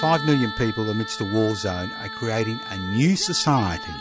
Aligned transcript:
Five 0.00 0.26
million 0.26 0.50
people 0.58 0.90
amidst 0.90 1.20
a 1.20 1.24
war 1.24 1.54
zone 1.54 1.92
are 2.00 2.08
creating 2.08 2.58
a 2.70 2.76
new 2.96 3.14
society 3.14 3.92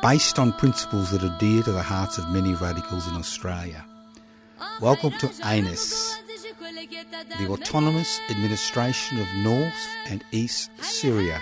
based 0.00 0.38
on 0.38 0.52
principles 0.52 1.10
that 1.10 1.24
are 1.24 1.36
dear 1.40 1.64
to 1.64 1.72
the 1.72 1.82
hearts 1.82 2.16
of 2.16 2.30
many 2.30 2.54
radicals 2.54 3.08
in 3.08 3.14
Australia. 3.16 3.84
Welcome 4.80 5.14
to 5.18 5.28
ANES, 5.42 6.16
the 7.38 7.48
Autonomous 7.48 8.20
Administration 8.30 9.20
of 9.20 9.26
North 9.38 9.88
and 10.06 10.24
East 10.30 10.70
Syria, 10.80 11.40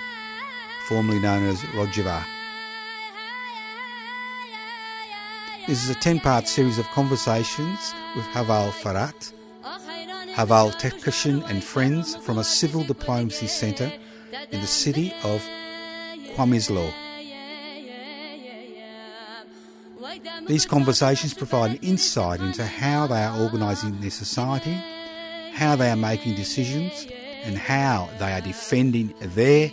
formerly 0.89 1.21
known 1.21 1.45
as 1.45 1.61
Rojava. 1.75 2.25
This 5.67 5.85
is 5.85 5.91
a 5.91 5.95
10 5.95 6.21
part 6.21 6.49
series 6.49 6.79
of 6.79 6.87
conversations 6.87 7.95
with 8.17 8.25
Haval 8.29 8.71
Farat, 8.71 9.35
Haval 10.41 10.73
Tekashin 10.81 11.45
and 11.51 11.63
friends 11.63 12.17
from 12.17 12.39
a 12.39 12.45
civil 12.45 12.83
diplomacy 12.83 13.47
centre 13.47 13.93
in 14.51 14.63
the 14.63 14.67
city 14.67 15.13
of 15.23 15.43
Qamishlo. 16.35 16.91
These 20.47 20.65
conversations 20.65 21.35
provide 21.35 21.73
an 21.73 21.77
insight 21.83 22.41
into 22.41 22.65
how 22.65 23.07
they 23.07 23.23
are 23.23 23.39
organising 23.39 24.01
their 24.01 24.09
society, 24.09 24.73
how 25.53 25.77
they 25.77 25.91
are 25.91 25.97
making 25.97 26.37
decisions, 26.37 27.07
and 27.45 27.59
how 27.59 28.09
they 28.19 28.33
are 28.33 28.41
defending 28.41 29.13
their 29.21 29.71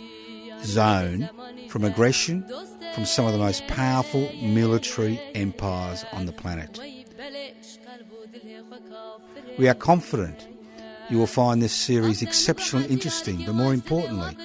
zone 0.64 1.30
from 1.70 1.84
aggression 1.84 2.44
from 2.92 3.06
some 3.06 3.24
of 3.24 3.32
the 3.32 3.38
most 3.38 3.66
powerful 3.68 4.30
military 4.42 5.18
empires 5.34 6.04
on 6.12 6.26
the 6.26 6.32
planet. 6.32 6.78
We 9.56 9.66
are 9.66 9.74
confident 9.74 10.46
you 11.10 11.18
will 11.18 11.26
find 11.26 11.62
this 11.62 11.72
series 11.72 12.22
exceptionally 12.22 12.86
interesting, 12.86 13.44
but 13.44 13.54
more 13.54 13.72
importantly, 13.72 14.36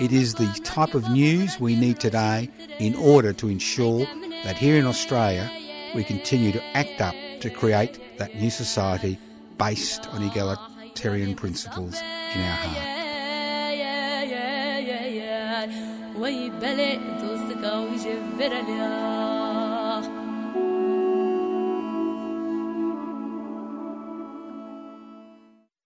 it 0.00 0.12
is 0.12 0.34
the 0.34 0.46
type 0.64 0.94
of 0.94 1.08
news 1.10 1.58
we 1.60 1.76
need 1.76 2.00
today 2.00 2.50
in 2.78 2.94
order 2.96 3.32
to 3.32 3.48
ensure 3.48 4.06
that 4.44 4.56
here 4.56 4.76
in 4.76 4.86
Australia 4.86 5.50
we 5.94 6.04
continue 6.04 6.52
to 6.52 6.62
act 6.76 7.00
up 7.00 7.14
to 7.40 7.50
create 7.50 8.00
that 8.18 8.34
new 8.34 8.50
society 8.50 9.18
based 9.58 10.08
on 10.08 10.22
egalitarian 10.22 11.34
principles 11.34 12.00
in 12.34 12.40
our 12.40 12.56
heart. 12.56 12.94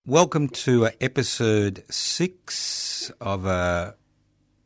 Welcome 0.09 0.49
to 0.65 0.89
episode 1.03 1.85
six 1.91 3.13
of 3.21 3.45
a, 3.45 3.95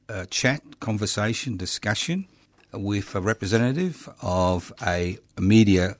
a, 0.08 0.26
chat, 0.26 0.78
conversation, 0.78 1.56
discussion 1.56 2.28
with 2.72 3.16
a 3.16 3.20
representative 3.20 4.08
of 4.22 4.72
a 4.86 5.18
media 5.40 5.96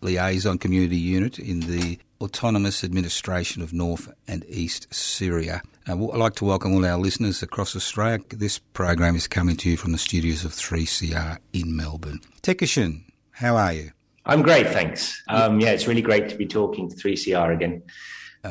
liaison 0.00 0.56
community 0.56 0.96
unit 0.96 1.38
in 1.38 1.60
the 1.60 1.98
Autonomous 2.22 2.82
Administration 2.82 3.60
of 3.60 3.74
North 3.74 4.10
and 4.26 4.46
East 4.48 4.86
Syria. 4.94 5.60
Uh, 5.86 5.92
I'd 5.92 6.16
like 6.16 6.36
to 6.36 6.46
welcome 6.46 6.72
all 6.72 6.86
our 6.86 6.96
listeners 6.96 7.42
across 7.42 7.76
Australia. 7.76 8.24
This 8.30 8.58
program 8.58 9.14
is 9.14 9.28
coming 9.28 9.58
to 9.58 9.68
you 9.68 9.76
from 9.76 9.92
the 9.92 9.98
studios 9.98 10.42
of 10.42 10.52
3CR 10.52 11.36
in 11.52 11.76
Melbourne. 11.76 12.22
Tekashin, 12.40 13.02
how 13.32 13.56
are 13.56 13.74
you? 13.74 13.90
I'm 14.24 14.40
great, 14.40 14.68
thanks. 14.68 15.22
Um, 15.28 15.60
yeah, 15.60 15.72
it's 15.72 15.86
really 15.86 16.00
great 16.00 16.30
to 16.30 16.34
be 16.34 16.46
talking 16.46 16.88
to 16.88 16.96
3CR 16.96 17.52
again. 17.52 17.82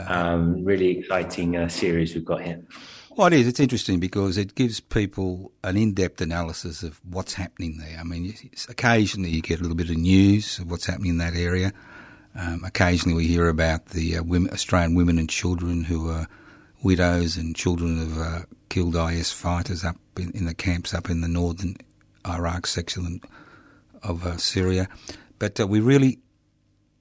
Um, 0.07 0.63
really 0.63 0.99
exciting 0.99 1.58
uh, 1.58 1.67
series 1.67 2.15
we've 2.15 2.25
got 2.25 2.42
here. 2.42 2.61
Well, 3.15 3.27
it 3.27 3.33
is. 3.33 3.47
It's 3.47 3.61
interesting 3.61 4.02
because 4.02 4.37
it 4.37 4.55
gives 4.55 4.81
people 4.81 5.53
an 5.64 5.77
in-depth 5.77 6.20
analysis 6.20 6.83
of 6.83 6.99
what's 7.09 7.33
happening 7.33 7.77
there. 7.77 7.97
I 7.97 8.03
mean, 8.03 8.33
occasionally 8.67 9.30
you 9.30 9.42
get 9.42 9.59
a 9.59 9.61
little 9.61 9.77
bit 9.77 9.89
of 9.89 9.95
news 9.95 10.59
of 10.59 10.70
what's 10.70 10.86
happening 10.86 11.11
in 11.11 11.17
that 11.20 11.33
area. 11.33 11.71
Um, 12.37 12.64
occasionally 12.65 13.15
we 13.15 13.27
hear 13.27 13.47
about 13.47 13.87
the 13.87 14.17
uh, 14.17 14.23
women, 14.23 14.52
Australian 14.52 14.95
women 14.95 15.17
and 15.17 15.30
children 15.30 15.86
who 15.86 16.09
are 16.09 16.27
widows 16.83 17.37
and 17.37 17.55
children 17.55 18.02
of 18.02 18.17
uh, 18.20 18.39
killed 18.67 18.97
IS 18.97 19.31
fighters 19.31 19.86
up 19.86 19.95
in, 20.17 20.31
in, 20.31 20.45
the 20.45 20.53
camps 20.53 20.93
up 20.93 21.09
in 21.09 21.21
the 21.21 21.30
northern 21.30 21.77
Iraq 22.27 22.67
section 22.67 23.21
of 24.03 24.25
uh, 24.25 24.36
Syria. 24.36 24.89
But 25.39 25.58
uh, 25.59 25.67
we 25.67 25.80
really 25.80 26.20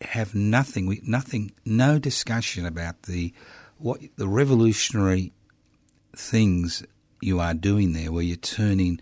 have 0.04 0.34
nothing, 0.34 0.86
we, 0.86 1.00
nothing, 1.04 1.52
no 1.64 1.98
discussion 1.98 2.66
about 2.66 3.02
the 3.02 3.32
what 3.78 4.00
the 4.16 4.28
revolutionary 4.28 5.32
things 6.16 6.84
you 7.20 7.40
are 7.40 7.54
doing 7.54 7.92
there, 7.92 8.12
where 8.12 8.22
you're 8.22 8.36
turning 8.36 9.00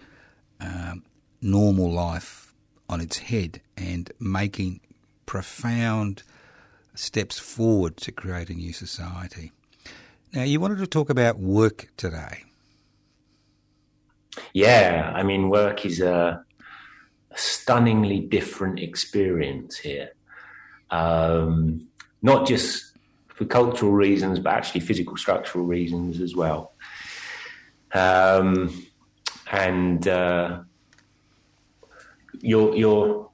um, 0.61 1.05
normal 1.41 1.91
life 1.91 2.55
on 2.89 3.01
its 3.01 3.19
head 3.19 3.61
and 3.77 4.11
making 4.19 4.81
profound 5.27 6.23
steps 6.95 7.39
forward 7.39 7.97
to 7.99 8.13
create 8.13 8.51
a 8.51 8.55
new 8.55 8.73
society. 8.73 9.53
Now, 10.33 10.43
you 10.43 10.61
wanted 10.61 10.79
to 10.79 10.87
talk 10.87 11.11
about 11.11 11.39
work 11.39 11.89
today. 11.97 12.45
Yeah, 14.55 15.13
I 15.15 15.23
mean, 15.23 15.51
work 15.51 15.85
is 15.85 16.01
a 16.01 16.45
stunningly 17.35 18.21
different 18.21 18.79
experience 18.79 19.77
here 19.77 20.11
um, 20.93 21.89
not 22.21 22.47
just 22.47 22.97
for 23.29 23.45
cultural 23.47 23.91
reasons, 23.91 24.39
but 24.39 24.53
actually 24.53 24.83
physical 24.83 25.17
structural 25.17 25.65
reasons 25.65 26.21
as 26.21 26.37
well. 26.37 26.75
Um, 27.93 28.87
and 29.51 30.07
uh, 30.07 30.61
your 32.41 32.77
your 32.77 33.31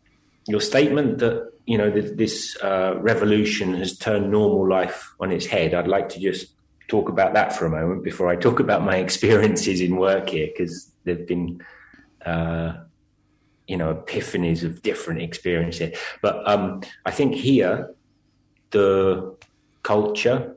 your 0.47 0.61
statement 0.61 1.19
that 1.19 1.53
you 1.67 1.77
know 1.77 1.91
this 1.91 2.57
uh, 2.63 2.95
revolution 2.99 3.75
has 3.75 3.99
turned 3.99 4.31
normal 4.31 4.67
life 4.67 5.15
on 5.21 5.31
its 5.31 5.47
head. 5.47 5.75
I'd 5.75 5.89
like 5.89 6.09
to 6.11 6.21
just 6.21 6.53
talk 6.89 7.09
about 7.09 7.35
that 7.35 7.55
for 7.55 7.67
a 7.67 7.71
moment 7.71 8.03
before 8.03 8.29
I 8.29 8.37
talk 8.37 8.61
about 8.61 8.83
my 8.83 8.97
experiences 9.07 9.81
in 9.81 9.97
work 9.97 10.31
here, 10.31 10.47
because 10.47 10.91
they've 11.05 11.27
been 11.27 11.63
uh, 12.25 12.73
you 13.69 13.77
know 13.77 13.95
epiphanies 13.95 14.65
of 14.65 14.83
different 14.83 15.23
experiences. 15.23 15.97
But 16.21 16.43
um, 16.49 16.81
I 17.06 17.12
think 17.12 17.34
here 17.34 17.95
the 18.71 19.37
culture, 19.83 20.56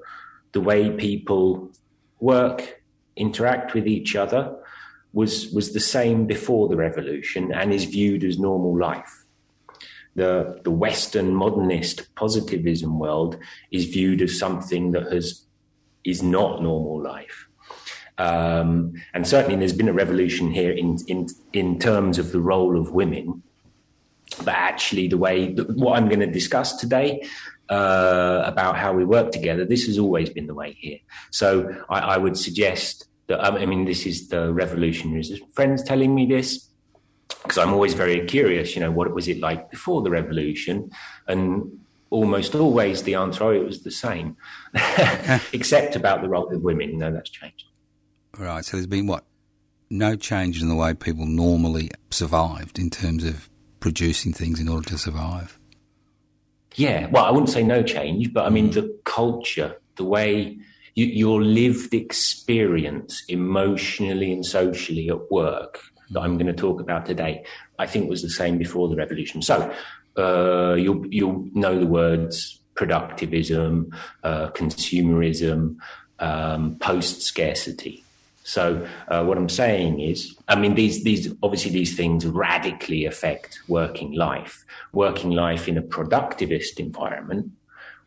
the 0.53 0.61
way 0.61 0.89
people 0.91 1.69
work, 2.19 2.81
interact 3.15 3.73
with 3.73 3.87
each 3.87 4.15
other 4.15 4.57
was 5.13 5.51
was 5.51 5.73
the 5.73 5.79
same 5.79 6.25
before 6.25 6.69
the 6.69 6.77
revolution 6.77 7.53
and 7.53 7.73
is 7.73 7.83
viewed 7.85 8.23
as 8.23 8.39
normal 8.39 8.77
life. 8.77 9.25
The 10.15 10.61
the 10.63 10.71
Western 10.71 11.35
modernist 11.35 12.13
positivism 12.15 12.97
world 12.97 13.37
is 13.71 13.85
viewed 13.85 14.21
as 14.21 14.39
something 14.39 14.91
that 14.91 15.11
has 15.11 15.45
is 16.03 16.23
not 16.23 16.63
normal 16.63 17.01
life. 17.01 17.47
Um, 18.17 18.93
and 19.13 19.27
certainly 19.27 19.57
there's 19.57 19.73
been 19.73 19.89
a 19.89 19.93
revolution 19.93 20.51
here 20.51 20.71
in, 20.71 20.97
in, 21.07 21.27
in 21.53 21.79
terms 21.79 22.19
of 22.19 22.31
the 22.31 22.39
role 22.39 22.79
of 22.79 22.91
women. 22.91 23.43
But 24.39 24.55
actually, 24.55 25.07
the 25.07 25.17
way 25.17 25.53
what 25.53 25.97
I'm 25.97 26.07
going 26.07 26.21
to 26.21 26.27
discuss 26.27 26.77
today 26.77 27.27
uh, 27.69 28.43
about 28.45 28.77
how 28.77 28.93
we 28.93 29.03
work 29.03 29.31
together, 29.31 29.65
this 29.65 29.85
has 29.87 29.97
always 29.99 30.29
been 30.29 30.47
the 30.47 30.53
way 30.53 30.73
here. 30.79 30.99
So 31.31 31.83
I, 31.89 31.99
I 31.99 32.17
would 32.17 32.37
suggest 32.37 33.05
that, 33.27 33.43
I 33.43 33.65
mean, 33.65 33.85
this 33.85 34.05
is 34.05 34.29
the 34.29 34.53
revolutionaries' 34.53 35.37
friends 35.53 35.83
telling 35.83 36.15
me 36.15 36.25
this 36.25 36.67
because 37.43 37.57
I'm 37.57 37.73
always 37.73 37.93
very 37.93 38.25
curious, 38.25 38.75
you 38.75 38.81
know, 38.81 38.91
what 38.91 39.13
was 39.13 39.27
it 39.27 39.39
like 39.39 39.71
before 39.71 40.01
the 40.01 40.11
revolution? 40.11 40.91
And 41.27 41.79
almost 42.09 42.53
always 42.55 43.03
the 43.03 43.15
answer, 43.15 43.43
oh, 43.45 43.51
it 43.51 43.65
was 43.65 43.83
the 43.83 43.91
same, 43.91 44.37
except 45.53 45.95
about 45.95 46.21
the 46.21 46.29
role 46.29 46.53
of 46.53 46.61
women. 46.61 46.97
No, 46.97 47.11
that's 47.11 47.29
changed. 47.29 47.65
Right. 48.41 48.65
So 48.65 48.75
there's 48.75 48.87
been 48.87 49.05
what? 49.05 49.23
No 49.91 50.15
change 50.15 50.63
in 50.63 50.67
the 50.67 50.75
way 50.75 50.95
people 50.95 51.27
normally 51.27 51.91
survived 52.09 52.79
in 52.79 52.89
terms 52.89 53.23
of 53.23 53.49
producing 53.79 54.33
things 54.33 54.59
in 54.59 54.67
order 54.67 54.89
to 54.89 54.97
survive. 54.97 55.59
Yeah. 56.75 57.07
Well, 57.11 57.23
I 57.23 57.29
wouldn't 57.29 57.51
say 57.51 57.61
no 57.61 57.83
change, 57.83 58.33
but 58.33 58.45
I 58.45 58.49
mean, 58.49 58.69
mm. 58.69 58.73
the 58.73 58.99
culture, 59.03 59.79
the 59.97 60.05
way 60.05 60.57
you, 60.95 61.05
your 61.05 61.43
lived 61.43 61.93
experience 61.93 63.23
emotionally 63.27 64.33
and 64.33 64.43
socially 64.43 65.09
at 65.09 65.29
work 65.29 65.79
that 66.09 66.21
I'm 66.21 66.37
going 66.37 66.47
to 66.47 66.53
talk 66.53 66.81
about 66.81 67.05
today, 67.05 67.45
I 67.77 67.85
think 67.85 68.09
was 68.09 68.23
the 68.23 68.29
same 68.29 68.57
before 68.57 68.89
the 68.89 68.95
revolution. 68.95 69.43
So 69.43 69.71
uh, 70.17 70.73
you'll, 70.73 71.05
you'll 71.07 71.47
know 71.53 71.77
the 71.77 71.85
words 71.85 72.59
productivism, 72.73 73.93
uh, 74.23 74.49
consumerism, 74.51 75.75
um, 76.17 76.77
post 76.79 77.21
scarcity. 77.21 78.00
So 78.43 78.87
uh, 79.07 79.23
what 79.23 79.37
I'm 79.37 79.49
saying 79.49 79.99
is, 79.99 80.35
I 80.47 80.55
mean, 80.55 80.75
these 80.75 81.03
these 81.03 81.33
obviously 81.43 81.71
these 81.71 81.95
things 81.95 82.25
radically 82.25 83.05
affect 83.05 83.59
working 83.67 84.13
life. 84.13 84.65
Working 84.93 85.31
life 85.31 85.67
in 85.67 85.77
a 85.77 85.81
productivist 85.81 86.79
environment 86.79 87.51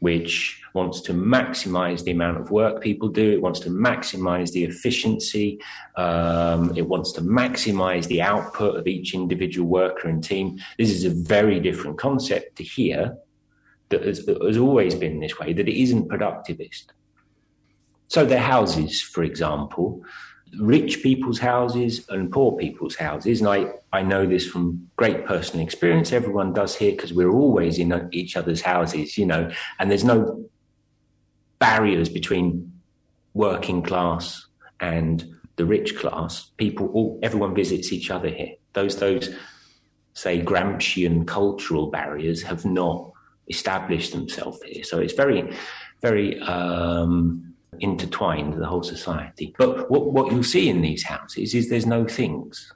which 0.00 0.60
wants 0.74 1.00
to 1.00 1.14
maximize 1.14 2.04
the 2.04 2.10
amount 2.10 2.38
of 2.38 2.50
work 2.50 2.82
people 2.82 3.08
do. 3.08 3.32
It 3.32 3.40
wants 3.40 3.58
to 3.60 3.70
maximize 3.70 4.52
the 4.52 4.64
efficiency. 4.64 5.58
Um, 5.96 6.76
it 6.76 6.86
wants 6.86 7.12
to 7.12 7.22
maximize 7.22 8.06
the 8.08 8.20
output 8.20 8.76
of 8.76 8.86
each 8.86 9.14
individual 9.14 9.66
worker 9.66 10.08
and 10.08 10.22
team. 10.22 10.58
This 10.76 10.90
is 10.90 11.04
a 11.04 11.10
very 11.10 11.58
different 11.58 11.96
concept 11.96 12.56
to 12.56 12.64
here 12.64 13.16
that 13.88 14.04
has, 14.04 14.26
that 14.26 14.42
has 14.42 14.58
always 14.58 14.94
been 14.94 15.20
this 15.20 15.38
way, 15.38 15.54
that 15.54 15.68
it 15.68 15.80
isn't 15.80 16.10
productivist. 16.10 16.86
So 18.08 18.24
their 18.24 18.40
houses, 18.40 19.00
for 19.00 19.22
example, 19.22 20.02
rich 20.58 21.02
people's 21.02 21.38
houses 21.38 22.06
and 22.08 22.30
poor 22.30 22.56
people's 22.56 22.96
houses. 22.96 23.40
And 23.40 23.48
I, 23.48 23.72
I 23.92 24.02
know 24.02 24.26
this 24.26 24.46
from 24.46 24.88
great 24.96 25.26
personal 25.26 25.64
experience. 25.64 26.12
Everyone 26.12 26.52
does 26.52 26.76
here 26.76 26.92
because 26.92 27.12
we're 27.12 27.32
always 27.32 27.78
in 27.78 28.08
each 28.12 28.36
other's 28.36 28.62
houses, 28.62 29.18
you 29.18 29.26
know, 29.26 29.50
and 29.78 29.90
there's 29.90 30.04
no 30.04 30.44
barriers 31.58 32.08
between 32.08 32.72
working 33.32 33.82
class 33.82 34.46
and 34.80 35.24
the 35.56 35.64
rich 35.64 35.96
class. 35.96 36.50
People, 36.56 36.88
all, 36.88 37.18
everyone 37.22 37.54
visits 37.54 37.92
each 37.92 38.10
other 38.10 38.28
here. 38.28 38.54
Those, 38.74 38.96
those, 38.98 39.34
say, 40.12 40.42
Gramscian 40.42 41.26
cultural 41.26 41.90
barriers 41.90 42.42
have 42.42 42.64
not 42.64 43.10
established 43.48 44.12
themselves 44.12 44.62
here. 44.62 44.84
So 44.84 44.98
it's 44.98 45.14
very, 45.14 45.52
very, 46.00 46.40
um, 46.40 47.53
intertwined 47.80 48.54
the 48.54 48.66
whole 48.66 48.82
society. 48.82 49.54
But 49.58 49.90
what, 49.90 50.12
what 50.12 50.32
you'll 50.32 50.42
see 50.42 50.68
in 50.68 50.80
these 50.80 51.04
houses 51.04 51.54
is 51.54 51.68
there's 51.68 51.86
no 51.86 52.06
things. 52.06 52.72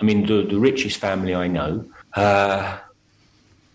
I 0.00 0.04
mean, 0.04 0.26
the, 0.26 0.46
the 0.46 0.58
richest 0.58 0.98
family 0.98 1.34
I 1.34 1.46
know, 1.46 1.84
uh, 2.14 2.78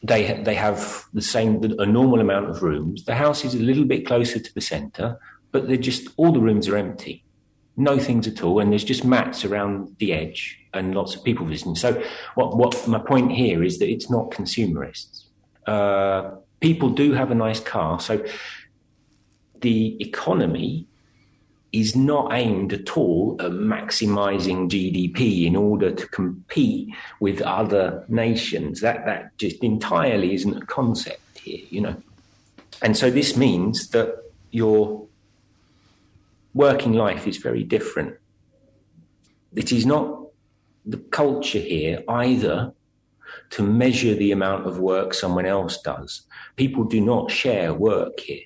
they 0.06 0.42
they 0.44 0.56
have 0.56 1.06
the 1.13 1.22
same 1.22 1.63
a 1.80 1.86
normal 1.86 2.19
amount 2.19 2.50
of 2.50 2.62
rooms. 2.62 3.06
The 3.06 3.16
house 3.16 3.44
is 3.44 3.56
a 3.56 3.60
little 3.60 3.86
bit 3.86 4.06
closer 4.06 4.39
to 4.39 4.54
the 4.54 4.62
centre, 4.62 5.19
but 5.51 5.68
they're 5.68 5.77
just 5.77 6.10
all 6.18 6.31
the 6.31 6.39
rooms 6.39 6.68
are 6.68 6.77
empty, 6.77 7.24
no 7.77 7.98
things 7.98 8.27
at 8.27 8.44
all, 8.44 8.60
and 8.60 8.72
there's 8.72 8.83
just 8.83 9.04
mats 9.04 9.45
around 9.45 9.95
the 10.00 10.13
edge 10.13 10.60
and 10.74 10.94
lots 10.94 11.16
of 11.16 11.24
people 11.24 11.45
visiting. 11.45 11.75
So, 11.75 12.01
what 12.36 12.57
what 12.57 12.88
my 12.88 13.00
point 13.00 13.31
here 13.31 13.63
is 13.63 13.80
that 13.80 13.89
it's 13.89 14.10
not 14.10 14.31
consumerists. 14.31 15.25
Uh, 15.66 16.31
people 16.60 16.89
do 16.89 17.13
have 17.13 17.31
a 17.31 17.36
nice 17.36 17.60
car, 17.60 18.00
so 18.00 18.24
the 19.61 20.01
economy 20.01 20.87
is 21.71 21.95
not 21.95 22.31
aimed 22.31 22.71
at 22.71 22.95
all 22.95 23.35
at 23.39 23.51
maximizing 23.51 24.69
GDP 24.69 25.45
in 25.45 25.55
order 25.55 25.91
to 25.91 26.07
compete 26.07 26.87
with 27.19 27.41
other 27.41 28.05
nations. 28.07 28.79
That 28.79 29.05
that 29.05 29.37
just 29.37 29.61
entirely 29.61 30.33
isn't 30.33 30.63
a 30.63 30.65
concept 30.65 31.39
here, 31.39 31.65
you 31.69 31.81
know. 31.81 32.01
And 32.81 32.95
so 32.95 33.09
this 33.09 33.35
means 33.35 33.89
that 33.89 34.15
your 34.51 35.05
working 36.53 36.93
life 36.93 37.27
is 37.27 37.37
very 37.37 37.63
different. 37.63 38.15
It 39.53 39.71
is 39.73 39.85
not 39.85 40.27
the 40.85 40.97
culture 40.97 41.59
here 41.59 42.03
either 42.07 42.73
to 43.49 43.63
measure 43.63 44.15
the 44.15 44.31
amount 44.31 44.65
of 44.65 44.79
work 44.79 45.13
someone 45.13 45.45
else 45.45 45.81
does. 45.81 46.21
People 46.55 46.83
do 46.85 47.01
not 47.01 47.31
share 47.31 47.73
work 47.73 48.19
here. 48.19 48.43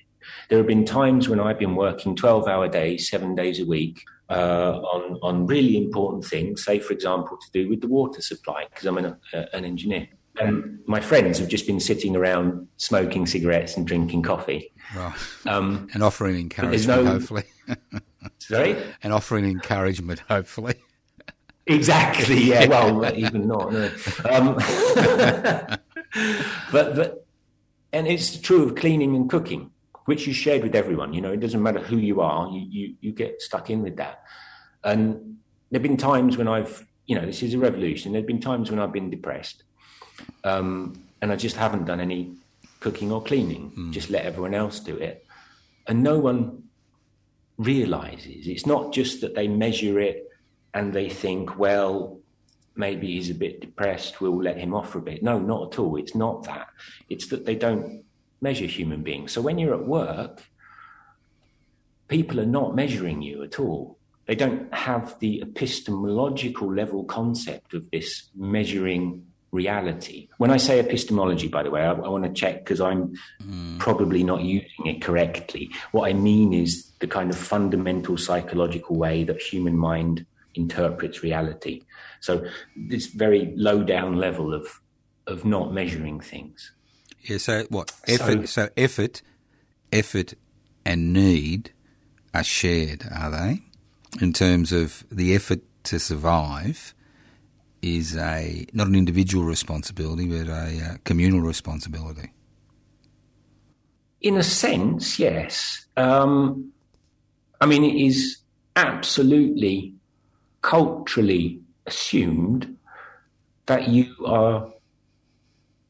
There 0.50 0.58
have 0.58 0.66
been 0.66 0.84
times 0.84 1.28
when 1.28 1.38
I've 1.38 1.60
been 1.60 1.76
working 1.76 2.16
12 2.16 2.48
hour 2.48 2.66
days, 2.66 3.08
seven 3.08 3.36
days 3.36 3.60
a 3.60 3.64
week, 3.64 4.02
uh, 4.28 4.80
on, 4.82 5.16
on 5.22 5.46
really 5.46 5.76
important 5.76 6.24
things, 6.24 6.64
say, 6.64 6.80
for 6.80 6.92
example, 6.92 7.36
to 7.36 7.50
do 7.52 7.68
with 7.70 7.80
the 7.80 7.86
water 7.86 8.20
supply, 8.20 8.64
because 8.68 8.84
I'm 8.84 8.98
an, 8.98 9.16
uh, 9.32 9.44
an 9.52 9.64
engineer. 9.64 10.08
And 10.40 10.80
my 10.86 11.00
friends 11.00 11.38
have 11.38 11.46
just 11.46 11.68
been 11.68 11.78
sitting 11.78 12.16
around 12.16 12.66
smoking 12.78 13.26
cigarettes 13.26 13.76
and 13.76 13.86
drinking 13.86 14.22
coffee. 14.22 14.72
Right. 14.96 15.14
Um, 15.46 15.88
and 15.94 16.02
offering 16.02 16.36
encouragement, 16.36 17.04
no, 17.04 17.12
hopefully. 17.12 17.44
sorry? 18.38 18.76
And 19.04 19.12
offering 19.12 19.44
encouragement, 19.44 20.18
hopefully. 20.28 20.74
Exactly, 21.66 22.42
yeah. 22.42 22.66
Well, 22.68 23.14
even 23.16 23.46
not. 23.46 23.72
No. 23.72 23.88
Um, 24.28 24.54
but, 26.72 26.96
but, 26.96 27.26
and 27.92 28.08
it's 28.08 28.36
true 28.36 28.64
of 28.64 28.74
cleaning 28.74 29.14
and 29.14 29.30
cooking 29.30 29.70
which 30.10 30.26
you 30.26 30.32
shared 30.32 30.64
with 30.64 30.74
everyone. 30.74 31.14
You 31.14 31.20
know, 31.20 31.30
it 31.30 31.38
doesn't 31.38 31.62
matter 31.62 31.78
who 31.78 31.96
you 31.96 32.20
are, 32.20 32.50
you, 32.50 32.66
you, 32.68 32.94
you 33.00 33.12
get 33.12 33.40
stuck 33.40 33.70
in 33.70 33.80
with 33.80 33.98
that. 33.98 34.24
And 34.82 35.38
there 35.70 35.78
have 35.78 35.84
been 35.84 35.96
times 35.96 36.36
when 36.36 36.48
I've, 36.48 36.84
you 37.06 37.14
know, 37.14 37.24
this 37.24 37.44
is 37.44 37.54
a 37.54 37.58
revolution. 37.58 38.10
There 38.10 38.20
have 38.20 38.26
been 38.26 38.40
times 38.40 38.72
when 38.72 38.80
I've 38.80 38.92
been 38.92 39.08
depressed. 39.08 39.62
Um, 40.42 41.00
and 41.22 41.30
I 41.30 41.36
just 41.36 41.54
haven't 41.54 41.84
done 41.84 42.00
any 42.00 42.34
cooking 42.80 43.12
or 43.12 43.22
cleaning, 43.22 43.70
mm. 43.70 43.92
just 43.92 44.10
let 44.10 44.24
everyone 44.24 44.52
else 44.52 44.80
do 44.80 44.96
it. 44.96 45.24
And 45.86 46.02
no 46.02 46.18
one 46.18 46.64
realizes 47.56 48.48
it's 48.48 48.66
not 48.66 48.92
just 48.92 49.20
that 49.20 49.36
they 49.36 49.46
measure 49.46 50.00
it 50.00 50.28
and 50.74 50.92
they 50.92 51.08
think, 51.08 51.56
well, 51.56 52.18
maybe 52.74 53.06
he's 53.12 53.30
a 53.30 53.34
bit 53.34 53.60
depressed, 53.60 54.20
we'll 54.20 54.42
let 54.42 54.58
him 54.58 54.74
off 54.74 54.90
for 54.90 54.98
a 54.98 55.02
bit. 55.02 55.22
No, 55.22 55.38
not 55.38 55.72
at 55.72 55.78
all. 55.78 55.94
It's 55.94 56.16
not 56.16 56.42
that. 56.46 56.66
It's 57.08 57.28
that 57.28 57.46
they 57.46 57.54
don't 57.54 58.02
measure 58.40 58.66
human 58.66 59.02
beings. 59.02 59.32
So 59.32 59.40
when 59.40 59.58
you're 59.58 59.74
at 59.74 59.86
work, 59.86 60.42
people 62.08 62.40
are 62.40 62.46
not 62.46 62.74
measuring 62.74 63.22
you 63.22 63.42
at 63.42 63.58
all. 63.58 63.98
They 64.26 64.34
don't 64.34 64.72
have 64.72 65.18
the 65.18 65.42
epistemological 65.42 66.72
level 66.72 67.04
concept 67.04 67.74
of 67.74 67.90
this 67.90 68.30
measuring 68.34 69.26
reality. 69.52 70.28
When 70.38 70.50
I 70.50 70.56
say 70.56 70.78
epistemology, 70.78 71.48
by 71.48 71.64
the 71.64 71.70
way, 71.70 71.82
I, 71.82 71.90
I 71.90 72.08
want 72.08 72.24
to 72.24 72.32
check 72.32 72.64
because 72.64 72.80
I'm 72.80 73.14
mm. 73.42 73.78
probably 73.78 74.22
not 74.22 74.42
using 74.42 74.86
it 74.86 75.02
correctly. 75.02 75.70
What 75.90 76.08
I 76.08 76.12
mean 76.12 76.52
is 76.52 76.92
the 77.00 77.08
kind 77.08 77.30
of 77.30 77.36
fundamental 77.36 78.16
psychological 78.16 78.96
way 78.96 79.24
that 79.24 79.40
human 79.40 79.76
mind 79.76 80.24
interprets 80.54 81.22
reality. 81.22 81.82
So 82.20 82.46
this 82.76 83.06
very 83.06 83.52
low 83.56 83.82
down 83.82 84.16
level 84.16 84.54
of 84.54 84.80
of 85.26 85.44
not 85.44 85.72
measuring 85.72 86.20
things. 86.20 86.72
Yeah. 87.22 87.38
So 87.38 87.64
what 87.68 87.92
effort? 88.06 88.48
So, 88.48 88.64
so 88.64 88.68
effort, 88.76 89.22
effort, 89.92 90.34
and 90.84 91.12
need 91.12 91.72
are 92.34 92.44
shared, 92.44 93.06
are 93.12 93.30
they? 93.30 93.62
In 94.20 94.32
terms 94.32 94.72
of 94.72 95.04
the 95.10 95.34
effort 95.34 95.60
to 95.84 95.98
survive 95.98 96.94
is 97.82 98.16
a 98.16 98.66
not 98.72 98.86
an 98.86 98.94
individual 98.94 99.44
responsibility, 99.44 100.26
but 100.26 100.48
a 100.48 100.92
uh, 100.92 100.96
communal 101.04 101.40
responsibility. 101.40 102.30
In 104.20 104.36
a 104.36 104.42
sense, 104.42 105.18
yes. 105.18 105.86
Um, 105.96 106.72
I 107.60 107.66
mean, 107.66 107.84
it 107.84 107.94
is 107.94 108.38
absolutely 108.76 109.94
culturally 110.62 111.60
assumed 111.86 112.76
that 113.66 113.88
you 113.88 114.14
are 114.26 114.70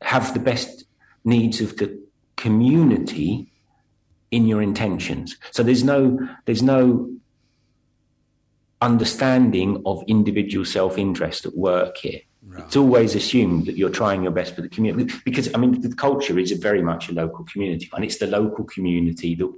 have 0.03 0.33
the 0.33 0.41
best 0.41 0.80
needs 1.25 1.61
of 1.61 1.77
the 1.77 2.01
community 2.37 3.51
in 4.31 4.47
your 4.47 4.63
intentions. 4.63 5.37
So 5.51 5.63
there's 5.63 5.85
no 5.85 6.19
there's 6.47 6.63
no 6.63 7.11
understanding 8.83 9.83
of 9.85 10.03
individual 10.07 10.65
self-interest 10.65 11.45
at 11.45 11.57
work 11.57 11.99
here. 11.99 12.21
Right. 12.43 12.65
It's 12.65 12.77
always 12.77 13.15
assumed 13.15 13.67
that 13.67 13.77
you're 13.77 13.91
trying 13.91 14.23
your 14.23 14.33
best 14.33 14.55
for 14.55 14.63
the 14.63 14.69
community 14.69 15.15
because 15.25 15.55
I 15.55 15.59
mean 15.59 15.81
the 15.81 15.95
culture 15.95 16.39
is 16.39 16.51
very 16.53 16.83
much 16.83 17.11
a 17.11 17.13
local 17.13 17.45
community 17.45 17.91
and 17.93 18.05
it's 18.05 18.19
the 18.19 18.27
local 18.27 18.65
community 18.65 19.35
that 19.35 19.53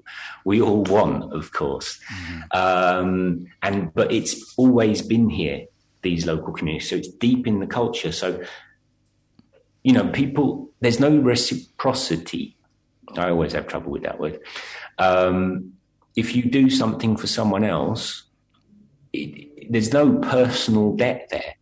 we 0.45 0.61
all 0.61 0.83
want, 0.83 1.33
of 1.33 1.52
course. 1.52 2.00
Mm-hmm. 2.12 2.59
Um, 2.59 3.47
and 3.62 3.95
but 3.95 4.11
it's 4.11 4.54
always 4.57 5.00
been 5.00 5.31
here 5.31 5.66
these 6.02 6.26
local 6.26 6.52
communities, 6.52 6.90
so 6.90 6.97
it's 6.97 7.09
deep 7.09 7.47
in 7.47 7.61
the 7.61 7.66
culture. 7.66 8.11
So 8.11 8.42
you 9.83 9.93
know, 9.93 10.09
people, 10.09 10.71
there's 10.81 11.01
no 11.01 11.17
reciprocity. 11.17 12.57
I 13.17 13.31
always 13.31 13.53
have 13.53 13.67
trouble 13.67 13.91
with 13.91 14.03
that 14.03 14.21
word. 14.21 14.41
Um, 14.99 15.73
if 16.15 16.37
you 16.37 16.45
do 16.45 16.71
something 16.71 17.17
for 17.17 17.27
someone 17.27 17.65
else, 17.65 18.25
it, 19.12 19.71
there's 19.71 19.93
no 19.93 20.19
personal 20.19 20.95
debt 20.95 21.29
there. 21.31 21.55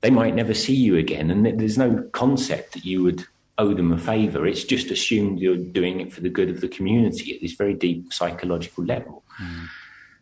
They 0.00 0.10
might 0.10 0.34
never 0.34 0.54
see 0.54 0.74
you 0.74 0.96
again, 0.96 1.30
and 1.30 1.58
there's 1.58 1.78
no 1.78 2.08
concept 2.12 2.74
that 2.74 2.84
you 2.84 3.02
would 3.02 3.24
owe 3.58 3.72
them 3.74 3.92
a 3.92 3.98
favor. 3.98 4.46
It's 4.46 4.64
just 4.64 4.90
assumed 4.90 5.40
you're 5.40 5.56
doing 5.56 6.00
it 6.00 6.12
for 6.12 6.20
the 6.20 6.28
good 6.28 6.50
of 6.50 6.60
the 6.60 6.68
community 6.68 7.34
at 7.34 7.40
this 7.40 7.52
very 7.52 7.74
deep 7.74 8.12
psychological 8.12 8.84
level. 8.84 9.24
Mm. 9.40 9.66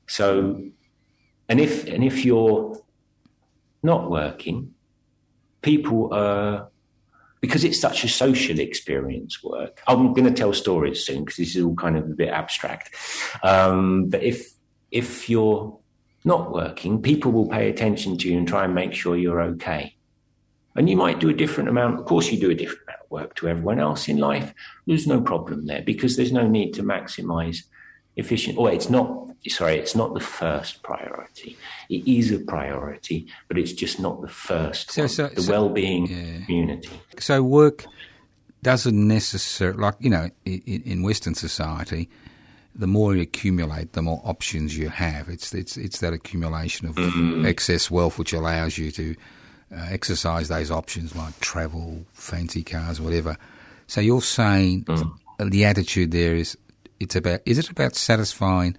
So, 0.07 0.63
and 1.49 1.61
if 1.61 1.87
and 1.87 2.05
if 2.05 2.25
you're 2.25 2.81
not 3.83 4.11
working, 4.11 4.75
people 5.61 6.15
are 6.15 6.69
because 7.45 7.63
it's 7.63 7.79
such 7.79 8.05
a 8.05 8.09
social 8.09 8.59
experience 8.59 9.45
work. 9.45 9.83
I'm 9.87 10.15
going 10.15 10.25
to 10.25 10.33
tell 10.33 10.55
stories 10.55 11.05
soon 11.05 11.27
because 11.27 11.37
this 11.37 11.55
is 11.55 11.63
all 11.63 11.75
kind 11.75 11.95
of 11.95 12.05
a 12.05 12.15
bit 12.15 12.31
abstract. 12.31 12.95
Um, 13.43 14.09
but 14.09 14.23
if 14.23 14.51
if 14.91 15.29
you're 15.29 15.79
not 16.25 16.55
working, 16.55 17.03
people 17.03 17.33
will 17.33 17.47
pay 17.47 17.69
attention 17.69 18.17
to 18.17 18.31
you 18.31 18.39
and 18.39 18.49
try 18.49 18.65
and 18.65 18.75
make 18.75 18.95
sure 18.95 19.15
you're 19.15 19.43
okay. 19.43 19.95
And 20.75 20.89
you 20.89 20.97
might 20.97 21.21
do 21.21 21.29
a 21.29 21.35
different 21.35 21.69
amount. 21.69 22.01
Of 22.01 22.07
course, 22.07 22.33
you 22.33 22.41
do 22.41 22.51
a 22.51 22.55
different 22.55 22.85
amount 22.89 23.03
of 23.03 23.11
work 23.11 23.35
to 23.35 23.49
everyone 23.49 23.79
else 23.79 24.09
in 24.09 24.17
life. 24.17 24.55
There's 24.87 25.07
no 25.07 25.21
problem 25.21 25.67
there 25.67 25.83
because 25.83 26.17
there's 26.17 26.33
no 26.33 26.49
need 26.49 26.73
to 26.75 26.83
maximize 26.83 27.65
efficient. 28.17 28.59
Or 28.59 28.71
it's 28.71 28.89
not, 28.89 29.29
sorry, 29.49 29.79
it's 29.79 29.95
not 29.95 30.15
the 30.15 30.21
first 30.21 30.83
priority. 30.83 31.57
It 31.89 32.07
is 32.09 32.31
a 32.31 32.39
priority, 32.39 33.27
but 33.49 33.59
it's 33.59 33.73
just 33.73 34.01
not 34.01 34.21
the 34.21 34.29
first. 34.29 34.91
So, 34.91 35.07
so 35.07 35.29
the 35.29 35.43
so, 35.43 35.51
well-being 35.51 36.07
yeah. 36.07 36.45
community. 36.45 36.91
So 37.19 37.43
work 37.43 37.87
doesn't 38.63 39.09
necessarily, 39.09 39.79
like, 39.79 39.97
you 40.01 40.11
know, 40.11 40.31
in, 40.45 40.83
in 40.85 41.03
Western 41.03 41.35
society, 41.35 42.09
the 42.75 42.87
more 42.87 43.15
you 43.15 43.23
accumulate, 43.23 43.93
the 43.93 44.03
more 44.03 44.21
options 44.25 44.77
you 44.77 44.89
have. 44.89 45.29
It's 45.29 45.55
it's 45.55 45.77
it's 45.77 46.01
that 46.01 46.13
accumulation 46.13 46.89
of 46.89 46.97
mm-hmm. 46.97 47.47
excess 47.47 47.91
wealth 47.91 48.19
which 48.19 48.33
allows 48.33 48.79
you 48.79 48.91
to 48.91 49.15
uh, 49.73 49.87
exercise 49.91 50.49
those 50.49 50.71
options 50.71 51.15
like 51.15 51.39
travel, 51.39 52.05
fancy 52.13 52.65
cars, 52.65 53.01
whatever. 53.01 53.37
So 53.87 54.01
you're 54.01 54.23
saying 54.23 54.87
mm. 54.87 55.13
the 55.39 55.65
attitude 55.65 56.11
there 56.11 56.35
is 56.35 56.59
it's 57.01 57.17
about 57.17 57.41
is 57.45 57.59
it 57.59 57.71
about 57.71 57.95
satisfying 57.95 58.77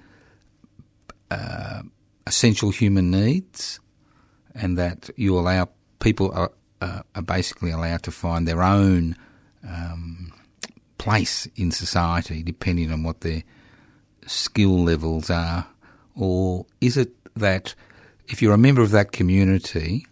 uh, 1.31 1.81
essential 2.27 2.71
human 2.71 3.11
needs, 3.11 3.79
and 4.53 4.77
that 4.77 5.09
you 5.15 5.37
allow 5.37 5.69
people 5.99 6.31
are, 6.33 6.51
uh, 6.81 7.01
are 7.15 7.21
basically 7.21 7.71
allowed 7.71 8.03
to 8.03 8.11
find 8.11 8.47
their 8.47 8.61
own 8.63 9.15
um, 9.67 10.31
place 10.97 11.47
in 11.55 11.71
society 11.71 12.43
depending 12.43 12.91
on 12.91 13.03
what 13.03 13.21
their 13.21 13.43
skill 14.25 14.83
levels 14.83 15.29
are, 15.29 15.67
or 16.15 16.65
is 16.81 16.97
it 16.97 17.13
that 17.35 17.75
if 18.27 18.41
you're 18.41 18.53
a 18.53 18.57
member 18.57 18.81
of 18.81 18.91
that 18.91 19.11
community, 19.11 20.05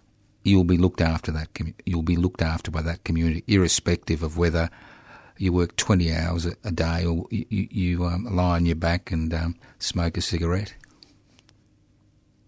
you'll 0.44 0.64
be 0.64 0.78
looked 0.78 1.02
after 1.02 1.32
that 1.32 1.48
you'll 1.86 2.04
be 2.04 2.16
looked 2.16 2.42
after 2.42 2.70
by 2.70 2.82
that 2.82 3.04
community, 3.04 3.44
irrespective 3.48 4.24
of 4.24 4.38
whether 4.38 4.70
you 5.38 5.54
work 5.54 5.76
20 5.76 6.14
hours 6.14 6.46
a 6.46 6.72
day 6.72 7.06
or 7.06 7.26
you, 7.30 7.46
you 7.50 8.06
um, 8.06 8.26
lie 8.26 8.56
on 8.56 8.66
your 8.66 8.76
back 8.76 9.12
and 9.12 9.34
um, 9.34 9.56
smoke 9.80 10.18
a 10.18 10.22
cigarette? 10.22 10.76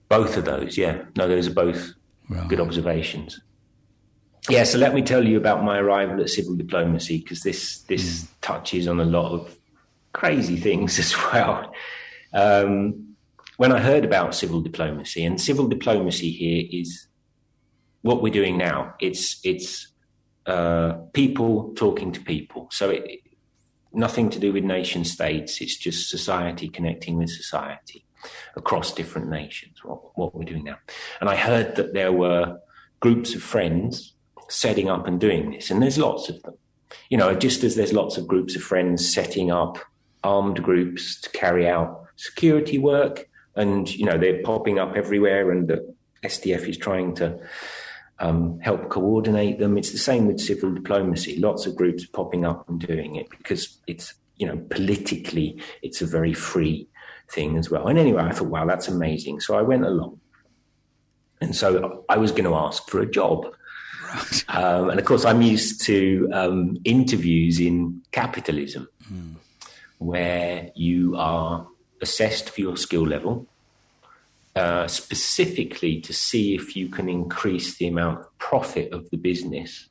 Both 0.09 0.37
of 0.37 0.45
those, 0.45 0.77
yeah. 0.77 1.03
No, 1.15 1.27
those 1.27 1.47
are 1.47 1.53
both 1.53 1.93
right. 2.29 2.47
good 2.47 2.59
observations. 2.59 3.39
Yeah, 4.49 4.63
so 4.63 4.77
let 4.77 4.93
me 4.93 5.01
tell 5.01 5.25
you 5.25 5.37
about 5.37 5.63
my 5.63 5.79
arrival 5.79 6.21
at 6.21 6.29
civil 6.29 6.55
diplomacy 6.55 7.17
because 7.17 7.41
this 7.41 7.79
this 7.81 8.23
mm. 8.23 8.27
touches 8.41 8.87
on 8.87 8.99
a 8.99 9.05
lot 9.05 9.31
of 9.31 9.55
crazy 10.13 10.57
things 10.57 10.99
as 11.03 11.15
well. 11.17 11.73
Um, 12.33 13.15
when 13.57 13.71
I 13.71 13.79
heard 13.79 14.05
about 14.05 14.35
civil 14.35 14.61
diplomacy, 14.61 15.25
and 15.25 15.39
civil 15.39 15.67
diplomacy 15.67 16.29
here 16.29 16.67
is 16.71 17.07
what 18.01 18.21
we're 18.21 18.33
doing 18.33 18.57
now. 18.57 18.93
It's 18.99 19.39
it's 19.43 19.87
uh, 20.45 20.93
people 21.13 21.73
talking 21.75 22.11
to 22.11 22.21
people. 22.21 22.67
So 22.71 22.91
it, 22.91 23.21
nothing 23.93 24.29
to 24.29 24.39
do 24.39 24.53
with 24.53 24.63
nation 24.63 25.03
states. 25.05 25.61
It's 25.61 25.77
just 25.77 26.09
society 26.09 26.69
connecting 26.69 27.17
with 27.17 27.29
society 27.29 28.05
across 28.55 28.91
different 28.91 29.29
nations. 29.29 29.83
What, 29.83 30.17
what 30.17 30.35
we're 30.35 30.43
doing 30.43 30.63
now. 30.63 30.77
And 31.19 31.29
I 31.29 31.35
heard 31.35 31.75
that 31.75 31.93
there 31.93 32.11
were 32.11 32.59
groups 32.99 33.35
of 33.35 33.41
friends 33.41 34.13
setting 34.49 34.89
up 34.89 35.07
and 35.07 35.19
doing 35.19 35.51
this, 35.51 35.71
and 35.71 35.81
there's 35.81 35.97
lots 35.97 36.29
of 36.29 36.41
them. 36.43 36.55
You 37.09 37.17
know, 37.17 37.33
just 37.35 37.63
as 37.63 37.75
there's 37.75 37.93
lots 37.93 38.17
of 38.17 38.27
groups 38.27 38.55
of 38.55 38.61
friends 38.61 39.11
setting 39.11 39.51
up 39.51 39.79
armed 40.23 40.61
groups 40.63 41.19
to 41.21 41.29
carry 41.31 41.67
out 41.67 42.03
security 42.15 42.77
work, 42.77 43.27
and 43.55 43.93
you 43.93 44.05
know 44.05 44.17
they're 44.17 44.43
popping 44.43 44.79
up 44.79 44.95
everywhere, 44.95 45.51
and 45.51 45.67
the 45.67 45.95
SDF 46.23 46.67
is 46.67 46.77
trying 46.77 47.15
to 47.15 47.39
um, 48.19 48.59
help 48.59 48.89
coordinate 48.89 49.59
them. 49.59 49.77
It's 49.77 49.91
the 49.91 49.97
same 49.97 50.27
with 50.27 50.39
civil 50.39 50.73
diplomacy. 50.73 51.37
Lots 51.37 51.65
of 51.65 51.75
groups 51.75 52.05
popping 52.05 52.45
up 52.45 52.67
and 52.69 52.79
doing 52.79 53.15
it 53.15 53.29
because 53.29 53.77
it's, 53.87 54.13
you 54.37 54.47
know, 54.47 54.57
politically, 54.69 55.61
it's 55.81 56.01
a 56.01 56.05
very 56.05 56.33
free 56.33 56.87
thing 57.29 57.57
as 57.57 57.69
well. 57.69 57.87
And 57.87 57.99
anyway, 57.99 58.23
I 58.23 58.31
thought, 58.31 58.47
wow, 58.47 58.65
that's 58.65 58.87
amazing. 58.87 59.39
So 59.41 59.57
I 59.57 59.61
went 59.61 59.85
along. 59.85 60.19
And 61.41 61.55
so 61.55 62.03
I 62.07 62.17
was 62.17 62.31
going 62.31 62.45
to 62.45 62.55
ask 62.55 62.89
for 62.89 63.01
a 63.01 63.09
job. 63.09 63.45
Right. 63.45 64.45
Um, 64.49 64.91
and 64.91 64.99
of 64.99 65.05
course, 65.05 65.25
I'm 65.25 65.41
used 65.41 65.83
to 65.85 66.29
um, 66.31 66.77
interviews 66.85 67.59
in 67.59 68.01
capitalism 68.11 68.87
mm. 69.11 69.33
where 69.97 70.69
you 70.75 71.15
are 71.17 71.67
assessed 72.01 72.51
for 72.51 72.61
your 72.61 72.77
skill 72.77 73.05
level 73.05 73.47
uh, 74.55 74.87
specifically 74.87 75.99
to 76.01 76.13
see 76.13 76.55
if 76.55 76.75
you 76.75 76.87
can 76.87 77.09
increase 77.09 77.77
the 77.77 77.87
amount 77.87 78.21
of 78.21 78.37
profit 78.37 78.93
of 78.93 79.09
the 79.09 79.17
business. 79.17 79.89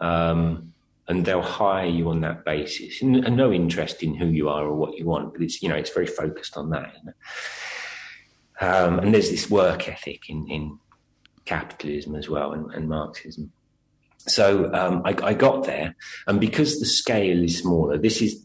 Um, 0.00 0.72
and 1.06 1.24
they'll 1.24 1.42
hire 1.42 1.86
you 1.86 2.08
on 2.08 2.20
that 2.20 2.44
basis. 2.44 3.02
And, 3.02 3.16
and, 3.16 3.36
no 3.36 3.52
interest 3.52 4.02
in 4.02 4.14
who 4.14 4.26
you 4.26 4.48
are 4.48 4.64
or 4.64 4.74
what 4.74 4.96
you 4.96 5.04
want, 5.04 5.32
but 5.32 5.42
it's 5.42 5.60
you 5.60 5.68
know 5.68 5.74
it's 5.74 5.92
very 5.92 6.06
focused 6.06 6.56
on 6.56 6.70
that. 6.70 6.94
Um, 8.60 8.98
and 9.00 9.12
there's 9.12 9.30
this 9.30 9.50
work 9.50 9.88
ethic 9.88 10.28
in, 10.28 10.46
in 10.48 10.78
capitalism 11.44 12.14
as 12.14 12.28
well 12.28 12.52
and, 12.52 12.72
and 12.72 12.88
Marxism. 12.88 13.52
So 14.18 14.72
um, 14.72 15.02
I, 15.04 15.16
I, 15.22 15.34
got 15.34 15.64
there, 15.64 15.96
and 16.26 16.38
because 16.38 16.78
the 16.78 16.86
scale 16.86 17.42
is 17.42 17.58
smaller, 17.58 17.98
this 17.98 18.20
is 18.20 18.44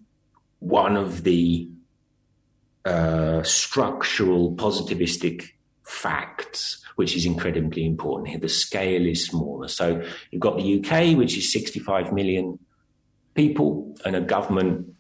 one 0.60 0.96
of 0.96 1.24
the 1.24 1.70
uh, 2.86 3.42
structural 3.44 4.56
positivistic 4.56 5.50
facts, 5.84 6.84
which 6.96 7.16
is 7.16 7.26
incredibly 7.26 7.86
important 7.86 8.30
here. 8.30 8.40
The 8.40 8.50
scale 8.50 9.06
is 9.06 9.26
smaller. 9.26 9.68
So 9.68 10.04
you've 10.32 10.42
got 10.42 10.58
the 10.58 10.80
UK, 10.80 11.18
which 11.18 11.38
is 11.38 11.52
65 11.52 12.14
million 12.14 12.60
people, 13.34 13.96
and 14.06 14.16
a 14.16 14.22
government 14.22 14.94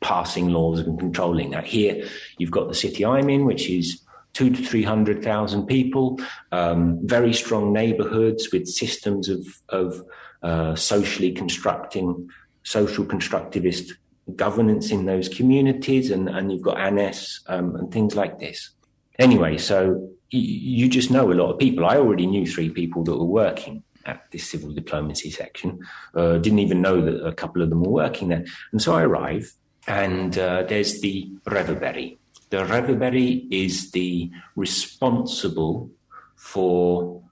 passing 0.00 0.48
laws 0.48 0.80
and 0.80 0.98
controlling 0.98 1.50
that. 1.50 1.64
Here, 1.64 2.06
you've 2.38 2.50
got 2.50 2.68
the 2.68 2.74
city 2.74 3.04
I'm 3.04 3.28
in, 3.28 3.44
which 3.44 3.68
is 3.68 4.02
two 4.32 4.50
to 4.50 4.62
300,000 4.62 5.66
people, 5.66 6.18
um, 6.52 7.00
very 7.06 7.32
strong 7.32 7.72
neighborhoods 7.72 8.50
with 8.52 8.68
systems 8.68 9.28
of, 9.28 9.46
of 9.68 10.04
uh, 10.42 10.74
socially 10.74 11.32
constructing, 11.32 12.28
social 12.62 13.04
constructivist 13.04 13.92
governance 14.36 14.90
in 14.90 15.06
those 15.06 15.28
communities, 15.28 16.10
and, 16.10 16.28
and 16.28 16.52
you've 16.52 16.62
got 16.62 16.78
ANES 16.78 17.40
um, 17.46 17.76
and 17.76 17.92
things 17.92 18.14
like 18.14 18.38
this. 18.38 18.70
Anyway, 19.18 19.58
so 19.58 20.10
you 20.30 20.88
just 20.88 21.10
know 21.10 21.32
a 21.32 21.34
lot 21.34 21.50
of 21.50 21.58
people. 21.58 21.86
I 21.86 21.96
already 21.96 22.26
knew 22.26 22.46
three 22.46 22.70
people 22.70 23.02
that 23.04 23.16
were 23.16 23.24
working 23.24 23.82
at 24.04 24.30
this 24.30 24.48
civil 24.50 24.72
diplomacy 24.72 25.30
section. 25.30 25.80
Uh, 26.14 26.38
didn't 26.38 26.58
even 26.60 26.82
know 26.82 27.00
that 27.00 27.26
a 27.26 27.32
couple 27.32 27.62
of 27.62 27.70
them 27.70 27.82
were 27.82 27.90
working 27.90 28.28
there. 28.28 28.44
And 28.72 28.80
so 28.80 28.94
I 28.94 29.02
arrive, 29.02 29.52
and 29.86 30.36
uh, 30.38 30.64
there's 30.64 31.00
the 31.00 31.30
Reveberry. 31.46 32.18
The 32.50 32.58
Reveberry 32.58 33.46
is 33.50 33.90
the 33.90 34.30
responsible 34.56 35.90
for 36.36 37.22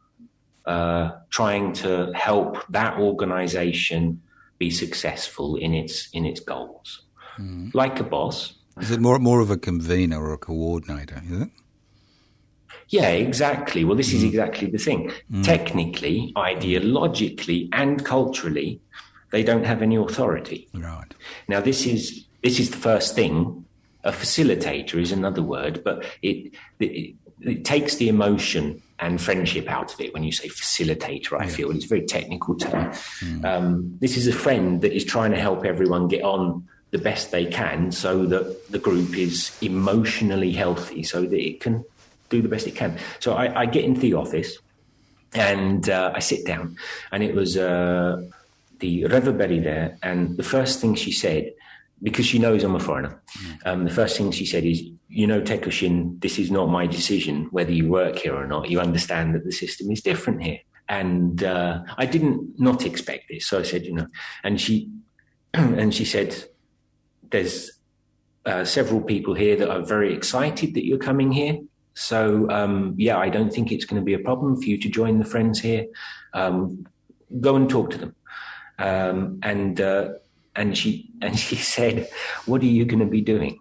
uh, 0.67 1.13
trying 1.31 1.73
to 1.73 2.13
help 2.15 2.67
that 2.69 2.99
organization 2.99 4.23
be 4.59 4.71
successful 4.71 5.57
in 5.57 5.75
its 5.75 6.09
in 6.13 6.25
its 6.25 6.41
goals. 6.41 7.03
Mm. 7.39 7.75
Like 7.75 8.01
a 8.01 8.05
boss. 8.05 8.55
Is 8.81 8.91
it 8.91 9.01
more 9.01 9.19
more 9.19 9.41
of 9.41 9.51
a 9.51 9.57
convener 9.57 10.23
or 10.23 10.33
a 10.33 10.39
coordinator? 10.39 11.23
Is 11.31 11.43
it? 11.43 11.51
Yeah, 12.89 13.09
exactly. 13.09 13.85
Well, 13.85 13.97
this 13.97 14.11
mm. 14.11 14.17
is 14.17 14.25
exactly 14.25 14.71
the 14.71 14.79
thing. 14.79 15.11
Mm. 15.31 15.45
Technically, 15.45 16.33
ideologically, 16.37 17.69
and 17.73 18.05
culturally, 18.05 18.81
they 19.31 19.43
don't 19.43 19.65
have 19.65 19.83
any 19.83 19.97
authority. 19.97 20.69
Right. 20.73 21.13
Now, 21.49 21.61
this 21.61 21.87
is 21.87 22.27
this 22.43 22.61
is 22.61 22.71
the 22.71 22.77
first 22.77 23.15
thing. 23.15 23.65
A 24.05 24.13
facilitator 24.13 25.01
is 25.01 25.11
another 25.11 25.43
word, 25.43 25.83
but 25.83 26.05
it, 26.23 26.53
it, 26.79 27.17
it 27.41 27.65
takes 27.65 27.97
the 27.97 28.09
emotion 28.09 28.83
and 28.99 29.21
friendship 29.21 29.69
out 29.69 29.93
of 29.93 30.01
it 30.01 30.15
when 30.15 30.25
you 30.25 30.33
say 30.33 30.49
facilitator, 30.49 31.39
I 31.39 31.49
feel. 31.49 31.71
It's 31.71 31.85
a 31.85 31.89
very 31.89 32.07
technical 32.07 32.55
term. 32.57 32.91
Mm. 33.21 33.45
Um, 33.45 33.99
this 34.01 34.17
is 34.17 34.27
a 34.27 34.33
friend 34.33 34.81
that 34.81 34.93
is 34.93 35.05
trying 35.05 35.33
to 35.33 35.41
help 35.41 35.65
everyone 35.65 36.09
get 36.09 36.23
on 36.23 36.67
the 36.93 36.99
best 36.99 37.31
they 37.31 37.45
can 37.45 37.93
so 37.93 38.25
that 38.27 38.71
the 38.71 38.79
group 38.79 39.17
is 39.19 39.57
emotionally 39.61 40.53
healthy 40.53 41.03
so 41.03 41.23
that 41.23 41.39
it 41.39 41.61
can 41.61 41.85
do 42.31 42.41
the 42.41 42.49
best 42.49 42.67
it 42.67 42.75
can. 42.75 42.99
So 43.21 43.35
I, 43.35 43.63
I 43.63 43.67
get 43.67 43.85
into 43.85 44.01
the 44.01 44.15
office 44.15 44.59
and 45.35 45.91
uh, 45.91 46.13
I 46.15 46.21
sit 46.21 46.47
down, 46.47 46.77
and 47.13 47.23
it 47.23 47.35
was 47.35 47.59
uh, 47.59 48.23
the 48.79 49.03
Reveberry 49.03 49.63
there. 49.63 49.99
And 50.03 50.37
the 50.37 50.43
first 50.43 50.81
thing 50.81 50.95
she 50.95 51.13
said, 51.13 51.53
because 52.03 52.25
she 52.25 52.39
knows 52.39 52.65
I'm 52.65 52.75
a 52.75 52.81
foreigner, 52.81 53.21
mm. 53.39 53.67
um, 53.67 53.85
the 53.85 53.91
first 53.91 54.17
thing 54.17 54.31
she 54.31 54.47
said 54.47 54.65
is, 54.65 54.83
you 55.09 55.27
know, 55.27 55.41
Tekashin, 55.41 56.21
this 56.21 56.39
is 56.39 56.51
not 56.51 56.69
my 56.69 56.87
decision 56.87 57.49
whether 57.51 57.73
you 57.73 57.89
work 57.89 58.19
here 58.19 58.35
or 58.35 58.47
not. 58.47 58.71
You 58.71 58.81
understand 58.81 59.35
that 59.35 59.45
the 59.45 59.53
system 59.53 59.91
is 59.91 60.03
different 60.03 60.43
here. 60.43 60.59
And 60.89 61.43
uh, 61.43 61.83
I 61.97 62.07
didn't 62.07 62.59
not 62.59 62.85
expect 62.85 63.25
this. 63.29 63.47
So 63.47 63.59
I 63.59 63.63
said, 63.63 63.85
you 63.85 63.95
know, 63.95 64.07
and 64.45 64.61
she, 64.61 64.91
and 65.55 65.95
she 65.95 66.05
said, 66.05 66.45
there's 67.31 67.73
uh, 68.45 68.65
several 68.65 69.01
people 69.01 69.35
here 69.35 69.57
that 69.57 69.71
are 69.71 69.83
very 69.83 70.15
excited 70.15 70.75
that 70.75 70.87
you're 70.87 70.99
coming 70.99 71.33
here. 71.33 71.59
So 71.95 72.49
um, 72.51 72.95
yeah, 72.97 73.19
I 73.19 73.29
don't 73.29 73.53
think 73.53 73.73
it's 73.73 73.85
going 73.85 74.01
to 74.01 74.05
be 74.05 74.15
a 74.15 74.19
problem 74.19 74.57
for 74.57 74.65
you 74.65 74.79
to 74.79 74.89
join 74.89 75.19
the 75.19 75.25
friends 75.25 75.61
here. 75.61 75.87
Um, 76.35 76.87
go 77.41 77.57
and 77.57 77.69
talk 77.69 77.91
to 77.91 77.99
them. 77.99 78.15
Um, 78.79 79.39
and 79.43 79.81
uh, 79.81 80.11
and 80.55 80.77
she 80.77 81.11
and 81.23 81.39
she 81.39 81.57
said, 81.57 82.09
"What 82.45 82.63
are 82.63 82.67
you 82.67 82.85
going 82.85 83.01
to 83.01 83.07
be 83.07 83.23
doing?" 83.23 83.59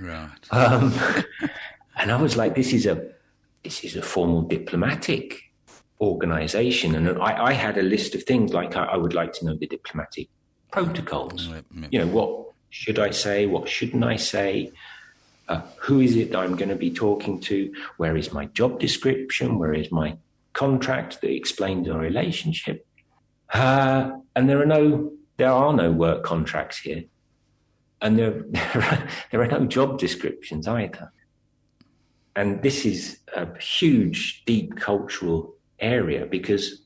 Right. 0.00 0.28
Um, 0.50 0.94
and 1.96 2.12
I 2.12 2.20
was 2.20 2.36
like, 2.36 2.54
"This 2.54 2.72
is 2.72 2.86
a 2.86 3.10
this 3.64 3.84
is 3.84 3.96
a 3.96 4.02
formal 4.02 4.42
diplomatic 4.42 5.42
organization." 6.00 6.94
And 6.94 7.18
I, 7.18 7.46
I 7.46 7.52
had 7.52 7.76
a 7.78 7.82
list 7.82 8.14
of 8.14 8.22
things 8.24 8.52
like 8.52 8.76
I, 8.76 8.84
I, 8.84 8.96
would 8.96 9.14
like 9.14 9.32
to 9.34 9.46
know 9.46 9.56
the 9.56 9.66
diplomatic 9.66 10.28
protocols. 10.70 11.48
You 11.90 12.00
know, 12.00 12.06
what 12.06 12.52
should 12.70 12.98
I 12.98 13.10
say? 13.10 13.46
What 13.46 13.68
shouldn't 13.68 14.04
I 14.04 14.16
say? 14.16 14.72
Uh, 15.48 15.62
who 15.78 16.00
is 16.00 16.14
it 16.14 16.30
that 16.32 16.38
I'm 16.38 16.56
going 16.56 16.68
to 16.68 16.76
be 16.76 16.90
talking 16.90 17.40
to? 17.40 17.72
Where 17.96 18.16
is 18.16 18.32
my 18.32 18.46
job 18.46 18.78
description? 18.78 19.58
Where 19.58 19.72
is 19.72 19.90
my 19.90 20.18
contract 20.52 21.22
that 21.22 21.30
explains 21.30 21.88
our 21.88 21.98
relationship? 21.98 22.86
Uh, 23.52 24.10
and 24.36 24.48
there 24.48 24.60
are 24.60 24.66
no 24.66 25.12
there 25.38 25.50
are 25.50 25.72
no 25.72 25.90
work 25.90 26.24
contracts 26.24 26.78
here, 26.78 27.04
and 28.00 28.18
there 28.18 28.30
there 28.48 28.82
are, 28.82 29.08
there 29.30 29.42
are 29.42 29.46
no 29.48 29.66
job 29.66 29.98
descriptions 29.98 30.66
either. 30.66 31.12
And 32.36 32.62
this 32.62 32.86
is 32.86 33.18
a 33.34 33.48
huge, 33.58 34.44
deep 34.44 34.76
cultural 34.76 35.54
area 35.80 36.24
because 36.24 36.82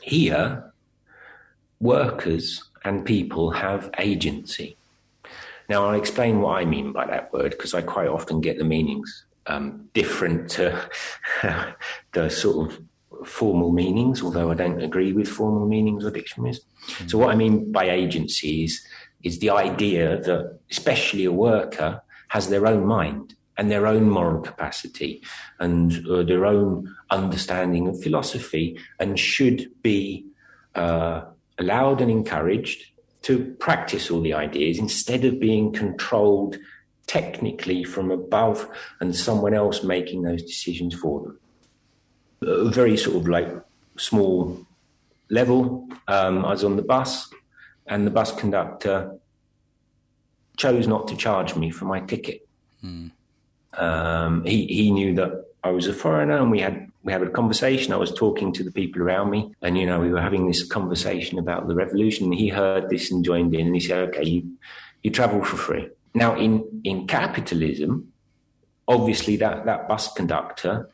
here 0.00 0.72
workers 1.78 2.64
and 2.84 3.04
people 3.04 3.50
have 3.50 3.90
agency. 3.98 4.76
Now, 5.68 5.86
I'll 5.86 5.98
explain 5.98 6.40
what 6.40 6.58
I 6.58 6.64
mean 6.64 6.92
by 6.92 7.06
that 7.06 7.32
word 7.32 7.50
because 7.52 7.74
I 7.74 7.82
quite 7.82 8.08
often 8.08 8.40
get 8.40 8.58
the 8.58 8.64
meanings 8.64 9.24
um, 9.46 9.88
different 9.94 10.50
to 10.50 10.88
the 12.12 12.28
sort 12.28 12.70
of 12.70 12.82
formal 13.26 13.72
meanings, 13.72 14.22
although 14.22 14.50
I 14.50 14.54
don't 14.54 14.80
agree 14.80 15.12
with 15.12 15.28
formal 15.28 15.66
meanings 15.66 16.04
or 16.04 16.10
dictionaries. 16.10 16.60
Mm-hmm. 16.60 17.08
So, 17.08 17.18
what 17.18 17.30
I 17.30 17.34
mean 17.34 17.72
by 17.72 17.90
agency 17.90 18.64
is, 18.64 18.86
is 19.22 19.38
the 19.38 19.50
idea 19.50 20.20
that, 20.22 20.58
especially 20.70 21.24
a 21.24 21.32
worker, 21.32 22.02
has 22.28 22.48
their 22.48 22.66
own 22.66 22.84
mind 22.86 23.34
and 23.56 23.70
their 23.70 23.86
own 23.86 24.08
moral 24.08 24.40
capacity 24.40 25.22
and 25.58 26.06
uh, 26.08 26.22
their 26.22 26.44
own 26.44 26.94
understanding 27.10 27.88
of 27.88 28.02
philosophy 28.02 28.78
and 29.00 29.18
should 29.18 29.70
be 29.82 30.26
uh, 30.74 31.22
allowed 31.58 32.00
and 32.00 32.10
encouraged 32.10 32.86
to 33.22 33.56
practice 33.58 34.10
all 34.10 34.20
the 34.20 34.34
ideas 34.34 34.78
instead 34.78 35.24
of 35.24 35.40
being 35.40 35.72
controlled 35.72 36.56
technically 37.06 37.82
from 37.82 38.10
above 38.10 38.68
and 39.00 39.16
someone 39.16 39.54
else 39.54 39.82
making 39.82 40.22
those 40.22 40.42
decisions 40.42 40.94
for 40.94 41.22
them. 41.22 41.38
A 42.42 42.68
very 42.68 42.96
sort 42.96 43.16
of 43.16 43.28
like 43.28 43.48
small 43.96 44.66
level, 45.30 45.88
um, 46.08 46.44
I 46.44 46.50
was 46.50 46.64
on 46.64 46.76
the 46.76 46.82
bus 46.82 47.28
and 47.86 48.06
the 48.06 48.10
bus 48.10 48.32
conductor 48.32 49.18
chose 50.56 50.86
not 50.86 51.08
to 51.08 51.16
charge 51.16 51.54
me 51.54 51.70
for 51.70 51.84
my 51.84 52.00
ticket. 52.00 52.46
Mm. 52.84 53.10
Um, 53.74 54.44
he, 54.44 54.66
he 54.66 54.90
knew 54.90 55.14
that 55.14 55.44
I 55.62 55.70
was 55.70 55.86
a 55.86 55.92
foreigner 55.92 56.36
and 56.38 56.50
we 56.50 56.60
had 56.60 56.90
we 57.06 57.12
had 57.12 57.22
a 57.22 57.30
conversation. 57.30 57.92
I 57.92 57.98
was 57.98 58.12
talking 58.12 58.52
to 58.54 58.64
the 58.64 58.72
people 58.72 59.00
around 59.00 59.30
me, 59.30 59.54
and 59.62 59.78
you 59.78 59.86
know, 59.86 60.00
we 60.00 60.10
were 60.10 60.20
having 60.20 60.48
this 60.48 60.66
conversation 60.66 61.38
about 61.38 61.68
the 61.68 61.74
revolution. 61.74 62.32
He 62.32 62.48
heard 62.48 62.90
this 62.90 63.12
and 63.12 63.24
joined 63.24 63.54
in, 63.54 63.66
and 63.66 63.76
he 63.76 63.80
said, 63.80 64.08
"Okay, 64.08 64.24
you 64.24 64.56
you 65.04 65.12
travel 65.12 65.44
for 65.44 65.56
free." 65.56 65.88
Now, 66.14 66.36
in 66.36 66.80
in 66.82 67.06
capitalism, 67.06 68.12
obviously 68.88 69.36
that 69.36 69.66
that 69.66 69.86
bus 69.86 70.12
conductor 70.14 70.90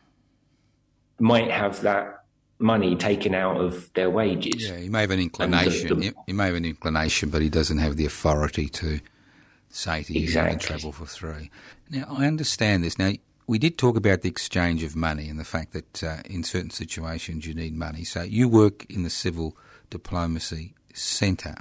might 1.18 1.50
have 1.50 1.80
that 1.80 2.22
money 2.62 2.97
taken 2.97 3.35
out 3.35 3.61
of 3.61 3.92
their 3.95 4.11
wages. 4.11 4.69
Yeah, 4.69 4.76
he 4.76 4.88
may 4.88 5.02
have 5.02 5.11
an 5.11 5.21
inclination. 5.21 6.00
The, 6.00 6.11
the, 6.11 6.14
he 6.26 6.33
may 6.33 6.47
have 6.47 6.54
an 6.54 6.64
inclination, 6.64 7.31
but 7.31 7.42
he 7.42 7.49
doesn't 7.49 7.78
have 7.78 7.97
the 7.97 8.07
authority 8.07 8.68
to 8.68 9.01
say 9.68 10.03
to 10.05 10.12
you, 10.12 10.22
exactly. 10.22 10.53
you 10.53 10.59
can 10.59 10.66
travel 10.66 10.92
for 10.92 11.07
free. 11.07 11.51
Now, 11.90 12.07
I 12.09 12.27
understand 12.27 12.85
this. 12.85 12.98
Now, 12.98 13.12
we 13.46 13.59
did 13.59 13.77
talk 13.77 13.96
about 13.96 14.22
the 14.22 14.29
exchange 14.29 14.83
of 14.83 14.94
money 14.94 15.29
and 15.29 15.38
the 15.38 15.44
fact 15.44 15.72
that 15.72 16.03
uh, 16.05 16.18
in 16.27 16.44
certain 16.44 16.70
situations 16.70 17.46
you 17.46 17.55
need 17.55 17.75
money. 17.75 18.05
So 18.05 18.22
you 18.22 18.48
work 18.48 18.87
in 18.90 19.03
the 19.03 19.11
civil 19.11 19.57
diplomacy 19.90 20.75
centre, 20.94 21.57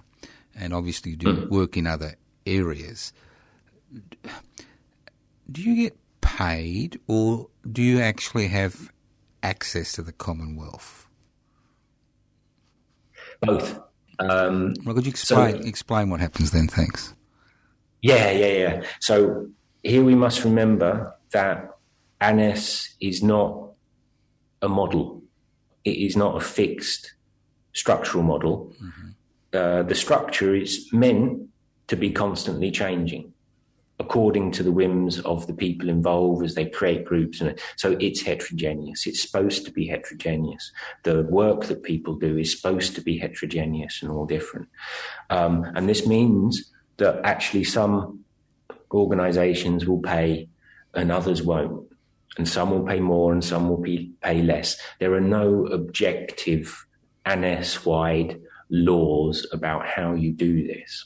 and 0.56 0.74
obviously 0.74 1.12
you 1.12 1.18
do 1.18 1.28
mm-hmm. 1.28 1.54
work 1.54 1.78
in 1.78 1.88
other 1.88 2.16
areas. 2.46 3.14
Do 5.52 5.62
you 5.62 5.76
get 5.76 5.98
paid, 6.22 7.00
or 7.08 7.48
do 7.70 7.82
you 7.82 8.00
actually 8.00 8.48
have 8.48 8.92
access 9.44 9.92
to 9.94 10.02
the 10.02 10.12
Commonwealth? 10.12 11.08
Both. 13.42 13.80
Um, 14.20 14.74
well, 14.86 14.94
could 14.96 15.06
you 15.06 15.12
explain 15.12 15.62
so, 15.62 15.68
explain 15.68 16.10
what 16.10 16.20
happens 16.20 16.52
then? 16.52 16.68
Thanks. 16.68 17.16
Yeah, 18.02 18.32
yeah, 18.32 18.54
yeah. 18.54 18.84
So 19.00 19.50
here 19.84 20.04
we 20.04 20.16
must 20.16 20.44
remember 20.44 21.16
that 21.32 21.72
ANES 22.20 22.96
is 23.00 23.24
not 23.24 23.72
a 24.62 24.70
model. 24.70 25.24
It 25.84 25.98
is 25.98 26.16
not 26.16 26.38
a 26.38 26.40
fixed 26.40 27.14
structural 27.74 28.24
model. 28.24 28.74
Mm-hmm. 28.82 29.10
Uh, 29.54 29.84
the 29.84 29.96
structure 29.96 30.56
is 30.56 30.88
meant 30.94 31.50
to 31.88 31.96
be 31.96 32.12
constantly 32.12 32.72
changing 32.72 33.34
according 34.02 34.52
to 34.52 34.64
the 34.64 34.72
whims 34.72 35.20
of 35.22 35.46
the 35.48 35.54
people 35.54 35.88
involved 35.88 36.44
as 36.44 36.56
they 36.56 36.66
create 36.66 37.06
groups 37.06 37.40
and 37.40 37.58
so 37.78 37.96
it's 38.00 38.22
heterogeneous 38.22 39.06
it's 39.06 39.22
supposed 39.22 39.64
to 39.66 39.72
be 39.72 39.86
heterogeneous 39.88 40.72
the 41.04 41.24
work 41.24 41.66
that 41.66 41.84
people 41.84 42.16
do 42.16 42.38
is 42.38 42.56
supposed 42.56 42.96
to 42.96 43.02
be 43.02 43.18
heterogeneous 43.18 44.02
and 44.02 44.12
all 44.12 44.26
different 44.26 44.68
um, 45.30 45.66
and 45.76 45.88
this 45.88 46.08
means 46.08 46.72
that 46.98 47.20
actually 47.24 47.64
some 47.64 48.24
organizations 48.92 49.86
will 49.86 50.02
pay 50.02 50.50
and 50.94 51.12
others 51.12 51.42
won't 51.44 51.92
and 52.38 52.48
some 52.48 52.72
will 52.72 52.86
pay 52.86 53.00
more 53.00 53.34
and 53.34 53.44
some 53.44 53.70
will 53.70 53.84
pay 54.22 54.42
less. 54.42 54.78
There 55.00 55.14
are 55.14 55.22
no 55.22 55.66
objective 55.68 56.86
ANES 57.26 57.86
wide 57.86 58.40
laws 58.70 59.46
about 59.52 59.86
how 59.86 60.14
you 60.14 60.32
do 60.32 60.66
this. 60.66 61.06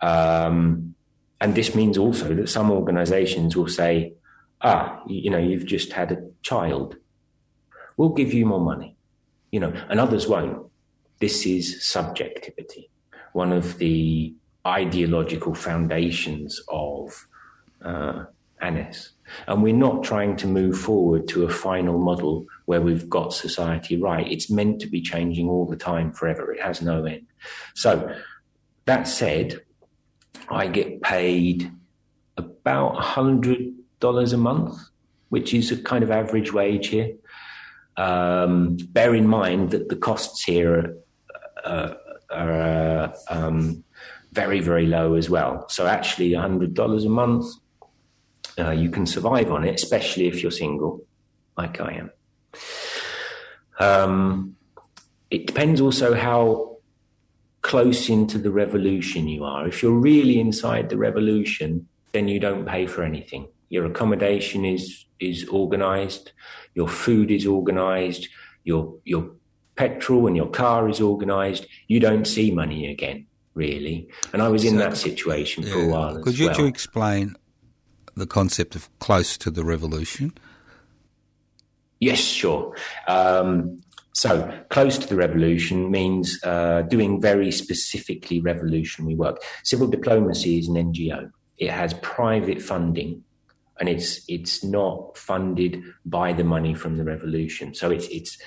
Um, 0.00 0.94
and 1.40 1.54
this 1.54 1.74
means 1.74 1.98
also 1.98 2.34
that 2.34 2.48
some 2.48 2.70
organizations 2.70 3.56
will 3.56 3.68
say, 3.68 4.14
ah, 4.62 5.02
you 5.06 5.30
know, 5.30 5.38
you've 5.38 5.66
just 5.66 5.92
had 5.92 6.12
a 6.12 6.30
child. 6.42 6.96
We'll 7.96 8.10
give 8.10 8.32
you 8.32 8.46
more 8.46 8.60
money, 8.60 8.96
you 9.50 9.60
know, 9.60 9.72
and 9.88 10.00
others 10.00 10.26
won't. 10.26 10.66
This 11.20 11.46
is 11.46 11.84
subjectivity, 11.84 12.90
one 13.32 13.52
of 13.52 13.78
the 13.78 14.34
ideological 14.66 15.54
foundations 15.54 16.60
of 16.68 17.26
uh, 17.84 18.24
ANES. 18.60 19.12
And 19.46 19.62
we're 19.62 19.74
not 19.74 20.04
trying 20.04 20.36
to 20.36 20.46
move 20.46 20.78
forward 20.78 21.28
to 21.28 21.44
a 21.44 21.50
final 21.50 21.98
model 21.98 22.46
where 22.64 22.80
we've 22.80 23.08
got 23.08 23.32
society 23.32 23.96
right. 23.96 24.30
It's 24.30 24.50
meant 24.50 24.80
to 24.80 24.86
be 24.86 25.00
changing 25.00 25.48
all 25.48 25.66
the 25.66 25.76
time, 25.76 26.12
forever. 26.12 26.52
It 26.52 26.62
has 26.62 26.82
no 26.82 27.04
end. 27.04 27.26
So, 27.74 28.14
that 28.86 29.08
said, 29.08 29.60
I 30.48 30.66
get 30.66 31.02
paid 31.02 31.70
about 32.36 32.96
$100 32.96 34.32
a 34.32 34.36
month, 34.36 34.78
which 35.28 35.54
is 35.54 35.72
a 35.72 35.76
kind 35.76 36.04
of 36.04 36.10
average 36.10 36.52
wage 36.52 36.88
here. 36.88 37.14
Um, 37.96 38.76
bear 38.90 39.14
in 39.14 39.26
mind 39.26 39.70
that 39.70 39.88
the 39.88 39.96
costs 39.96 40.44
here 40.44 40.96
are, 41.64 41.72
uh, 41.72 41.94
are 42.30 42.52
uh, 42.52 43.12
um, 43.30 43.84
very, 44.32 44.60
very 44.60 44.86
low 44.86 45.14
as 45.14 45.30
well. 45.30 45.66
So, 45.68 45.86
actually, 45.86 46.30
$100 46.30 47.06
a 47.06 47.08
month 47.08 47.46
uh, 48.58 48.70
you 48.70 48.90
can 48.90 49.06
survive 49.06 49.50
on 49.50 49.64
it, 49.64 49.74
especially 49.74 50.26
if 50.28 50.42
you're 50.42 50.50
single, 50.50 51.04
like 51.56 51.80
I 51.80 51.92
am. 51.92 52.10
Um, 53.78 54.56
it 55.30 55.46
depends 55.46 55.80
also 55.80 56.14
how 56.14 56.75
close 57.66 58.08
into 58.08 58.38
the 58.38 58.52
revolution 58.52 59.26
you 59.26 59.44
are. 59.44 59.66
If 59.66 59.82
you're 59.82 60.00
really 60.10 60.38
inside 60.38 60.88
the 60.88 60.96
revolution, 60.96 61.88
then 62.12 62.28
you 62.28 62.38
don't 62.38 62.64
pay 62.64 62.86
for 62.86 63.02
anything. 63.02 63.48
Your 63.70 63.84
accommodation 63.86 64.64
is 64.64 65.04
is 65.18 65.48
organized, 65.48 66.30
your 66.74 66.86
food 66.86 67.30
is 67.30 67.44
organized, 67.44 68.28
your 68.62 68.94
your 69.04 69.32
petrol 69.74 70.28
and 70.28 70.36
your 70.36 70.48
car 70.48 70.88
is 70.88 71.00
organized. 71.00 71.66
You 71.88 71.98
don't 71.98 72.24
see 72.24 72.52
money 72.52 72.88
again, 72.88 73.26
really. 73.54 74.08
And 74.32 74.42
I 74.42 74.48
was 74.48 74.64
in 74.64 74.74
so, 74.74 74.78
that 74.78 74.96
situation 74.96 75.64
yeah, 75.64 75.72
for 75.72 75.80
a 75.80 75.88
while. 75.88 76.22
Could 76.22 76.38
you, 76.38 76.46
well. 76.46 76.60
you 76.60 76.66
explain 76.66 77.34
the 78.14 78.28
concept 78.28 78.76
of 78.76 78.88
close 79.00 79.36
to 79.38 79.50
the 79.50 79.64
revolution? 79.64 80.32
Yes, 81.98 82.20
sure. 82.20 82.76
Um, 83.08 83.80
so, 84.16 84.50
close 84.70 84.96
to 84.96 85.06
the 85.06 85.14
revolution 85.14 85.90
means 85.90 86.42
uh, 86.42 86.80
doing 86.88 87.20
very 87.20 87.52
specifically 87.52 88.40
revolutionary 88.40 89.14
work. 89.14 89.42
Civil 89.62 89.88
diplomacy 89.88 90.58
is 90.58 90.68
an 90.68 90.76
NGO, 90.76 91.30
it 91.58 91.70
has 91.70 91.92
private 92.00 92.62
funding 92.62 93.22
and 93.78 93.90
it's 93.90 94.24
it's 94.26 94.64
not 94.64 95.18
funded 95.18 95.82
by 96.06 96.32
the 96.32 96.44
money 96.44 96.72
from 96.72 96.96
the 96.96 97.04
revolution. 97.04 97.74
So 97.74 97.90
it's 97.90 98.08
it's 98.08 98.38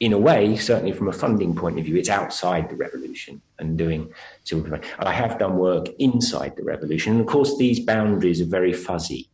in 0.00 0.12
a 0.12 0.18
way, 0.18 0.54
certainly 0.56 0.92
from 0.92 1.08
a 1.08 1.12
funding 1.12 1.56
point 1.56 1.78
of 1.78 1.86
view, 1.86 1.96
it's 1.96 2.10
outside 2.10 2.68
the 2.68 2.76
revolution 2.76 3.40
and 3.58 3.78
doing 3.78 4.12
civil. 4.44 4.78
I 4.98 5.14
have 5.14 5.38
done 5.38 5.56
work 5.56 5.86
inside 5.98 6.56
the 6.56 6.64
revolution, 6.64 7.12
and 7.12 7.22
of 7.22 7.26
course, 7.26 7.56
these 7.56 7.80
boundaries 7.80 8.42
are 8.42 8.50
very 8.58 8.74
fuzzy. 8.74 9.30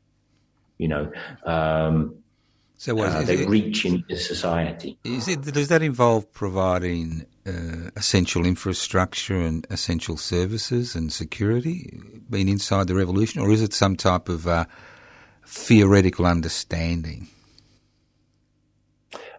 You 0.79 0.87
know, 0.87 1.13
um, 1.45 2.22
so 2.83 2.97
what 2.97 3.11
uh, 3.11 3.23
they 3.23 3.37
it, 3.37 3.49
reach 3.49 3.85
into 3.85 4.17
society. 4.17 4.99
Is 5.05 5.29
it 5.29 5.43
does 5.43 5.69
that 5.69 5.83
involve 5.83 6.33
providing 6.33 7.25
uh, 7.47 7.91
essential 7.95 8.45
infrastructure 8.45 9.41
and 9.41 9.65
essential 9.71 10.17
services 10.17 10.97
and 10.97 11.13
security, 11.13 12.01
being 12.29 12.49
inside 12.49 12.89
the 12.89 12.97
revolution, 12.97 13.41
or 13.41 13.53
is 13.53 13.63
it 13.63 13.73
some 13.73 13.95
type 13.95 14.29
of 14.29 14.49
uh, 14.49 14.65
theoretical 15.47 16.27
understanding? 16.27 17.29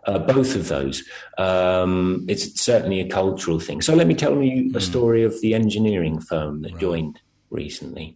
Uh, 0.06 0.20
both 0.20 0.56
of 0.56 0.70
those. 0.70 1.04
Um, 1.38 2.26
it's 2.30 2.62
certainly 2.62 3.02
a 3.02 3.10
cultural 3.10 3.60
thing. 3.60 3.82
So 3.82 3.94
let 3.94 4.08
me 4.08 4.16
tell 4.16 4.42
you 4.42 4.70
a 4.70 4.74
hmm. 4.76 4.80
story 4.80 5.24
of 5.24 5.42
the 5.42 5.54
engineering 5.54 6.22
firm 6.22 6.62
that 6.62 6.72
right. 6.72 6.80
joined 6.82 7.20
recently. 7.50 8.16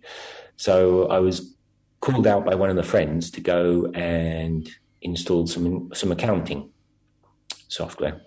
So 0.56 1.10
I 1.10 1.20
was 1.20 1.54
called 2.00 2.28
out 2.28 2.46
by 2.46 2.56
one 2.56 2.70
of 2.70 2.78
the 2.78 2.84
friends 2.84 3.30
to 3.32 3.42
go 3.42 3.92
and 3.94 4.74
install 5.02 5.48
some 5.48 5.90
some 5.94 6.12
accounting 6.12 6.70
software, 7.68 8.22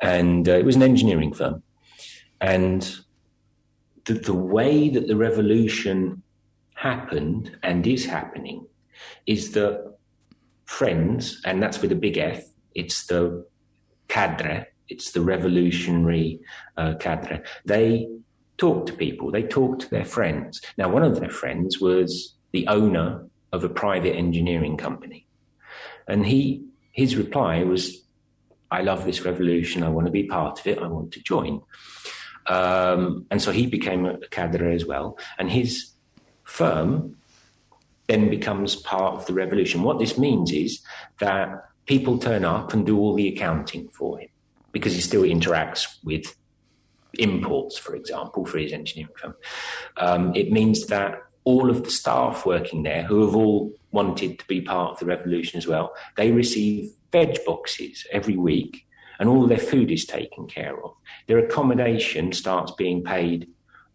and 0.00 0.48
uh, 0.48 0.52
it 0.52 0.64
was 0.64 0.76
an 0.76 0.82
engineering 0.82 1.32
firm, 1.32 1.62
and 2.40 2.98
the, 4.04 4.14
the 4.14 4.34
way 4.34 4.88
that 4.88 5.08
the 5.08 5.16
revolution 5.16 6.22
happened 6.74 7.56
and 7.62 7.86
is 7.86 8.06
happening 8.06 8.66
is 9.26 9.52
that 9.52 9.96
friends, 10.66 11.40
and 11.44 11.62
that's 11.62 11.80
with 11.80 11.92
a 11.92 11.96
big 11.96 12.18
F. 12.18 12.44
It's 12.74 13.06
the 13.06 13.46
cadre. 14.08 14.66
It's 14.88 15.12
the 15.12 15.22
revolutionary 15.22 16.40
uh, 16.76 16.94
cadre. 16.98 17.42
They 17.64 18.08
talk 18.58 18.86
to 18.86 18.92
people. 18.92 19.30
They 19.30 19.42
talk 19.42 19.78
to 19.80 19.90
their 19.90 20.04
friends. 20.04 20.60
Now, 20.76 20.88
one 20.90 21.02
of 21.02 21.18
their 21.18 21.30
friends 21.30 21.80
was 21.80 22.34
the 22.52 22.66
owner 22.68 23.26
of 23.54 23.64
a 23.64 23.68
private 23.68 24.14
engineering 24.14 24.76
company, 24.76 25.26
and 26.06 26.26
he 26.26 26.64
his 26.92 27.16
reply 27.16 27.62
was, 27.62 27.82
"I 28.70 28.82
love 28.82 29.04
this 29.04 29.24
revolution. 29.24 29.82
I 29.82 29.88
want 29.88 30.06
to 30.06 30.12
be 30.12 30.24
part 30.24 30.60
of 30.60 30.66
it. 30.66 30.78
I 30.78 30.88
want 30.88 31.12
to 31.12 31.22
join." 31.22 31.62
Um, 32.46 33.26
and 33.30 33.40
so 33.40 33.52
he 33.52 33.66
became 33.66 34.04
a 34.04 34.18
cadre 34.28 34.74
as 34.74 34.84
well, 34.84 35.18
and 35.38 35.50
his 35.50 35.92
firm 36.44 37.16
then 38.06 38.28
becomes 38.28 38.76
part 38.76 39.14
of 39.14 39.26
the 39.26 39.32
revolution. 39.32 39.82
What 39.82 39.98
this 39.98 40.18
means 40.18 40.52
is 40.52 40.82
that 41.20 41.48
people 41.86 42.18
turn 42.18 42.44
up 42.44 42.72
and 42.72 42.84
do 42.84 42.98
all 42.98 43.14
the 43.14 43.28
accounting 43.28 43.88
for 43.88 44.18
him 44.18 44.28
because 44.72 44.94
he 44.94 45.00
still 45.00 45.22
interacts 45.22 45.86
with 46.04 46.36
imports, 47.18 47.78
for 47.78 47.94
example, 47.94 48.44
for 48.44 48.58
his 48.58 48.72
engineering 48.72 49.14
firm. 49.16 49.34
Um, 49.96 50.34
it 50.34 50.50
means 50.50 50.86
that 50.86 51.22
all 51.44 51.70
of 51.70 51.84
the 51.84 51.90
staff 51.90 52.46
working 52.46 52.82
there, 52.82 53.04
who 53.04 53.24
have 53.24 53.36
all 53.36 53.72
wanted 53.92 54.38
to 54.38 54.46
be 54.46 54.60
part 54.60 54.92
of 54.92 54.98
the 54.98 55.06
revolution 55.06 55.58
as 55.58 55.66
well, 55.66 55.94
they 56.16 56.32
receive 56.32 56.90
veg 57.12 57.38
boxes 57.44 58.06
every 58.10 58.36
week 58.36 58.86
and 59.18 59.28
all 59.28 59.46
their 59.46 59.58
food 59.58 59.90
is 59.90 60.04
taken 60.04 60.46
care 60.46 60.82
of. 60.82 60.92
Their 61.26 61.38
accommodation 61.38 62.32
starts 62.32 62.72
being 62.72 63.04
paid 63.04 63.48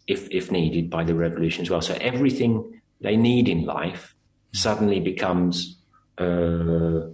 if, 0.07 0.29
if 0.31 0.51
needed 0.51 0.89
by 0.89 1.03
the 1.03 1.15
revolution 1.15 1.63
as 1.63 1.69
well. 1.69 1.81
So 1.81 1.97
everything 1.99 2.81
they 3.01 3.17
need 3.17 3.49
in 3.49 3.65
life 3.65 4.15
suddenly 4.53 4.99
becomes 4.99 5.77
uh, 6.17 7.07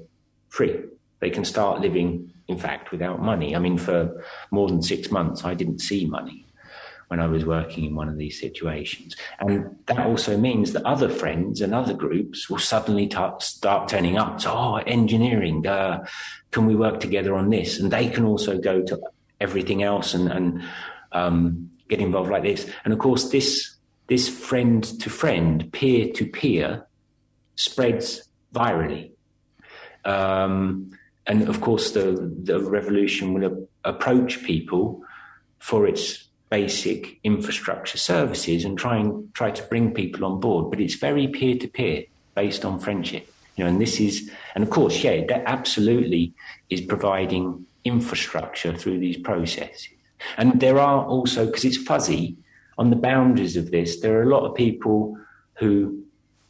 free. 0.50 0.80
They 1.20 1.30
can 1.30 1.46
start 1.46 1.82
living, 1.82 2.32
in 2.48 2.58
fact, 2.58 2.92
without 2.92 3.22
money. 3.22 3.56
I 3.56 3.60
mean, 3.60 3.78
for 3.78 4.24
more 4.52 4.68
than 4.68 4.82
six 4.82 5.10
months, 5.12 5.44
I 5.44 5.54
didn't 5.54 5.80
see 5.80 6.06
money 6.06 6.45
when 7.08 7.20
I 7.20 7.28
was 7.28 7.46
working 7.46 7.86
in 7.86 7.96
one 7.96 8.10
of 8.10 8.18
these 8.18 8.40
situations. 8.40 9.16
And 9.40 9.78
that 9.86 10.00
also 10.00 10.38
means 10.38 10.74
that 10.74 10.84
other 10.84 11.10
friends 11.10 11.62
and 11.62 11.74
other 11.74 11.94
groups 11.94 12.50
will 12.50 12.60
suddenly 12.60 13.08
t- 13.08 13.20
start 13.40 13.88
turning 13.90 14.18
up. 14.18 14.42
So, 14.42 14.52
oh, 14.52 14.76
engineering, 14.78 15.66
uh, 15.68 16.06
can 16.52 16.66
we 16.66 16.76
work 16.76 17.00
together 17.00 17.36
on 17.36 17.50
this? 17.50 17.80
And 17.80 17.92
they 17.92 18.10
can 18.10 18.26
also 18.26 18.58
go 18.58 18.82
to 18.84 19.00
everything 19.40 19.84
else 19.84 20.14
and, 20.14 20.32
and 20.32 20.64
um, 21.12 21.70
get 21.88 22.00
involved 22.00 22.32
like 22.32 22.44
this. 22.44 22.70
And 22.84 22.94
of 22.94 23.00
course, 23.00 23.30
this 23.30 23.76
this 24.08 24.30
friend 24.30 24.84
to 25.02 25.10
friend, 25.10 25.72
peer 25.72 26.12
to 26.14 26.28
peer, 26.28 26.86
spreads 27.56 28.30
virally. 28.54 29.12
Um, 30.04 30.92
and 31.26 31.50
of 31.50 31.62
course, 31.62 31.92
the, 31.92 32.32
the 32.44 32.60
revolution 32.60 33.34
will 33.34 33.68
approach 33.84 34.44
people 34.44 35.02
for 35.58 35.88
its 35.88 36.25
basic 36.60 37.20
infrastructure 37.26 37.98
services 37.98 38.64
and 38.64 38.78
try 38.78 38.96
and 38.96 39.10
try 39.34 39.52
to 39.52 39.64
bring 39.64 39.94
people 39.94 40.24
on 40.24 40.40
board. 40.40 40.64
But 40.72 40.80
it's 40.80 40.96
very 40.96 41.28
peer 41.28 41.58
to 41.58 41.68
peer, 41.68 42.06
based 42.34 42.64
on 42.64 42.80
friendship. 42.80 43.24
You 43.56 43.64
know, 43.64 43.70
and 43.72 43.82
this 43.82 44.00
is, 44.00 44.32
and 44.54 44.64
of 44.64 44.70
course, 44.70 45.04
yeah, 45.04 45.26
that 45.32 45.44
absolutely 45.46 46.34
is 46.70 46.80
providing 46.80 47.66
infrastructure 47.84 48.74
through 48.74 49.00
these 49.00 49.18
processes. 49.18 49.90
And 50.38 50.62
there 50.62 50.80
are 50.80 51.04
also, 51.06 51.46
because 51.46 51.66
it's 51.66 51.76
fuzzy, 51.92 52.38
on 52.78 52.90
the 52.90 53.02
boundaries 53.10 53.58
of 53.58 53.72
this, 53.72 54.00
there 54.00 54.18
are 54.18 54.24
a 54.24 54.34
lot 54.36 54.46
of 54.46 54.56
people 54.56 55.18
who 55.56 56.04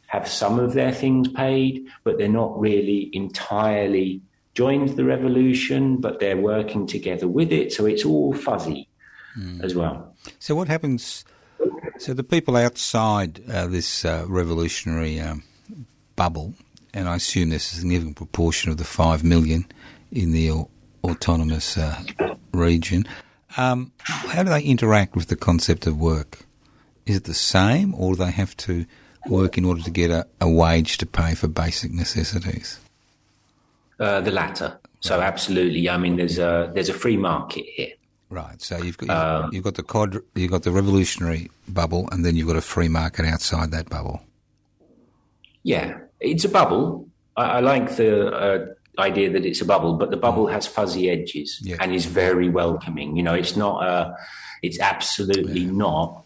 have 0.06 0.28
some 0.28 0.60
of 0.60 0.74
their 0.74 0.92
things 0.92 1.26
paid, 1.26 1.84
but 2.04 2.16
they're 2.16 2.38
not 2.42 2.58
really 2.60 3.10
entirely 3.12 4.20
joined 4.54 4.90
the 4.90 5.04
revolution, 5.04 5.96
but 5.96 6.20
they're 6.20 6.44
working 6.54 6.86
together 6.86 7.26
with 7.26 7.50
it. 7.52 7.72
So 7.72 7.86
it's 7.86 8.04
all 8.04 8.32
fuzzy 8.32 8.88
mm. 9.38 9.62
as 9.62 9.74
well. 9.74 10.14
So 10.38 10.54
what 10.54 10.68
happens? 10.68 11.24
So 11.98 12.14
the 12.14 12.24
people 12.24 12.56
outside 12.56 13.40
uh, 13.50 13.66
this 13.66 14.04
uh, 14.04 14.24
revolutionary 14.28 15.20
um, 15.20 15.42
bubble, 16.14 16.54
and 16.92 17.08
I 17.08 17.16
assume 17.16 17.50
there's 17.50 17.72
a 17.72 17.76
significant 17.76 18.16
proportion 18.16 18.70
of 18.70 18.76
the 18.76 18.84
five 18.84 19.24
million 19.24 19.66
in 20.12 20.32
the 20.32 20.50
autonomous 21.04 21.78
uh, 21.78 22.02
region. 22.52 23.06
Um, 23.56 23.92
how 23.98 24.42
do 24.42 24.50
they 24.50 24.62
interact 24.62 25.14
with 25.14 25.28
the 25.28 25.36
concept 25.36 25.86
of 25.86 25.98
work? 25.98 26.40
Is 27.06 27.16
it 27.16 27.24
the 27.24 27.34
same, 27.34 27.94
or 27.94 28.14
do 28.14 28.24
they 28.24 28.30
have 28.30 28.56
to 28.58 28.84
work 29.28 29.56
in 29.56 29.64
order 29.64 29.82
to 29.82 29.90
get 29.90 30.10
a, 30.10 30.26
a 30.40 30.48
wage 30.48 30.98
to 30.98 31.06
pay 31.06 31.34
for 31.34 31.48
basic 31.48 31.92
necessities? 31.92 32.78
Uh, 33.98 34.20
the 34.20 34.30
latter. 34.30 34.78
So 35.00 35.20
absolutely. 35.20 35.88
I 35.88 35.96
mean, 35.96 36.16
there's 36.16 36.38
a 36.38 36.70
there's 36.74 36.88
a 36.88 36.94
free 36.94 37.16
market 37.16 37.64
here. 37.66 37.92
Right. 38.28 38.60
So 38.60 38.78
you've 38.78 38.98
got 38.98 39.06
you've, 39.08 39.44
um, 39.44 39.50
you've 39.52 39.64
got 39.64 39.74
the 39.76 39.82
cod, 39.82 40.20
you've 40.34 40.50
got 40.50 40.64
the 40.64 40.72
revolutionary 40.72 41.50
bubble, 41.68 42.08
and 42.10 42.24
then 42.24 42.34
you've 42.34 42.48
got 42.48 42.56
a 42.56 42.60
free 42.60 42.88
market 42.88 43.24
outside 43.24 43.70
that 43.70 43.88
bubble. 43.88 44.20
Yeah, 45.62 45.98
it's 46.20 46.44
a 46.44 46.48
bubble. 46.48 47.08
I, 47.36 47.44
I 47.44 47.60
like 47.60 47.96
the 47.96 48.28
uh, 48.28 48.66
idea 48.98 49.30
that 49.30 49.44
it's 49.44 49.60
a 49.60 49.64
bubble, 49.64 49.94
but 49.94 50.10
the 50.10 50.16
bubble 50.16 50.46
mm. 50.46 50.52
has 50.52 50.66
fuzzy 50.66 51.08
edges 51.08 51.60
yeah. 51.62 51.76
and 51.80 51.94
is 51.94 52.06
very 52.06 52.48
welcoming. 52.48 53.16
You 53.16 53.22
know, 53.22 53.34
it's 53.34 53.56
not 53.56 53.84
a, 53.84 54.16
it's 54.62 54.80
absolutely 54.80 55.60
yeah. 55.60 55.70
not 55.72 56.24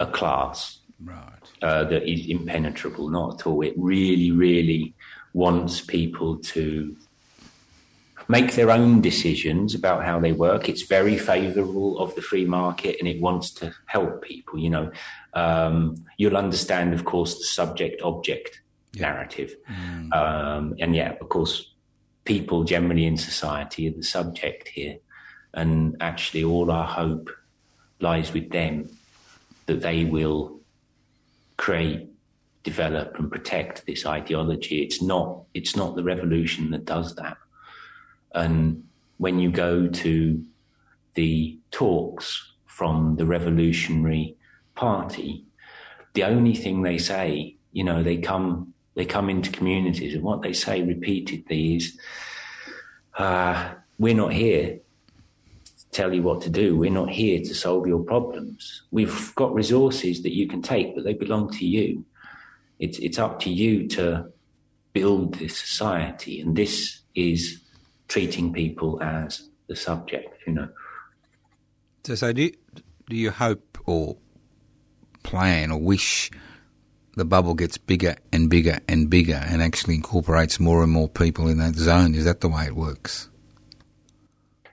a 0.00 0.06
class 0.06 0.78
right. 1.02 1.18
uh, 1.62 1.84
that 1.84 2.10
is 2.10 2.26
impenetrable, 2.26 3.08
not 3.08 3.40
at 3.40 3.46
all. 3.46 3.62
It 3.62 3.74
really, 3.76 4.30
really 4.30 4.94
wants 5.34 5.80
people 5.80 6.38
to 6.38 6.96
make 8.28 8.54
their 8.54 8.70
own 8.70 9.00
decisions 9.00 9.74
about 9.74 10.04
how 10.04 10.18
they 10.20 10.32
work. 10.32 10.68
It's 10.68 10.82
very 10.82 11.18
favourable 11.18 11.98
of 11.98 12.14
the 12.14 12.22
free 12.22 12.44
market, 12.44 12.96
and 12.98 13.08
it 13.08 13.20
wants 13.20 13.50
to 13.52 13.74
help 13.86 14.22
people. 14.22 14.58
You 14.58 14.70
know, 14.70 14.92
um, 15.34 16.04
you'll 16.16 16.36
understand, 16.36 16.94
of 16.94 17.04
course, 17.04 17.38
the 17.38 17.44
subject-object 17.44 18.60
narrative, 18.96 19.54
mm. 19.70 20.14
um, 20.14 20.74
and 20.78 20.94
yeah, 20.94 21.12
of 21.20 21.28
course, 21.28 21.72
people 22.24 22.64
generally 22.64 23.06
in 23.06 23.16
society 23.16 23.88
are 23.88 23.96
the 23.96 24.02
subject 24.02 24.68
here. 24.68 24.98
And 25.52 25.96
actually, 26.00 26.42
all 26.42 26.70
our 26.70 26.86
hope 26.86 27.30
lies 28.00 28.32
with 28.32 28.50
them 28.50 28.88
that 29.66 29.82
they 29.82 30.04
will 30.04 30.60
create, 31.56 32.08
develop, 32.64 33.18
and 33.18 33.30
protect 33.30 33.86
this 33.86 34.04
ideology. 34.04 34.82
It's 34.82 35.00
not, 35.00 35.44
it's 35.54 35.76
not 35.76 35.94
the 35.94 36.02
revolution 36.02 36.70
that 36.72 36.84
does 36.84 37.14
that. 37.16 37.36
And 38.34 38.84
when 39.18 39.38
you 39.38 39.50
go 39.50 39.86
to 39.86 40.44
the 41.14 41.58
talks 41.70 42.52
from 42.66 43.16
the 43.16 43.26
Revolutionary 43.26 44.36
Party, 44.74 45.44
the 46.14 46.24
only 46.24 46.54
thing 46.54 46.82
they 46.82 46.98
say, 46.98 47.56
you 47.72 47.84
know, 47.84 48.02
they 48.02 48.16
come 48.16 48.72
they 48.94 49.04
come 49.04 49.28
into 49.28 49.50
communities, 49.50 50.14
and 50.14 50.22
what 50.22 50.42
they 50.42 50.52
say 50.52 50.82
repeatedly 50.82 51.76
is, 51.76 51.98
uh, 53.18 53.74
"We're 53.98 54.14
not 54.14 54.32
here 54.32 54.78
to 55.64 55.90
tell 55.90 56.14
you 56.14 56.22
what 56.22 56.40
to 56.42 56.50
do. 56.50 56.76
We're 56.76 56.90
not 56.92 57.10
here 57.10 57.40
to 57.40 57.54
solve 57.54 57.88
your 57.88 58.04
problems. 58.04 58.82
We've 58.92 59.34
got 59.34 59.52
resources 59.52 60.22
that 60.22 60.32
you 60.34 60.46
can 60.46 60.62
take, 60.62 60.94
but 60.94 61.02
they 61.02 61.14
belong 61.14 61.50
to 61.54 61.66
you. 61.66 62.04
It's 62.78 62.98
it's 62.98 63.18
up 63.18 63.40
to 63.40 63.50
you 63.50 63.88
to 63.88 64.30
build 64.92 65.34
this 65.34 65.58
society, 65.58 66.40
and 66.40 66.56
this 66.56 67.00
is 67.16 67.63
treating 68.14 68.52
people 68.52 69.02
as 69.02 69.48
the 69.66 69.74
subject. 69.74 70.38
You 70.46 70.52
know. 70.52 70.68
So, 72.04 72.14
so 72.14 72.32
do 72.32 72.42
you, 72.42 72.52
do 73.10 73.16
you 73.16 73.32
hope 73.32 73.76
or 73.86 74.16
plan 75.24 75.72
or 75.72 75.80
wish 75.80 76.30
the 77.16 77.24
bubble 77.24 77.54
gets 77.54 77.76
bigger 77.76 78.14
and 78.32 78.48
bigger 78.48 78.78
and 78.88 79.10
bigger 79.10 79.42
and 79.48 79.60
actually 79.60 79.96
incorporates 79.96 80.60
more 80.60 80.84
and 80.84 80.92
more 80.92 81.08
people 81.08 81.48
in 81.48 81.58
that 81.58 81.74
zone? 81.74 82.14
Is 82.14 82.24
that 82.24 82.40
the 82.40 82.48
way 82.48 82.66
it 82.66 82.76
works? 82.76 83.28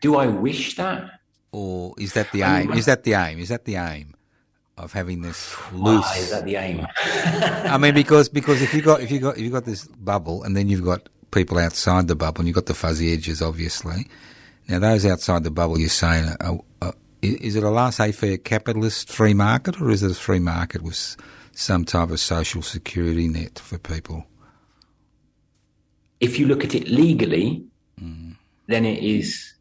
Do 0.01 0.17
I 0.17 0.27
wish 0.27 0.75
that? 0.75 1.09
Or 1.51 1.95
is 1.97 2.13
that 2.13 2.31
the 2.31 2.43
aim? 2.43 2.73
Is 2.73 2.85
that 2.85 3.03
the 3.03 3.15
aim? 3.15 3.39
Is 3.39 3.49
that 3.49 3.65
the 3.65 3.77
aim 3.77 4.13
of 4.77 4.93
having 4.93 5.23
this 5.23 5.55
loose? 5.73 6.05
Why 6.05 6.17
is 6.17 6.29
that 6.29 6.45
the 6.45 6.57
aim? 6.57 6.85
I 7.73 7.77
mean, 7.79 7.95
because 7.95 8.29
because 8.29 8.61
if 8.61 8.71
you 8.75 8.83
got 8.83 9.01
if 9.01 9.09
you 9.09 9.19
got 9.19 9.37
if 9.37 9.41
you 9.41 9.49
got 9.49 9.65
this 9.65 9.87
bubble 9.87 10.43
and 10.43 10.55
then 10.55 10.69
you've 10.69 10.85
got 10.85 11.09
people 11.31 11.57
outside 11.57 12.07
the 12.07 12.15
bubble 12.15 12.41
and 12.41 12.47
you've 12.47 12.55
got 12.55 12.65
the 12.65 12.73
fuzzy 12.73 13.13
edges, 13.13 13.41
obviously. 13.41 14.07
Now, 14.67 14.79
those 14.79 15.05
outside 15.05 15.43
the 15.43 15.51
bubble, 15.51 15.79
you're 15.79 15.89
saying, 15.89 16.29
uh, 16.39 16.57
uh, 16.81 16.91
is 17.21 17.55
it 17.55 17.63
a 17.63 17.69
laissez-faire 17.69 18.37
capitalist 18.37 19.11
free 19.11 19.33
market, 19.33 19.79
or 19.81 19.89
is 19.89 20.03
it 20.03 20.11
a 20.11 20.15
free 20.15 20.39
market 20.39 20.81
with 20.81 21.15
some 21.53 21.85
type 21.85 22.09
of 22.09 22.19
social 22.19 22.61
security 22.61 23.27
net 23.27 23.59
for 23.59 23.77
people? 23.77 24.25
If 26.19 26.39
you 26.39 26.47
look 26.47 26.63
at 26.63 26.75
it 26.75 26.87
legally, 26.87 27.65
mm. 27.99 28.35
then 28.67 28.85
it 28.85 29.03
is 29.03 29.53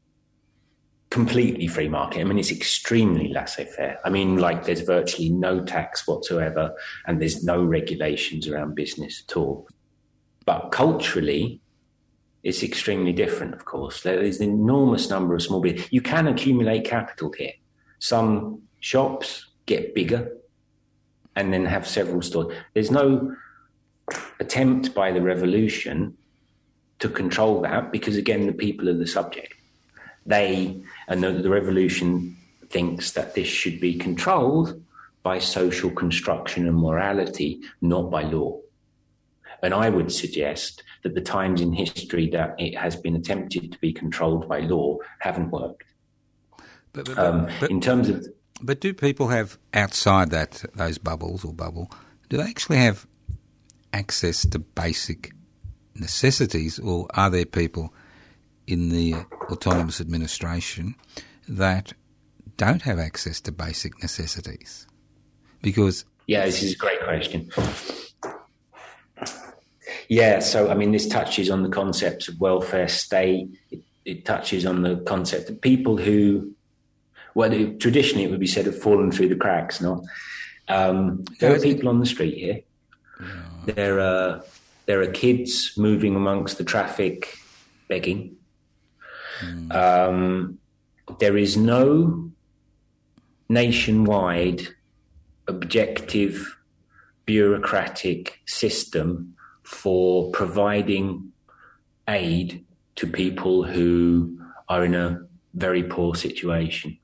completely 1.11 1.67
free 1.67 1.89
market. 1.89 2.21
I 2.21 2.25
mean, 2.25 2.39
it's 2.39 2.53
extremely 2.53 3.29
laissez 3.29 3.65
faire. 3.65 3.99
I 4.05 4.11
mean, 4.11 4.37
like 4.37 4.65
there's 4.65 4.83
virtually 4.83 5.29
no 5.29 5.65
tax 5.65 6.07
whatsoever 6.07 6.73
and 7.07 7.21
there's 7.21 7.43
no 7.43 7.65
regulations 7.65 8.47
around 8.47 8.77
business 8.77 9.25
at 9.29 9.37
all. 9.37 9.67
But 10.47 10.71
culturally, 10.71 11.60
it's 12.43 12.63
extremely 12.63 13.13
different, 13.13 13.55
of 13.55 13.65
course. 13.65 14.03
There 14.03 14.23
is 14.23 14.41
an 14.41 14.49
enormous 14.49 15.11
number 15.11 15.35
of 15.35 15.43
small 15.43 15.61
businesses. 15.61 15.93
You 15.93 16.01
can 16.01 16.27
accumulate 16.27 16.85
capital 16.85 17.33
here. 17.37 17.53
Some 17.99 18.63
shops 18.81 19.47
get 19.67 19.95
bigger 19.95 20.37
and 21.37 21.53
then 21.53 21.67
have 21.67 21.87
several 21.87 22.23
stores. 22.23 22.55
There's 22.75 22.91
no 22.91 23.37
attempt 24.41 24.95
by 24.95 25.13
the 25.13 25.23
revolution 25.23 26.17
to 26.99 27.09
control 27.09 27.61
that 27.63 27.93
because, 27.93 28.17
again, 28.17 28.47
the 28.47 28.53
people 28.53 28.89
are 28.89 28.95
the 28.95 29.07
subject. 29.07 29.55
They 30.27 30.83
and 31.09 31.23
the, 31.23 31.33
the 31.33 31.51
revolution 31.51 32.37
thinks 32.69 33.13
that 33.13 33.35
this 33.35 33.49
should 33.49 33.81
be 33.81 33.95
controlled 33.95 34.83
by 35.23 35.39
social 35.39 35.91
construction 35.91 36.67
and 36.67 36.77
morality, 36.77 37.61
not 37.81 38.11
by 38.11 38.23
law. 38.23 38.59
And 39.63 39.75
I 39.75 39.91
would 39.91 40.13
suggest 40.13 40.83
that 41.03 41.15
the 41.15 41.21
times 41.21 41.61
in 41.61 41.73
history 41.73 42.29
that 42.31 42.55
it 42.59 42.77
has 42.77 42.97
been 42.97 43.17
attempted 43.17 43.73
to 43.73 43.79
be 43.79 43.93
controlled 43.93 44.49
by 44.49 44.61
law 44.61 44.99
haven't 45.19 45.51
worked. 45.51 45.85
But, 46.93 47.07
but, 47.07 47.19
um, 47.19 47.49
but, 47.61 47.71
in 47.71 47.81
terms 47.81 48.09
of, 48.09 48.27
but 48.63 48.81
do 48.81 48.93
people 48.93 49.29
have 49.29 49.59
outside 49.75 50.31
that 50.31 50.65
those 50.75 50.99
bubbles 50.99 51.45
or 51.45 51.53
bubble? 51.53 51.91
Do 52.29 52.37
they 52.37 52.43
actually 52.43 52.79
have 52.79 53.07
access 53.93 54.47
to 54.47 54.59
basic 54.59 55.33
necessities, 55.95 56.79
or 56.79 57.07
are 57.15 57.31
there 57.31 57.45
people 57.45 57.93
in 58.67 58.91
the 58.91 59.15
autonomous 59.51 60.01
administration 60.01 60.95
that 61.49 61.93
don't 62.57 62.83
have 62.83 62.99
access 62.99 63.41
to 63.43 63.53
basic 63.53 64.01
necessities? 64.03 64.87
Because 65.63 66.05
yeah, 66.27 66.45
this 66.45 66.63
is 66.63 66.75
a 66.75 66.77
great 66.77 67.01
question. 67.03 67.51
Yeah, 70.11 70.41
so 70.41 70.69
I 70.69 70.75
mean, 70.75 70.91
this 70.91 71.07
touches 71.07 71.51
on 71.51 71.63
the 71.63 71.69
concepts 71.69 72.27
of 72.27 72.41
welfare 72.41 72.89
state. 72.89 73.49
It, 73.71 73.81
it 74.05 74.25
touches 74.25 74.67
on 74.67 74.83
the 74.83 74.97
concept 74.97 75.49
of 75.49 75.61
people 75.61 75.99
who, 75.99 76.53
well, 77.37 77.49
traditionally 77.79 78.25
it 78.25 78.31
would 78.33 78.41
be 78.41 78.49
said 78.49 78.67
have 78.67 78.77
fallen 78.77 79.13
through 79.13 79.29
the 79.29 79.37
cracks. 79.37 79.81
Not 79.81 80.03
um, 80.67 81.23
there 81.39 81.55
are 81.55 81.61
people 81.61 81.89
on 81.89 82.01
the 82.01 82.07
street 82.07 82.37
here. 82.37 82.61
Yeah. 83.21 83.73
There 83.73 84.01
are 84.01 84.45
there 84.87 85.01
are 85.01 85.07
kids 85.07 85.75
moving 85.77 86.17
amongst 86.17 86.59
the 86.59 86.65
traffic, 86.65 87.39
begging. 87.87 88.35
Mm. 89.41 89.73
Um, 89.73 90.59
there 91.21 91.37
is 91.37 91.57
no 91.57 92.33
nationwide 93.49 94.67
objective 95.47 96.57
bureaucratic 97.27 98.41
system 98.47 99.37
for 99.71 100.31
providing 100.33 101.33
aid 102.09 102.65
to 102.97 103.07
people 103.07 103.63
who 103.63 104.39
are 104.69 104.85
in 104.85 104.95
a 104.95 105.21
very 105.55 105.85
poor 105.85 106.15
situation. 106.15 106.99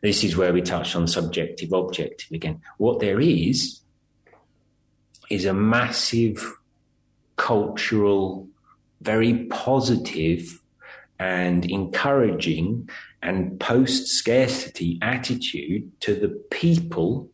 This 0.00 0.24
is 0.24 0.36
where 0.36 0.52
we 0.52 0.62
touch 0.62 0.94
on 0.94 1.06
subjective 1.06 1.72
objective 1.72 2.30
again. 2.32 2.60
What 2.78 3.00
there 3.00 3.20
is 3.20 3.80
is 5.28 5.44
a 5.44 5.52
massive 5.52 6.52
cultural, 7.36 8.48
very 9.00 9.44
positive 9.46 10.60
and 11.18 11.64
encouraging 11.64 12.88
and 13.22 13.58
post 13.58 14.08
scarcity 14.08 14.98
attitude 15.02 15.90
to 16.00 16.14
the 16.14 16.28
people 16.50 17.28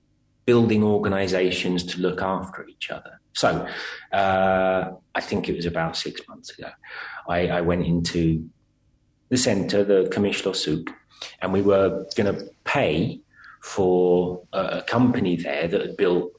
building 0.47 0.83
organizations 0.83 1.85
to 1.85 2.01
look 2.01 2.23
after 2.23 2.67
each 2.67 2.91
other. 2.91 3.18
So 3.39 3.69
uh, 4.13 4.91
I 5.15 5.21
think 5.21 5.49
it 5.49 5.55
was 5.55 5.65
about 5.65 5.97
six 5.97 6.21
months 6.27 6.59
ago. 6.59 6.71
I, 7.29 7.47
I 7.47 7.61
went 7.61 7.87
into 7.87 8.51
the 9.29 9.37
centre, 9.37 9.85
the 9.85 10.09
Commissioner 10.11 10.55
Souk, 10.55 10.91
and 11.41 11.53
we 11.53 11.63
were 11.63 12.05
going 12.17 12.35
to 12.35 12.51
pay 12.65 13.21
for 13.63 14.43
a, 14.53 14.79
a 14.79 14.83
company 14.83 15.37
there 15.37 15.69
that 15.69 15.81
had 15.81 15.97
built 15.97 16.33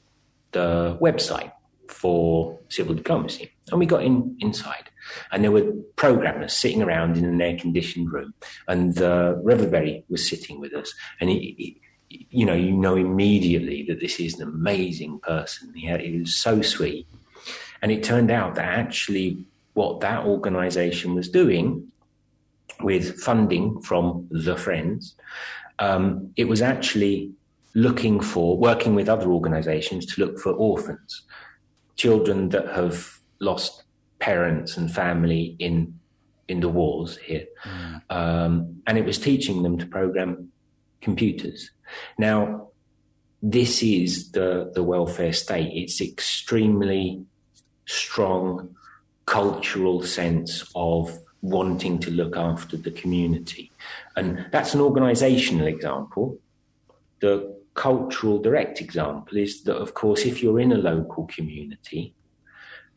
the 0.52 0.98
website 1.00 1.52
for 1.88 2.58
civil 2.68 2.94
diplomacy. 2.94 3.50
And 3.70 3.80
we 3.80 3.86
got 3.86 4.02
in 4.02 4.36
inside, 4.40 4.90
and 5.32 5.42
there 5.42 5.52
were 5.52 5.72
programmers 5.96 6.52
sitting 6.52 6.82
around 6.82 7.16
in 7.16 7.24
an 7.24 7.40
air 7.40 7.56
conditioned 7.56 8.12
room, 8.12 8.34
and 8.68 9.00
uh, 9.00 9.36
Reverberry 9.42 10.04
was 10.10 10.28
sitting 10.28 10.60
with 10.60 10.74
us, 10.74 10.92
and 11.18 11.30
he, 11.30 11.54
he 11.56 11.80
you 12.10 12.44
know, 12.44 12.54
you 12.54 12.72
know 12.72 12.96
immediately 12.96 13.84
that 13.84 14.00
this 14.00 14.20
is 14.20 14.38
an 14.38 14.48
amazing 14.48 15.20
person. 15.20 15.72
He, 15.74 15.86
had, 15.86 16.00
he 16.00 16.18
was 16.18 16.34
so 16.34 16.60
sweet. 16.60 17.06
And 17.82 17.90
it 17.90 18.02
turned 18.02 18.30
out 18.30 18.56
that 18.56 18.64
actually 18.64 19.44
what 19.74 20.00
that 20.00 20.26
organization 20.26 21.14
was 21.14 21.28
doing 21.28 21.90
with 22.80 23.20
funding 23.20 23.80
from 23.80 24.26
the 24.30 24.56
friends, 24.56 25.14
um, 25.78 26.30
it 26.36 26.44
was 26.44 26.60
actually 26.60 27.32
looking 27.74 28.20
for, 28.20 28.58
working 28.58 28.94
with 28.94 29.08
other 29.08 29.30
organizations 29.30 30.04
to 30.06 30.24
look 30.24 30.38
for 30.38 30.52
orphans, 30.52 31.22
children 31.96 32.48
that 32.50 32.66
have 32.68 33.18
lost 33.38 33.84
parents 34.18 34.76
and 34.76 34.92
family 34.92 35.56
in 35.58 35.94
in 36.48 36.58
the 36.58 36.68
wars 36.68 37.16
here. 37.18 37.46
Mm. 37.64 38.02
Um, 38.10 38.82
and 38.88 38.98
it 38.98 39.04
was 39.04 39.18
teaching 39.18 39.62
them 39.62 39.78
to 39.78 39.86
program 39.86 40.50
computers. 41.00 41.70
Now, 42.18 42.68
this 43.42 43.82
is 43.82 44.32
the, 44.32 44.70
the 44.74 44.82
welfare 44.82 45.32
state. 45.32 45.72
It's 45.74 46.00
extremely 46.00 47.24
strong 47.86 48.74
cultural 49.26 50.02
sense 50.02 50.70
of 50.74 51.18
wanting 51.42 51.98
to 52.00 52.10
look 52.10 52.36
after 52.36 52.76
the 52.76 52.90
community. 52.90 53.70
And 54.16 54.46
that's 54.52 54.74
an 54.74 54.80
organizational 54.80 55.66
example. 55.66 56.38
The 57.20 57.56
cultural 57.74 58.38
direct 58.38 58.80
example 58.80 59.38
is 59.38 59.62
that, 59.62 59.76
of 59.76 59.94
course, 59.94 60.26
if 60.26 60.42
you're 60.42 60.60
in 60.60 60.72
a 60.72 60.76
local 60.76 61.26
community, 61.26 62.12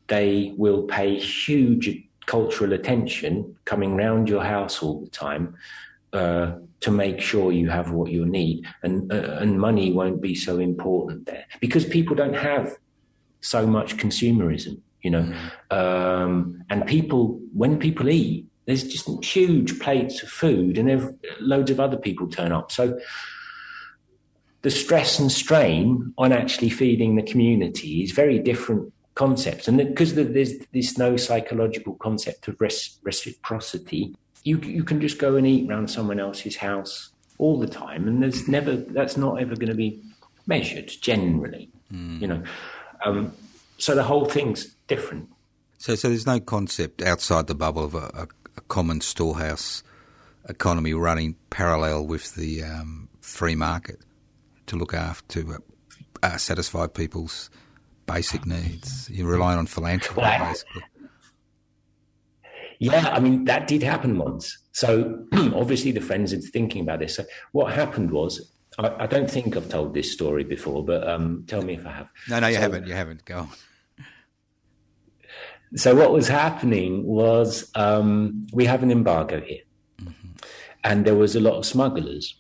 they 0.08 0.54
will 0.58 0.84
pay 0.84 1.18
huge 1.18 2.04
cultural 2.26 2.74
attention 2.74 3.56
coming 3.66 3.96
round 3.96 4.30
your 4.30 4.44
house 4.44 4.82
all 4.82 5.00
the 5.00 5.10
time 5.10 5.56
uh, 6.14 6.54
to 6.82 6.92
make 6.92 7.20
sure 7.20 7.52
you 7.52 7.70
have 7.70 7.92
what 7.92 8.12
you 8.12 8.26
need, 8.26 8.66
and 8.84 9.12
uh, 9.12 9.38
and 9.40 9.60
money 9.60 9.92
won't 9.92 10.22
be 10.22 10.36
so 10.36 10.60
important 10.60 11.26
there 11.26 11.46
because 11.60 11.86
people 11.86 12.16
don't 12.16 12.36
have 12.36 12.78
so 13.42 13.66
much 13.66 13.98
consumerism, 13.98 14.80
you 15.02 15.10
know, 15.10 15.24
mm. 15.24 15.74
um, 15.76 16.64
and 16.70 16.86
people 16.86 17.40
when 17.54 17.80
people 17.80 18.10
eat, 18.10 18.46
there's 18.66 18.84
just 18.84 19.08
huge 19.26 19.80
plates 19.80 20.22
of 20.24 20.30
food, 20.30 20.78
and 20.78 21.18
loads 21.40 21.72
of 21.72 21.80
other 21.80 21.98
people 21.98 22.28
turn 22.28 22.52
up, 22.52 22.72
so. 22.72 23.00
The 24.62 24.72
stress 24.72 25.20
and 25.20 25.30
strain 25.30 26.14
on 26.18 26.32
actually 26.32 26.70
feeding 26.70 27.18
the 27.18 27.22
community 27.22 28.02
is 28.02 28.14
very 28.14 28.40
different 28.40 28.94
concepts, 29.14 29.68
and 29.68 29.78
because 29.78 30.16
there's 30.16 30.54
this 30.72 30.98
no 30.98 31.18
psychological 31.18 31.96
concept 31.96 32.48
of 32.48 32.56
reciprocity, 32.62 34.16
you 34.44 34.58
you 34.60 34.84
can 34.84 35.02
just 35.02 35.18
go 35.18 35.36
and 35.36 35.48
eat 35.48 35.70
around 35.70 35.90
someone 35.90 36.20
else's 36.20 36.56
house 36.58 37.10
all 37.38 37.60
the 37.60 37.68
time, 37.68 38.08
and 38.08 38.22
there's 38.22 38.48
never 38.48 38.76
that's 38.76 39.18
not 39.18 39.42
ever 39.42 39.56
going 39.56 39.70
to 39.70 39.76
be 39.76 40.02
measured 40.46 40.92
generally, 41.02 41.70
mm. 41.92 42.20
you 42.22 42.28
know. 42.28 42.44
Um, 43.06 43.34
so 43.78 43.96
the 43.96 44.04
whole 44.04 44.26
thing's 44.26 44.76
different. 44.88 45.30
So, 45.78 45.96
so 45.96 46.08
there's 46.10 46.26
no 46.26 46.40
concept 46.40 47.02
outside 47.02 47.48
the 47.48 47.56
bubble 47.56 47.84
of 47.84 47.96
a, 47.96 48.12
a, 48.14 48.28
a 48.58 48.62
common 48.70 49.02
storehouse 49.02 49.84
economy 50.48 50.94
running 50.94 51.36
parallel 51.50 52.06
with 52.06 52.36
the 52.36 52.64
um, 52.64 53.10
free 53.22 53.56
market 53.56 53.98
to 54.68 54.76
look 54.76 54.94
after 54.94 55.44
to 55.44 55.54
uh, 55.54 55.58
uh, 56.22 56.38
satisfy 56.38 56.88
people's 56.88 57.50
basic 58.06 58.46
needs. 58.46 59.10
You're 59.10 59.28
relying 59.28 59.60
on 59.60 59.66
philanthropy, 59.66 60.22
well, 60.22 60.50
basically. 60.50 60.84
Yeah, 62.84 63.08
I 63.14 63.22
mean 63.22 63.46
that 63.46 63.68
did 63.68 63.82
happen 63.82 64.18
once. 64.18 64.58
So 64.74 65.26
obviously 65.34 65.92
the 65.92 66.02
friends 66.02 66.34
are 66.34 66.38
thinking 66.38 66.82
about 66.82 67.00
this. 67.00 67.16
So 67.16 67.24
what 67.54 67.72
happened 67.72 68.12
was, 68.12 68.52
I, 68.78 69.04
I, 69.04 69.08
don't 69.08 69.32
think 69.32 69.56
I've 69.56 69.70
told 69.70 69.94
this 69.94 70.12
story 70.12 70.44
before, 70.44 70.84
but 70.84 71.08
um, 71.08 71.46
tell 71.48 71.62
me 71.62 71.76
if 71.76 71.86
I 71.86 71.92
have. 71.92 72.12
No, 72.28 72.42
no, 72.42 72.48
you 72.48 72.56
so, 72.56 72.60
haven't. 72.60 72.88
You 72.88 72.94
haven't. 72.94 73.24
Go 73.24 73.40
on. 73.40 73.50
So 75.78 75.96
what 75.96 76.12
was 76.12 76.28
happening 76.28 77.06
was 77.06 77.72
um, 77.76 78.46
we 78.52 78.66
have 78.66 78.84
an 78.84 78.92
embargo 78.92 79.40
here, 79.40 79.62
mm-hmm. 80.02 80.32
and 80.84 81.06
there 81.06 81.16
was 81.16 81.38
a 81.38 81.40
lot 81.40 81.54
of 81.54 81.66
smugglers 81.66 82.36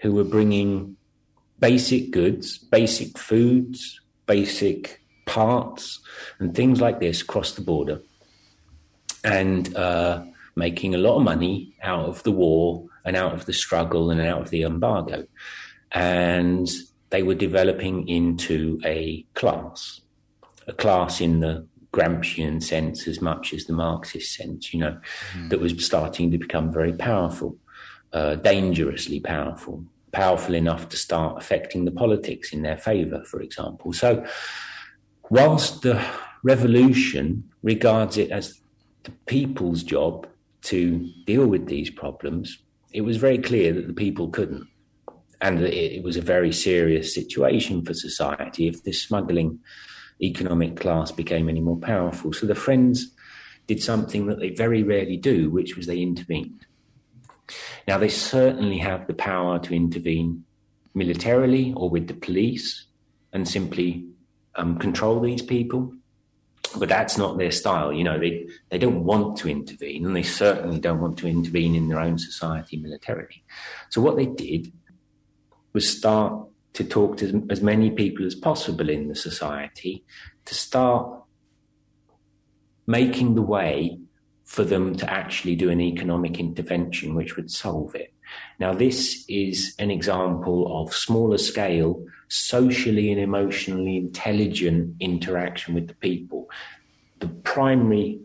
who 0.00 0.12
were 0.12 0.24
bringing 0.24 0.96
basic 1.60 2.10
goods, 2.10 2.58
basic 2.58 3.16
foods, 3.16 4.00
basic 4.26 5.00
parts, 5.26 6.00
and 6.40 6.56
things 6.56 6.80
like 6.80 6.98
this 6.98 7.22
across 7.22 7.52
the 7.52 7.62
border, 7.62 8.00
and 9.24 9.74
uh, 9.76 10.24
making 10.56 10.94
a 10.94 10.98
lot 10.98 11.16
of 11.16 11.22
money 11.22 11.74
out 11.82 12.06
of 12.06 12.22
the 12.22 12.32
war 12.32 12.86
and 13.04 13.16
out 13.16 13.32
of 13.32 13.46
the 13.46 13.52
struggle 13.52 14.10
and 14.10 14.20
out 14.20 14.40
of 14.40 14.50
the 14.50 14.62
embargo. 14.62 15.26
And 15.92 16.68
they 17.10 17.22
were 17.22 17.34
developing 17.34 18.08
into 18.08 18.80
a 18.84 19.24
class, 19.34 20.00
a 20.66 20.72
class 20.72 21.20
in 21.20 21.40
the 21.40 21.66
Gramscian 21.92 22.62
sense 22.62 23.08
as 23.08 23.20
much 23.20 23.52
as 23.52 23.64
the 23.64 23.72
Marxist 23.72 24.34
sense, 24.34 24.72
you 24.72 24.80
know, 24.80 25.00
mm. 25.32 25.50
that 25.50 25.60
was 25.60 25.84
starting 25.84 26.30
to 26.30 26.38
become 26.38 26.72
very 26.72 26.92
powerful, 26.92 27.56
uh, 28.12 28.36
dangerously 28.36 29.18
powerful, 29.18 29.84
powerful 30.12 30.54
enough 30.54 30.88
to 30.90 30.96
start 30.96 31.36
affecting 31.36 31.84
the 31.84 31.90
politics 31.90 32.52
in 32.52 32.62
their 32.62 32.76
favor, 32.76 33.24
for 33.24 33.40
example. 33.40 33.92
So, 33.92 34.24
whilst 35.30 35.82
the 35.82 36.04
revolution 36.44 37.50
regards 37.62 38.16
it 38.16 38.30
as 38.30 38.60
the 39.04 39.10
people's 39.26 39.82
job 39.82 40.26
to 40.62 41.10
deal 41.26 41.46
with 41.46 41.66
these 41.66 41.90
problems, 41.90 42.58
it 42.92 43.02
was 43.02 43.16
very 43.16 43.38
clear 43.38 43.72
that 43.72 43.86
the 43.86 43.92
people 43.92 44.28
couldn't. 44.28 44.66
And 45.40 45.62
it 45.62 46.02
was 46.02 46.16
a 46.16 46.22
very 46.22 46.52
serious 46.52 47.14
situation 47.14 47.82
for 47.82 47.94
society 47.94 48.68
if 48.68 48.82
this 48.82 49.00
smuggling 49.00 49.58
economic 50.22 50.78
class 50.78 51.10
became 51.10 51.48
any 51.48 51.60
more 51.60 51.78
powerful. 51.78 52.32
So 52.32 52.46
the 52.46 52.54
Friends 52.54 53.14
did 53.66 53.82
something 53.82 54.26
that 54.26 54.38
they 54.38 54.50
very 54.50 54.82
rarely 54.82 55.16
do, 55.16 55.48
which 55.50 55.76
was 55.76 55.86
they 55.86 56.00
intervened. 56.00 56.66
Now, 57.88 57.98
they 57.98 58.08
certainly 58.08 58.78
have 58.78 59.06
the 59.06 59.14
power 59.14 59.58
to 59.60 59.74
intervene 59.74 60.44
militarily 60.94 61.72
or 61.76 61.88
with 61.88 62.08
the 62.08 62.14
police 62.14 62.86
and 63.32 63.48
simply 63.48 64.06
um, 64.56 64.78
control 64.78 65.20
these 65.20 65.42
people. 65.42 65.92
But 66.76 66.88
that's 66.88 67.18
not 67.18 67.36
their 67.36 67.50
style. 67.50 67.92
You 67.92 68.04
know, 68.04 68.18
they, 68.18 68.46
they 68.70 68.78
don't 68.78 69.04
want 69.04 69.36
to 69.38 69.48
intervene, 69.48 70.06
and 70.06 70.14
they 70.14 70.22
certainly 70.22 70.78
don't 70.78 71.00
want 71.00 71.18
to 71.18 71.26
intervene 71.26 71.74
in 71.74 71.88
their 71.88 72.00
own 72.00 72.18
society 72.18 72.76
militarily. 72.76 73.42
So, 73.88 74.00
what 74.00 74.16
they 74.16 74.26
did 74.26 74.72
was 75.72 75.88
start 75.88 76.46
to 76.74 76.84
talk 76.84 77.16
to 77.18 77.46
as 77.50 77.60
many 77.60 77.90
people 77.90 78.24
as 78.24 78.34
possible 78.34 78.88
in 78.88 79.08
the 79.08 79.14
society 79.14 80.04
to 80.44 80.54
start 80.54 81.22
making 82.86 83.34
the 83.34 83.42
way 83.42 83.98
for 84.44 84.64
them 84.64 84.96
to 84.96 85.08
actually 85.08 85.54
do 85.54 85.70
an 85.70 85.80
economic 85.80 86.40
intervention 86.40 87.14
which 87.14 87.36
would 87.36 87.50
solve 87.50 87.94
it. 87.94 88.12
Now, 88.58 88.72
this 88.74 89.24
is 89.28 89.74
an 89.78 89.90
example 89.90 90.82
of 90.82 90.94
smaller 90.94 91.38
scale, 91.38 92.04
socially 92.30 93.10
and 93.12 93.20
emotionally 93.20 93.96
intelligent 93.96 94.94
interaction 95.00 95.74
with 95.74 95.88
the 95.88 95.94
people. 95.94 96.48
The 97.18 97.28
primary 97.28 98.20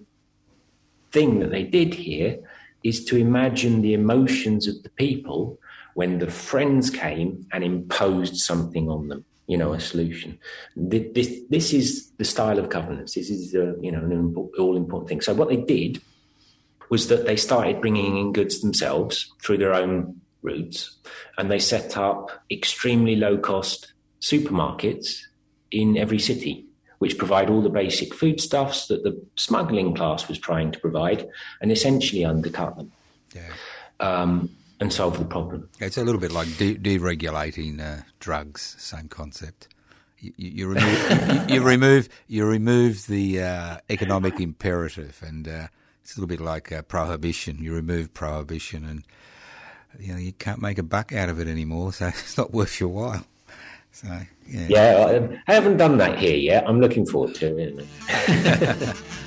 thing 1.11 1.39
that 1.39 1.51
they 1.51 1.63
did 1.63 1.93
here 1.93 2.39
is 2.83 3.03
to 3.05 3.17
imagine 3.17 3.81
the 3.81 3.93
emotions 3.93 4.67
of 4.67 4.81
the 4.83 4.89
people 4.89 5.59
when 5.95 6.19
the 6.19 6.29
friends 6.29 6.89
came 6.89 7.45
and 7.51 7.63
imposed 7.63 8.37
something 8.37 8.89
on 8.89 9.07
them 9.07 9.25
you 9.47 9.57
know, 9.57 9.73
a 9.73 9.79
solution. 9.79 10.39
This 10.75 11.39
this 11.49 11.73
is 11.73 12.09
the 12.17 12.25
style 12.25 12.57
of 12.57 12.69
governance. 12.69 13.13
This 13.13 13.29
is 13.29 13.53
a, 13.53 13.75
you 13.79 13.91
know 13.91 13.99
an 13.99 14.35
all 14.57 14.75
important 14.75 15.09
thing. 15.09 15.21
So 15.21 15.33
what 15.33 15.49
they 15.49 15.57
did 15.57 16.01
was 16.89 17.07
that 17.09 17.25
they 17.25 17.35
started 17.35 17.81
bringing 17.81 18.17
in 18.17 18.33
goods 18.33 18.61
themselves 18.61 19.31
through 19.43 19.59
their 19.59 19.73
own 19.73 20.19
routes, 20.41 20.97
and 21.37 21.51
they 21.51 21.59
set 21.59 21.95
up 21.95 22.31
extremely 22.49 23.15
low 23.15 23.37
cost 23.37 23.93
supermarkets 24.25 25.21
in 25.69 25.97
every 25.97 26.19
city, 26.19 26.65
which 26.97 27.17
provide 27.17 27.49
all 27.49 27.61
the 27.61 27.69
basic 27.69 28.13
foodstuffs 28.13 28.87
that 28.87 29.03
the 29.03 29.19
smuggling 29.35 29.93
class 29.93 30.27
was 30.27 30.39
trying 30.39 30.71
to 30.71 30.79
provide, 30.79 31.27
and 31.61 31.71
essentially 31.71 32.25
undercut 32.25 32.75
them. 32.75 32.91
Yeah. 33.33 33.51
Um, 33.99 34.49
and 34.79 34.91
solve 34.91 35.17
the 35.19 35.25
problem. 35.25 35.69
It's 35.79 35.97
a 35.97 36.03
little 36.03 36.19
bit 36.19 36.31
like 36.31 36.47
de- 36.57 36.75
deregulating 36.75 37.79
uh, 37.79 38.01
drugs, 38.19 38.75
same 38.77 39.07
concept. 39.07 39.69
You, 40.19 40.33
you, 40.35 40.49
you 40.49 40.67
remove, 40.67 41.49
you, 41.49 41.55
you, 41.55 41.61
remove 41.61 42.09
you 42.27 42.45
remove 42.45 43.07
the 43.07 43.41
uh, 43.41 43.77
economic 43.89 44.39
imperative, 44.39 45.21
and 45.25 45.47
uh, 45.47 45.67
it's 46.01 46.17
a 46.17 46.19
little 46.19 46.27
bit 46.27 46.41
like 46.41 46.71
uh, 46.71 46.81
prohibition. 46.81 47.59
You 47.59 47.73
remove 47.73 48.13
prohibition, 48.13 48.83
and 48.85 49.03
you 49.99 50.13
know 50.13 50.19
you 50.19 50.33
can't 50.33 50.61
make 50.61 50.77
a 50.77 50.83
buck 50.83 51.13
out 51.13 51.29
of 51.29 51.39
it 51.39 51.47
anymore, 51.47 51.93
so 51.93 52.07
it's 52.23 52.37
not 52.37 52.51
worth 52.51 52.79
your 52.79 52.89
while. 52.89 53.23
So 53.95 54.09
yeah, 54.45 54.67
yeah 54.67 55.27
I 55.47 55.53
haven't 55.53 55.77
done 55.77 55.97
that 55.99 56.19
here 56.19 56.35
yet. 56.35 56.67
I'm 56.67 56.81
looking 56.81 57.05
forward 57.05 57.33
to 57.35 57.57
it. 57.57 58.97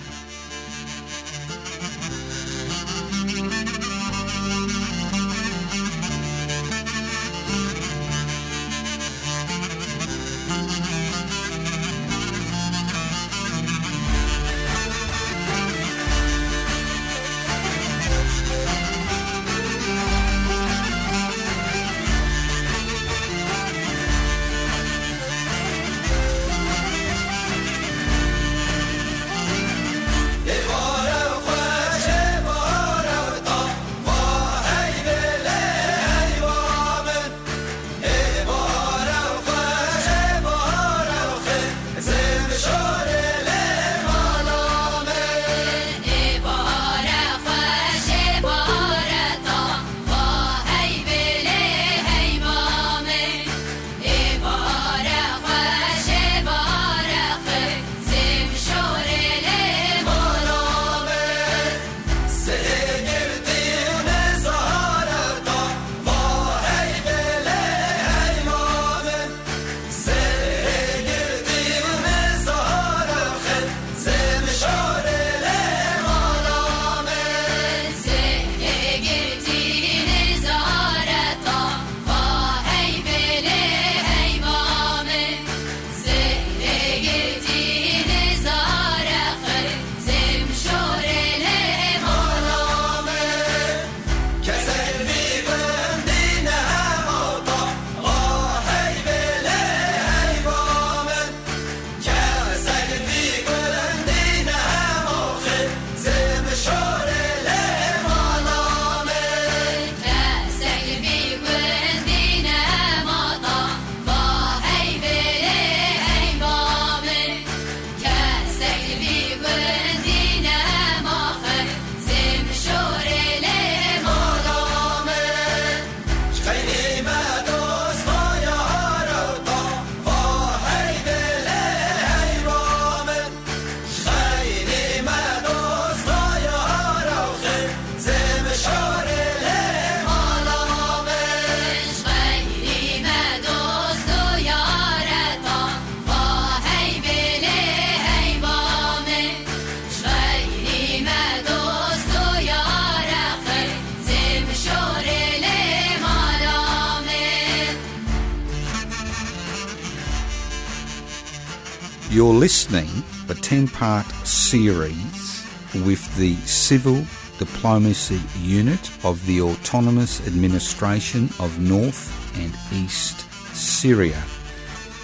You're 162.19 162.35
listening 162.35 162.89
to 162.89 163.29
the 163.29 163.35
10 163.37 163.69
part 163.69 164.05
series 164.27 165.47
with 165.87 166.17
the 166.17 166.35
Civil 166.47 167.05
Diplomacy 167.39 168.21
Unit 168.41 168.91
of 169.05 169.25
the 169.27 169.41
Autonomous 169.41 170.27
Administration 170.27 171.29
of 171.39 171.61
North 171.61 172.11
and 172.37 172.53
East 172.73 173.21
Syria. 173.55 174.21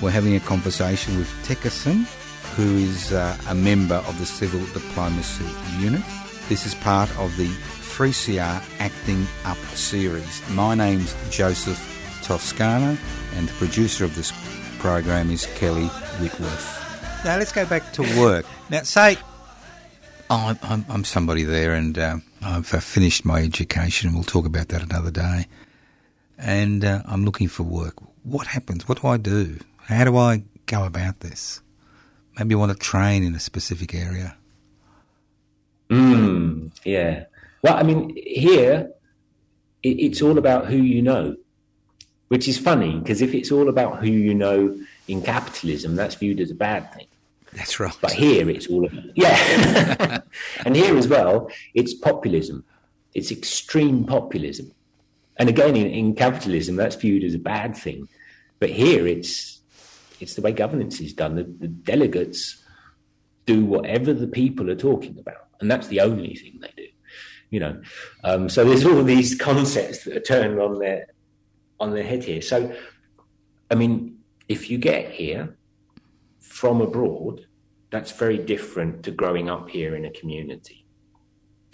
We're 0.02 0.10
having 0.10 0.34
a 0.34 0.40
conversation 0.40 1.16
with 1.16 1.28
Tekashin, 1.44 2.02
who 2.56 2.78
is 2.78 3.12
uh, 3.12 3.38
a 3.48 3.54
member 3.54 4.02
of 4.08 4.18
the 4.18 4.26
Civil 4.26 4.66
Diplomacy 4.72 5.46
Unit. 5.78 6.02
This 6.48 6.66
is 6.66 6.74
part 6.74 7.16
of 7.16 7.36
the 7.36 7.46
3CR 7.46 8.60
Acting 8.80 9.24
Up 9.44 9.58
series. 9.76 10.42
My 10.50 10.74
name's 10.74 11.14
Joseph 11.30 11.78
Toscano, 12.24 12.98
and 13.36 13.48
the 13.48 13.52
producer 13.52 14.04
of 14.04 14.16
this 14.16 14.32
program 14.80 15.30
is 15.30 15.46
Kelly 15.54 15.86
Whitworth. 16.18 16.83
Now 17.24 17.38
let's 17.38 17.52
go 17.52 17.64
back 17.64 17.92
to 17.94 18.02
work. 18.20 18.44
Now, 18.70 18.82
say 18.82 19.16
oh, 20.30 20.56
I'm, 20.62 20.84
I'm, 20.88 21.04
somebody 21.04 21.44
there, 21.44 21.74
and 21.74 21.98
uh, 21.98 22.16
I've 22.42 22.72
uh, 22.74 22.80
finished 22.80 23.24
my 23.24 23.42
education. 23.42 24.12
We'll 24.14 24.24
talk 24.24 24.46
about 24.46 24.68
that 24.68 24.82
another 24.82 25.10
day. 25.10 25.46
And 26.38 26.84
uh, 26.84 27.02
I'm 27.06 27.24
looking 27.24 27.48
for 27.48 27.62
work. 27.62 27.94
What 28.24 28.46
happens? 28.46 28.88
What 28.88 29.00
do 29.02 29.08
I 29.08 29.16
do? 29.16 29.58
How 29.78 30.04
do 30.04 30.16
I 30.16 30.42
go 30.66 30.84
about 30.84 31.20
this? 31.20 31.60
Maybe 32.38 32.54
I 32.54 32.58
want 32.58 32.72
to 32.72 32.78
train 32.78 33.22
in 33.22 33.34
a 33.34 33.40
specific 33.40 33.94
area. 33.94 34.36
Mm, 35.90 36.72
yeah. 36.84 37.24
Well, 37.62 37.76
I 37.76 37.82
mean, 37.84 38.14
here 38.16 38.90
it, 39.82 39.88
it's 39.88 40.20
all 40.20 40.38
about 40.38 40.66
who 40.66 40.76
you 40.76 41.00
know, 41.00 41.36
which 42.28 42.48
is 42.48 42.58
funny 42.58 42.98
because 42.98 43.22
if 43.22 43.34
it's 43.34 43.52
all 43.52 43.68
about 43.68 44.00
who 44.00 44.10
you 44.10 44.34
know 44.34 44.76
in 45.06 45.22
capitalism, 45.22 45.94
that's 45.94 46.16
viewed 46.16 46.40
as 46.40 46.50
a 46.50 46.54
bad 46.54 46.92
thing. 46.94 47.06
That's 47.54 47.78
right. 47.78 47.96
But 48.00 48.12
here 48.12 48.50
it's 48.50 48.66
all 48.66 48.84
about, 48.86 49.16
yeah. 49.16 50.20
and 50.64 50.74
here 50.74 50.96
as 50.96 51.08
well, 51.08 51.50
it's 51.72 51.94
populism. 51.94 52.64
It's 53.14 53.30
extreme 53.30 54.04
populism. 54.04 54.72
And 55.36 55.48
again, 55.48 55.76
in, 55.76 55.86
in 55.86 56.14
capitalism, 56.14 56.76
that's 56.76 56.96
viewed 56.96 57.24
as 57.24 57.34
a 57.34 57.38
bad 57.38 57.76
thing. 57.76 58.08
But 58.58 58.70
here 58.70 59.06
it's 59.06 59.60
it's 60.20 60.34
the 60.34 60.42
way 60.42 60.52
governance 60.52 61.00
is 61.00 61.12
done. 61.12 61.34
The, 61.34 61.44
the 61.44 61.68
delegates 61.68 62.62
do 63.46 63.64
whatever 63.64 64.12
the 64.14 64.26
people 64.26 64.70
are 64.70 64.76
talking 64.76 65.18
about, 65.18 65.46
and 65.60 65.70
that's 65.70 65.88
the 65.88 66.00
only 66.00 66.34
thing 66.34 66.60
they 66.60 66.72
do. 66.76 66.88
You 67.50 67.60
know, 67.60 67.82
um, 68.24 68.48
so 68.48 68.64
there's 68.64 68.84
all 68.84 69.02
these 69.04 69.34
concepts 69.34 70.04
that 70.04 70.16
are 70.16 70.20
turned 70.20 70.60
on 70.60 70.78
their 70.78 71.06
on 71.78 71.92
their 71.92 72.04
head 72.04 72.24
here. 72.24 72.42
So, 72.42 72.74
I 73.70 73.74
mean, 73.74 74.18
if 74.48 74.70
you 74.70 74.78
get 74.78 75.10
here 75.10 75.56
from 76.64 76.80
abroad, 76.80 77.44
that's 77.90 78.12
very 78.12 78.38
different 78.38 79.02
to 79.02 79.10
growing 79.10 79.50
up 79.50 79.68
here 79.68 79.94
in 79.96 80.06
a 80.06 80.10
community. 80.10 80.86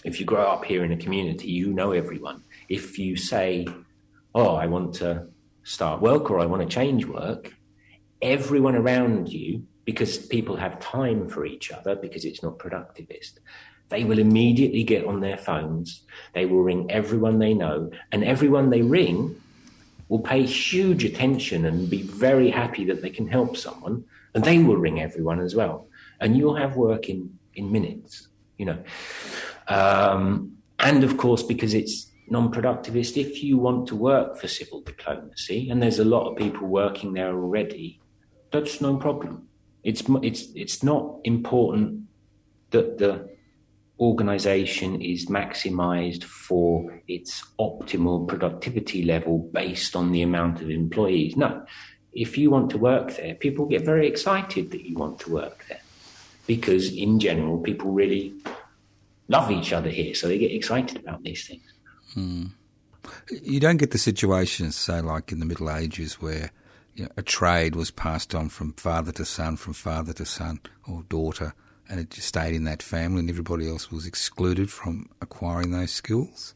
If 0.02 0.18
you 0.18 0.26
grow 0.26 0.42
up 0.42 0.64
here 0.64 0.82
in 0.82 0.90
a 0.90 0.96
community, 0.96 1.48
you 1.48 1.72
know 1.72 1.92
everyone. 1.92 2.42
If 2.68 2.98
you 2.98 3.14
say, 3.14 3.68
"Oh, 4.34 4.56
I 4.56 4.66
want 4.66 4.94
to 4.94 5.28
start 5.62 6.02
work 6.02 6.28
or 6.28 6.40
I 6.40 6.46
want 6.46 6.62
to 6.62 6.74
change 6.78 7.06
work," 7.06 7.54
everyone 8.20 8.74
around 8.74 9.32
you, 9.32 9.62
because 9.84 10.18
people 10.18 10.56
have 10.56 10.80
time 10.80 11.28
for 11.28 11.46
each 11.46 11.70
other, 11.70 11.94
because 11.94 12.24
it's 12.24 12.42
not 12.42 12.58
productivist, 12.58 13.34
they 13.90 14.02
will 14.02 14.18
immediately 14.18 14.82
get 14.82 15.04
on 15.04 15.20
their 15.20 15.36
phones. 15.36 16.04
They 16.34 16.46
will 16.46 16.64
ring 16.64 16.90
everyone 16.90 17.38
they 17.38 17.54
know, 17.54 17.92
and 18.10 18.24
everyone 18.24 18.70
they 18.70 18.82
ring 18.82 19.40
will 20.08 20.24
pay 20.32 20.42
huge 20.42 21.04
attention 21.04 21.64
and 21.64 21.88
be 21.88 22.02
very 22.02 22.50
happy 22.50 22.84
that 22.86 23.02
they 23.02 23.10
can 23.10 23.28
help 23.28 23.56
someone, 23.56 24.02
and 24.34 24.44
they 24.44 24.58
will 24.58 24.76
ring 24.76 25.00
everyone 25.00 25.40
as 25.40 25.54
well. 25.54 25.88
And 26.20 26.36
you'll 26.36 26.56
have 26.56 26.76
work 26.76 27.08
in, 27.08 27.38
in 27.54 27.72
minutes, 27.72 28.28
you 28.58 28.66
know. 28.66 28.78
Um, 29.68 30.56
and 30.78 31.04
of 31.04 31.16
course, 31.16 31.42
because 31.42 31.74
it's 31.74 32.10
non 32.28 32.52
productivist, 32.52 33.16
if 33.16 33.42
you 33.42 33.58
want 33.58 33.88
to 33.88 33.96
work 33.96 34.38
for 34.38 34.48
civil 34.48 34.80
diplomacy, 34.82 35.70
and 35.70 35.82
there's 35.82 35.98
a 35.98 36.04
lot 36.04 36.30
of 36.30 36.36
people 36.36 36.66
working 36.66 37.12
there 37.12 37.34
already, 37.34 38.00
that's 38.50 38.80
no 38.80 38.96
problem. 38.96 39.48
It's 39.82 40.02
it's 40.22 40.48
it's 40.54 40.82
not 40.82 41.20
important 41.24 42.02
that 42.70 42.98
the 42.98 43.28
organization 43.98 45.02
is 45.02 45.26
maximized 45.26 46.24
for 46.24 47.02
its 47.06 47.44
optimal 47.58 48.26
productivity 48.26 49.04
level 49.04 49.50
based 49.52 49.94
on 49.94 50.10
the 50.10 50.22
amount 50.22 50.62
of 50.62 50.70
employees. 50.70 51.36
No, 51.36 51.64
if 52.12 52.36
you 52.36 52.50
want 52.50 52.70
to 52.70 52.78
work 52.78 53.16
there, 53.16 53.34
people 53.34 53.66
get 53.66 53.84
very 53.84 54.06
excited 54.06 54.70
that 54.72 54.88
you 54.88 54.96
want 54.96 55.20
to 55.20 55.30
work 55.30 55.64
there 55.68 55.80
because, 56.46 56.92
in 56.92 57.20
general, 57.20 57.58
people 57.58 57.92
really 57.92 58.34
love 59.28 59.50
each 59.50 59.72
other 59.72 59.88
here, 59.88 60.14
so 60.14 60.26
they 60.26 60.38
get 60.38 60.50
excited 60.50 60.96
about 60.98 61.22
these 61.22 61.46
things. 61.46 61.72
Hmm. 62.14 62.46
You 63.30 63.60
don't 63.60 63.76
get 63.76 63.92
the 63.92 63.98
situations, 63.98 64.76
say, 64.76 65.00
like 65.00 65.32
in 65.32 65.38
the 65.38 65.46
Middle 65.46 65.70
Ages, 65.70 66.20
where 66.20 66.50
you 66.94 67.04
know, 67.04 67.10
a 67.16 67.22
trade 67.22 67.76
was 67.76 67.90
passed 67.90 68.34
on 68.34 68.48
from 68.48 68.72
father 68.72 69.12
to 69.12 69.24
son, 69.24 69.56
from 69.56 69.72
father 69.72 70.12
to 70.14 70.24
son 70.24 70.60
or 70.88 71.04
daughter, 71.08 71.54
and 71.88 72.00
it 72.00 72.10
just 72.10 72.28
stayed 72.28 72.54
in 72.54 72.64
that 72.64 72.82
family, 72.82 73.20
and 73.20 73.30
everybody 73.30 73.68
else 73.68 73.90
was 73.90 74.06
excluded 74.06 74.70
from 74.70 75.08
acquiring 75.20 75.70
those 75.70 75.92
skills. 75.92 76.54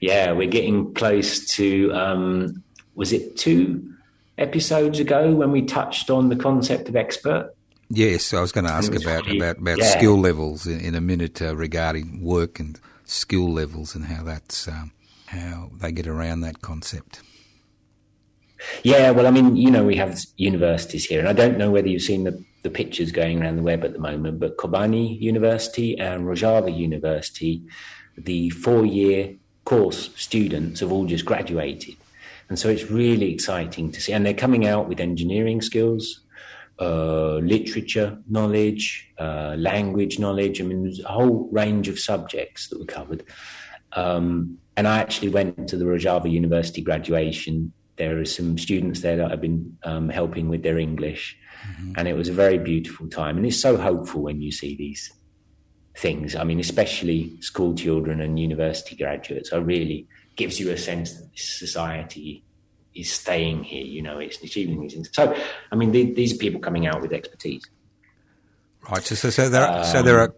Yeah, 0.00 0.32
we're 0.32 0.48
getting 0.48 0.94
close 0.94 1.44
to. 1.56 1.92
Um, 1.92 2.62
was 2.96 3.12
it 3.12 3.36
two 3.36 3.94
episodes 4.38 4.98
ago 4.98 5.34
when 5.34 5.52
we 5.52 5.62
touched 5.62 6.10
on 6.10 6.28
the 6.28 6.36
concept 6.36 6.88
of 6.88 6.96
expert? 6.96 7.54
Yes, 7.88 8.34
I 8.34 8.40
was 8.40 8.50
going 8.50 8.66
to 8.66 8.72
ask 8.72 8.92
about 8.94 9.26
really, 9.26 9.38
about, 9.38 9.58
about 9.58 9.78
yeah. 9.78 9.96
skill 9.96 10.18
levels 10.18 10.66
in, 10.66 10.80
in 10.80 10.94
a 10.96 11.00
minute 11.00 11.40
uh, 11.40 11.54
regarding 11.54 12.20
work 12.20 12.58
and 12.58 12.80
skill 13.04 13.52
levels 13.52 13.94
and 13.94 14.06
how 14.06 14.24
that's 14.24 14.66
um, 14.66 14.90
how 15.26 15.70
they 15.76 15.92
get 15.92 16.08
around 16.08 16.40
that 16.40 16.62
concept. 16.62 17.20
Yeah, 18.82 19.10
well, 19.10 19.26
I 19.26 19.30
mean, 19.30 19.56
you 19.56 19.70
know, 19.70 19.84
we 19.84 19.96
have 19.96 20.18
universities 20.36 21.04
here, 21.04 21.20
and 21.20 21.28
I 21.28 21.32
don't 21.32 21.58
know 21.58 21.70
whether 21.70 21.88
you've 21.88 22.02
seen 22.02 22.24
the, 22.24 22.42
the 22.62 22.70
pictures 22.70 23.12
going 23.12 23.42
around 23.42 23.56
the 23.56 23.62
web 23.62 23.84
at 23.84 23.92
the 23.92 23.98
moment, 23.98 24.40
but 24.40 24.56
Kobani 24.56 25.20
University 25.20 25.96
and 25.98 26.24
Rojava 26.24 26.76
University, 26.76 27.62
the 28.16 28.50
four 28.50 28.86
year 28.86 29.34
course 29.64 30.10
students 30.16 30.80
have 30.80 30.90
all 30.90 31.04
just 31.04 31.24
graduated. 31.24 31.96
And 32.48 32.58
so 32.58 32.68
it's 32.68 32.90
really 32.90 33.32
exciting 33.32 33.90
to 33.92 34.00
see. 34.00 34.12
And 34.12 34.24
they're 34.24 34.34
coming 34.34 34.66
out 34.66 34.88
with 34.88 35.00
engineering 35.00 35.60
skills, 35.60 36.20
uh, 36.78 37.36
literature 37.36 38.18
knowledge, 38.28 39.08
uh, 39.18 39.56
language 39.58 40.18
knowledge. 40.18 40.60
I 40.60 40.64
mean, 40.64 40.84
there's 40.84 41.00
a 41.00 41.08
whole 41.08 41.48
range 41.50 41.88
of 41.88 41.98
subjects 41.98 42.68
that 42.68 42.78
were 42.78 42.86
covered. 42.86 43.24
Um, 43.92 44.58
and 44.76 44.86
I 44.86 44.98
actually 44.98 45.30
went 45.30 45.68
to 45.68 45.76
the 45.76 45.84
Rojava 45.84 46.30
University 46.30 46.82
graduation 46.82 47.72
there 47.96 48.18
are 48.18 48.24
some 48.24 48.58
students 48.58 49.00
there 49.00 49.16
that 49.16 49.32
I've 49.32 49.40
been 49.40 49.76
um, 49.84 50.08
helping 50.08 50.48
with 50.48 50.62
their 50.62 50.78
English, 50.78 51.36
mm-hmm. 51.66 51.92
and 51.96 52.06
it 52.06 52.14
was 52.14 52.28
a 52.28 52.32
very 52.32 52.58
beautiful 52.58 53.08
time. 53.08 53.36
And 53.36 53.46
it's 53.46 53.60
so 53.60 53.76
hopeful 53.76 54.22
when 54.22 54.40
you 54.40 54.52
see 54.52 54.76
these 54.76 55.12
things. 55.96 56.36
I 56.36 56.44
mean, 56.44 56.60
especially 56.60 57.40
school 57.40 57.74
children 57.74 58.20
and 58.20 58.38
university 58.38 58.96
graduates. 58.96 59.50
It 59.50 59.58
really 59.58 60.06
gives 60.36 60.60
you 60.60 60.70
a 60.70 60.76
sense 60.76 61.14
that 61.14 61.32
this 61.32 61.58
society 61.58 62.44
is 62.94 63.10
staying 63.10 63.64
here. 63.64 63.84
You 63.84 64.02
know, 64.02 64.18
it's 64.18 64.42
achieving 64.42 64.80
these 64.80 64.94
things. 64.94 65.10
So, 65.12 65.36
I 65.72 65.76
mean, 65.76 65.92
the, 65.92 66.12
these 66.12 66.34
are 66.34 66.38
people 66.38 66.60
coming 66.60 66.86
out 66.86 67.00
with 67.02 67.12
expertise. 67.12 67.62
Right. 68.90 69.02
So, 69.02 69.14
so, 69.14 69.30
so 69.30 69.48
there, 69.48 69.66
are, 69.66 69.80
um, 69.80 69.84
so 69.84 70.02
there 70.02 70.20
are 70.20 70.34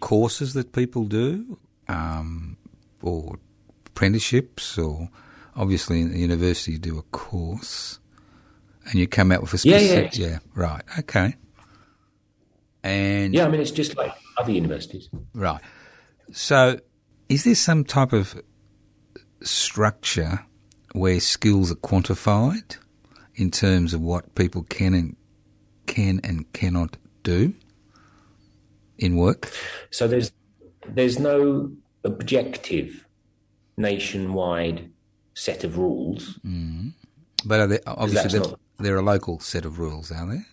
courses 0.00 0.54
that 0.54 0.72
people 0.72 1.04
do, 1.04 1.58
um, 1.88 2.56
or 3.02 3.38
apprenticeships, 3.86 4.78
or 4.78 5.08
obviously 5.56 6.00
in 6.00 6.12
the 6.12 6.18
university 6.18 6.72
you 6.72 6.78
do 6.78 6.98
a 6.98 7.02
course 7.02 7.98
and 8.84 8.94
you 8.94 9.06
come 9.06 9.32
out 9.32 9.40
with 9.42 9.54
a 9.54 9.58
specific. 9.58 10.16
Yeah, 10.16 10.26
yeah. 10.26 10.32
yeah 10.32 10.38
right. 10.54 10.82
Okay. 11.00 11.34
And 12.82 13.34
yeah, 13.34 13.44
I 13.44 13.48
mean, 13.48 13.60
it's 13.60 13.70
just 13.70 13.96
like 13.96 14.14
other 14.38 14.52
universities. 14.52 15.08
Right. 15.34 15.60
So, 16.32 16.78
is 17.28 17.44
there 17.44 17.54
some 17.54 17.84
type 17.84 18.12
of 18.12 18.40
structure 19.42 20.44
where 20.92 21.20
skills 21.20 21.70
are 21.70 21.76
quantified 21.76 22.76
in 23.34 23.50
terms 23.50 23.94
of 23.94 24.00
what 24.00 24.34
people 24.34 24.64
can 24.64 24.94
and 24.94 25.16
can 25.86 26.20
and 26.24 26.52
cannot 26.52 26.96
do 27.22 27.54
in 28.98 29.16
work? 29.16 29.50
So 29.90 30.08
there's 30.08 30.32
there's 30.86 31.18
no 31.18 31.70
objective 32.04 33.06
nationwide 33.76 34.90
set 35.34 35.64
of 35.64 35.78
rules. 35.78 36.38
Mm. 36.44 36.92
But 37.44 37.60
are 37.60 37.66
there, 37.68 37.80
obviously 37.86 38.40
there, 38.40 38.50
not... 38.50 38.60
there 38.78 38.94
are 38.96 38.98
a 38.98 39.02
local 39.02 39.38
set 39.38 39.64
of 39.64 39.78
rules, 39.78 40.10
are 40.10 40.26
there? 40.26 40.46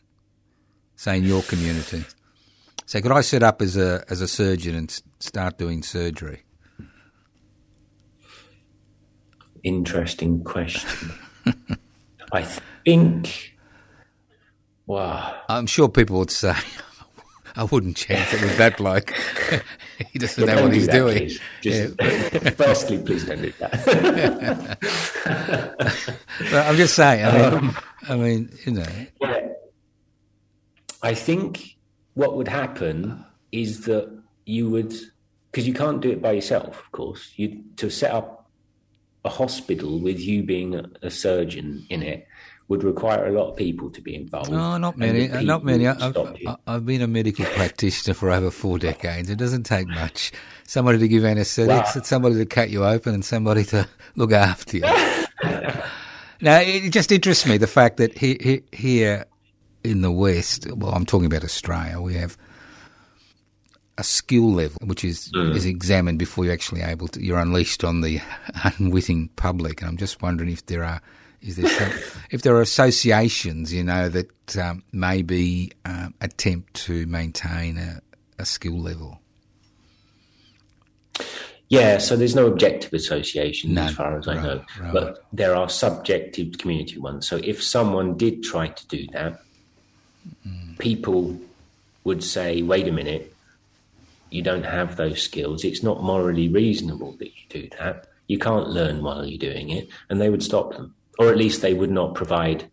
Say 0.96 1.18
in 1.18 1.24
your 1.24 1.42
community. 1.44 2.06
So 2.86 3.02
could 3.02 3.12
I 3.12 3.22
set 3.22 3.42
up 3.42 3.62
as 3.62 3.76
a 3.76 4.06
as 4.10 4.22
a 4.22 4.28
surgeon 4.28 4.76
and 4.76 5.02
start 5.20 5.58
doing 5.58 5.82
surgery? 5.82 6.45
Interesting 9.66 10.44
question. 10.44 11.12
I 12.32 12.44
think 12.86 13.54
Wow. 14.88 15.42
I'm 15.50 15.66
sure 15.66 15.90
people 15.90 16.20
would 16.20 16.30
say, 16.30 16.54
I 17.56 17.64
wouldn't 17.64 17.98
chance 17.98 18.32
it 18.32 18.42
with 18.42 18.58
that 18.60 18.78
bloke. 18.78 19.12
he 20.12 20.20
doesn't 20.20 20.46
Yeah, 20.48 20.54
know 20.56 20.62
what 20.64 20.68
do 20.72 20.76
he's 20.76 20.86
that, 20.86 20.94
doing. 20.94 21.18
please. 21.18 21.40
Just, 21.62 22.02
firstly, 22.56 23.00
please 23.00 23.26
don't 23.26 23.42
do 23.42 23.52
that. 23.60 24.78
But 26.52 26.68
I'm 26.68 26.76
just 26.76 26.94
saying. 26.96 27.26
I 27.26 27.32
mean, 27.34 27.54
Um, 27.54 27.78
I 28.08 28.16
mean, 28.16 28.50
you 28.66 28.72
know, 28.74 28.86
Yeah. 29.22 29.48
I 31.02 31.16
think 31.16 31.78
what 32.14 32.38
would 32.38 32.48
happen 32.48 33.26
is 33.52 33.86
that 33.86 34.12
you 34.46 34.70
would, 34.70 34.94
because 35.52 35.68
you 35.68 35.74
can't 35.74 36.02
do 36.02 36.12
it 36.12 36.22
by 36.22 36.34
yourself, 36.34 36.68
of 36.80 36.92
course. 36.92 37.32
You 37.38 37.64
to 37.78 37.90
set 37.90 38.12
up 38.12 38.45
a 39.26 39.30
hospital 39.30 40.00
with 40.00 40.20
you 40.20 40.44
being 40.44 40.76
a, 41.02 41.10
surgeon 41.10 41.86
in 41.90 42.04
it 42.04 42.28
would 42.68 42.84
require 42.84 43.28
a 43.28 43.32
lot 43.32 43.50
of 43.50 43.56
people 43.56 43.90
to 43.90 44.02
be 44.02 44.16
involved. 44.16 44.52
no, 44.52 44.78
not 44.78 44.98
many. 44.98 45.30
Uh, 45.30 45.42
not 45.42 45.64
many. 45.64 45.88
I've. 45.88 46.18
I've 46.66 46.86
been 46.86 47.02
a 47.02 47.08
medical 47.08 47.46
practitioner 47.56 48.14
for 48.14 48.32
over 48.32 48.50
four 48.52 48.80
decades. 48.80 49.30
It 49.30 49.38
doesn't 49.38 49.64
take 49.64 49.88
much. 49.88 50.32
Somebody 50.66 51.00
to 51.00 51.08
give 51.08 51.26
anaesthetics, 51.26 52.08
somebody 52.08 52.36
to 52.36 52.46
cut 52.46 52.70
you 52.70 52.86
open, 52.86 53.14
and 53.14 53.26
somebody 53.26 53.64
to 53.66 53.88
look 54.16 54.32
after 54.32 54.78
you. 54.78 54.84
now, 56.42 56.60
it 56.60 56.92
just 56.92 57.12
interests 57.12 57.46
me 57.46 57.58
the 57.58 57.68
fact 57.68 57.98
that 57.98 58.18
he, 58.18 58.38
he, 58.40 58.64
here 58.72 59.26
in 59.84 60.02
the 60.02 60.12
West, 60.12 60.72
well, 60.72 60.92
I'm 60.92 61.06
talking 61.06 61.28
about 61.28 61.44
Australia, 61.44 62.00
we 62.00 62.16
have 62.16 62.38
a 63.98 64.04
skill 64.04 64.52
level 64.52 64.78
which 64.86 65.04
is 65.06 65.32
Mm. 65.34 65.56
is 65.56 65.66
examined 65.66 66.20
before 66.20 66.44
you're 66.46 66.54
actually 66.54 66.82
able 66.82 67.08
to 67.10 67.24
you're 67.24 67.40
unleashed 67.40 67.84
on 67.84 68.02
the 68.02 68.20
unwitting 68.80 69.30
public 69.36 69.82
and 69.82 69.90
I'm 69.90 69.98
just 69.98 70.22
wondering 70.22 70.50
if 70.52 70.66
there 70.66 70.84
are 70.84 71.02
is 71.42 71.56
there 71.58 71.70
some, 71.70 71.92
if 72.32 72.42
there 72.42 72.56
are 72.56 72.62
associations 72.62 73.72
you 73.74 73.84
know 73.84 74.10
that 74.10 74.58
um, 74.58 74.84
maybe 74.92 75.72
um, 75.86 76.14
attempt 76.22 76.74
to 76.86 77.06
maintain 77.08 77.78
a, 77.78 78.02
a 78.40 78.46
skill 78.46 78.80
level 78.80 79.22
Yeah, 81.70 81.98
so 81.98 82.16
there's 82.16 82.36
no 82.36 82.46
objective 82.46 82.94
association 82.94 83.74
None. 83.74 83.88
as 83.90 83.96
far 83.96 84.18
as 84.20 84.28
I 84.28 84.36
Right, 84.36 84.44
know, 84.44 84.64
right. 84.80 84.94
but 84.94 85.26
there 85.34 85.56
are 85.56 85.68
subjective 85.68 86.58
community 86.60 87.00
ones. 87.00 87.28
So 87.28 87.40
if 87.44 87.64
someone 87.64 88.18
did 88.18 88.44
try 88.44 88.68
to 88.68 88.88
do 88.88 89.08
that, 89.14 89.42
Mm. 90.48 90.78
people 90.80 91.40
would 92.04 92.24
say, 92.24 92.62
"Wait 92.64 92.88
a 92.88 92.92
minute, 92.92 93.35
you 94.32 94.42
don't 94.42 94.66
have 94.66 94.96
those 94.96 95.22
skills. 95.22 95.64
It's 95.64 95.84
not 95.84 96.04
morally 96.04 96.48
reasonable 96.50 97.14
that 97.20 97.28
you 97.28 97.44
do 97.50 97.70
that. 97.80 98.08
You 98.28 98.40
can't 98.40 98.70
learn 98.70 99.04
while 99.04 99.26
you're 99.26 99.38
doing 99.38 99.70
it," 99.70 99.88
and 100.10 100.20
they 100.20 100.30
would 100.30 100.44
stop 100.44 100.72
them, 100.74 100.96
or 101.20 101.30
at 101.30 101.38
least 101.38 101.62
they 101.62 101.74
would 101.74 101.92
not 101.92 102.16
provide 102.16 102.70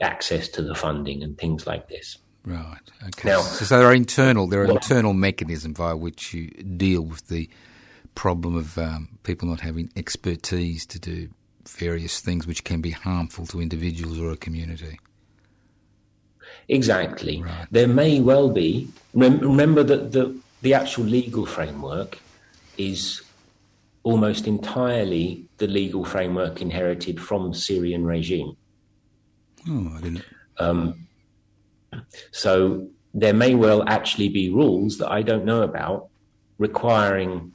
access 0.00 0.48
to 0.48 0.62
the 0.62 0.74
funding 0.74 1.22
and 1.22 1.36
things 1.38 1.66
like 1.66 1.88
this. 1.88 2.18
right 2.46 2.90
okay 3.06 3.30
Now- 3.30 3.40
so, 3.40 3.64
so 3.64 3.78
there 3.78 3.86
are 3.88 3.94
internal 3.94 4.46
there 4.46 4.62
are 4.62 4.66
Well- 4.66 4.76
internal 4.76 5.14
mechanisms 5.14 5.76
via 5.78 5.96
which 5.96 6.34
you 6.34 6.50
deal 6.50 7.00
with 7.02 7.28
the 7.28 7.48
problem 8.14 8.54
of 8.54 8.76
um, 8.76 9.08
people 9.22 9.48
not 9.48 9.60
having 9.60 9.90
expertise 9.96 10.84
to 10.86 10.98
do 10.98 11.28
various 11.66 12.20
things 12.20 12.46
which 12.46 12.62
can 12.62 12.80
be 12.82 12.90
harmful 12.90 13.46
to 13.46 13.62
individuals 13.62 14.18
or 14.18 14.30
a 14.30 14.36
community 14.36 14.98
Exactly. 16.68 17.42
Right. 17.42 17.66
There 17.70 17.88
may 17.88 18.20
well 18.20 18.48
be. 18.50 18.88
Rem- 19.12 19.40
remember 19.40 19.82
that 19.82 20.12
the 20.12 20.34
the 20.64 20.72
actual 20.74 21.04
legal 21.04 21.44
framework 21.46 22.18
is 22.78 23.20
almost 24.02 24.46
entirely 24.46 25.46
the 25.58 25.66
legal 25.66 26.04
framework 26.04 26.60
inherited 26.62 27.20
from 27.20 27.50
the 27.50 27.56
Syrian 27.56 28.04
regime. 28.04 28.50
oh 29.68 29.92
I 29.96 30.00
didn't 30.00 30.24
um, 30.58 31.06
So 32.32 32.88
there 33.12 33.34
may 33.34 33.54
well 33.54 33.80
actually 33.96 34.28
be 34.40 34.48
rules 34.50 34.98
that 34.98 35.10
I 35.18 35.20
don't 35.22 35.44
know 35.44 35.62
about 35.62 36.08
requiring 36.58 37.52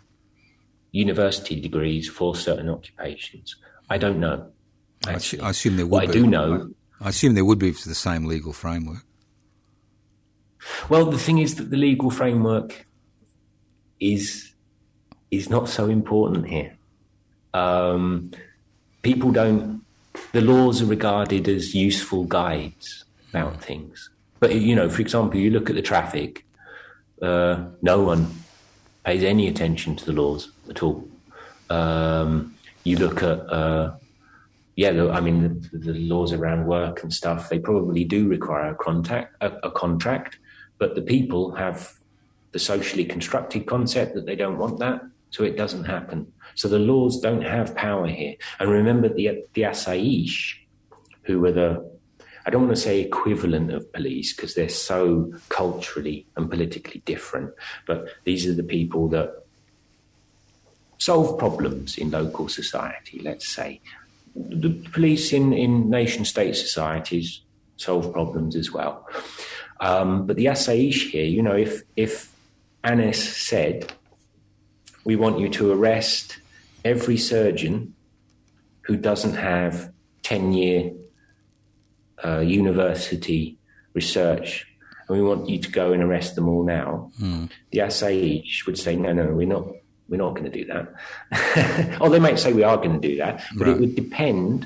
university 0.91 1.59
degrees 1.59 2.07
for 2.17 2.35
certain 2.35 2.69
occupations. 2.69 3.55
I 3.89 3.97
don't 3.97 4.19
know. 4.19 4.51
I, 5.07 5.13
assu- 5.15 5.41
I 5.41 5.49
assume 5.49 5.77
there 5.77 5.85
would 5.87 5.91
What 5.91 6.03
I 6.03 6.07
be. 6.07 6.13
do 6.13 6.27
know 6.27 6.69
I 7.01 7.09
assume 7.09 7.33
there 7.33 7.45
would 7.45 7.59
be 7.59 7.71
for 7.71 7.87
the 7.89 7.95
same 7.95 8.25
legal 8.25 8.53
framework. 8.53 9.03
Well, 10.89 11.05
the 11.05 11.17
thing 11.17 11.37
is 11.39 11.55
that 11.55 11.69
the 11.71 11.77
legal 11.77 12.09
framework 12.11 12.85
is 13.99 14.53
is 15.31 15.49
not 15.49 15.69
so 15.69 15.87
important 15.87 16.47
here. 16.47 16.75
Um, 17.53 18.31
people 19.01 19.31
don't. 19.31 19.83
The 20.31 20.41
laws 20.41 20.81
are 20.81 20.85
regarded 20.85 21.47
as 21.47 21.75
useful 21.75 22.23
guides 22.25 23.05
about 23.29 23.63
things. 23.63 24.09
But 24.39 24.55
you 24.55 24.75
know, 24.75 24.89
for 24.89 25.01
example, 25.01 25.39
you 25.39 25.51
look 25.51 25.69
at 25.69 25.75
the 25.75 25.81
traffic. 25.81 26.45
Uh, 27.21 27.65
no 27.81 28.01
one 28.01 28.27
pays 29.03 29.23
any 29.23 29.47
attention 29.47 29.95
to 29.97 30.05
the 30.05 30.13
laws 30.13 30.51
at 30.69 30.81
all. 30.81 31.07
Um, 31.69 32.55
you 32.83 32.97
look 32.97 33.21
at 33.21 33.39
uh, 33.51 33.95
yeah, 34.75 35.09
I 35.11 35.19
mean 35.19 35.67
the, 35.71 35.77
the 35.77 35.93
laws 35.93 36.31
around 36.31 36.65
work 36.65 37.03
and 37.03 37.13
stuff. 37.13 37.49
They 37.49 37.59
probably 37.59 38.05
do 38.05 38.27
require 38.27 38.69
a 38.69 38.75
contact, 38.75 39.35
a, 39.41 39.51
a 39.63 39.71
contract, 39.71 40.39
but 40.77 40.95
the 40.95 41.01
people 41.01 41.51
have 41.55 41.98
the 42.51 42.59
socially 42.59 43.05
constructed 43.05 43.65
concept 43.65 44.15
that 44.15 44.25
they 44.25 44.35
don't 44.35 44.57
want 44.57 44.79
that, 44.79 45.01
so 45.29 45.43
it 45.43 45.57
doesn't 45.57 45.85
happen. 45.85 46.31
So 46.55 46.67
the 46.67 46.79
laws 46.79 47.19
don't 47.19 47.43
have 47.43 47.75
power 47.75 48.07
here. 48.07 48.35
And 48.59 48.69
remember 48.69 49.09
the 49.09 49.43
the 49.53 49.63
Asaish, 49.63 50.55
who 51.23 51.39
were 51.39 51.51
the 51.51 51.99
I 52.45 52.49
don't 52.49 52.63
want 52.63 52.75
to 52.75 52.81
say 52.81 53.01
equivalent 53.01 53.71
of 53.71 53.91
police 53.93 54.33
because 54.33 54.55
they're 54.55 54.69
so 54.69 55.31
culturally 55.49 56.25
and 56.35 56.49
politically 56.49 57.01
different, 57.05 57.53
but 57.85 58.07
these 58.23 58.47
are 58.47 58.55
the 58.55 58.63
people 58.63 59.07
that 59.09 59.43
solve 60.97 61.37
problems 61.37 61.97
in 61.97 62.11
local 62.11 62.47
society, 62.49 63.19
let's 63.21 63.47
say. 63.47 63.81
The 64.35 64.69
police 64.91 65.33
in, 65.33 65.53
in 65.53 65.89
nation 65.89 66.25
state 66.25 66.55
societies 66.55 67.41
solve 67.77 68.11
problems 68.11 68.55
as 68.55 68.71
well. 68.71 69.07
Um, 69.79 70.25
but 70.25 70.35
the 70.35 70.45
Asaish 70.45 71.09
here, 71.09 71.25
you 71.25 71.41
know, 71.41 71.55
if, 71.55 71.83
if 71.95 72.33
ANES 72.83 73.37
said, 73.37 73.91
we 75.03 75.15
want 75.15 75.39
you 75.39 75.49
to 75.49 75.71
arrest 75.71 76.39
every 76.85 77.17
surgeon 77.17 77.93
who 78.81 78.95
doesn't 78.95 79.35
have 79.35 79.91
10 80.23 80.53
year 80.53 80.91
uh, 82.23 82.39
university 82.39 83.57
research, 83.93 84.65
and 85.07 85.17
we 85.17 85.23
want 85.23 85.49
you 85.49 85.57
to 85.59 85.71
go 85.71 85.93
and 85.93 86.03
arrest 86.03 86.35
them 86.35 86.47
all 86.47 86.63
now, 86.63 87.11
the 87.71 87.79
Asaish 87.79 88.65
would 88.65 88.77
say, 88.77 88.95
no, 88.95 89.13
no, 89.13 89.27
we're 89.27 89.47
not. 89.47 89.67
We're 90.07 90.17
not 90.17 90.31
going 90.33 90.49
to 90.51 90.63
do 90.63 90.65
that. 90.73 91.97
or 92.01 92.09
they 92.09 92.17
might 92.17 92.39
say 92.39 92.51
we 92.51 92.63
are 92.63 92.77
going 92.77 92.99
to 92.99 93.07
do 93.07 93.17
that, 93.17 93.43
but 93.55 93.67
Right. 93.67 93.75
it 93.75 93.79
would 93.79 93.95
depend 93.95 94.65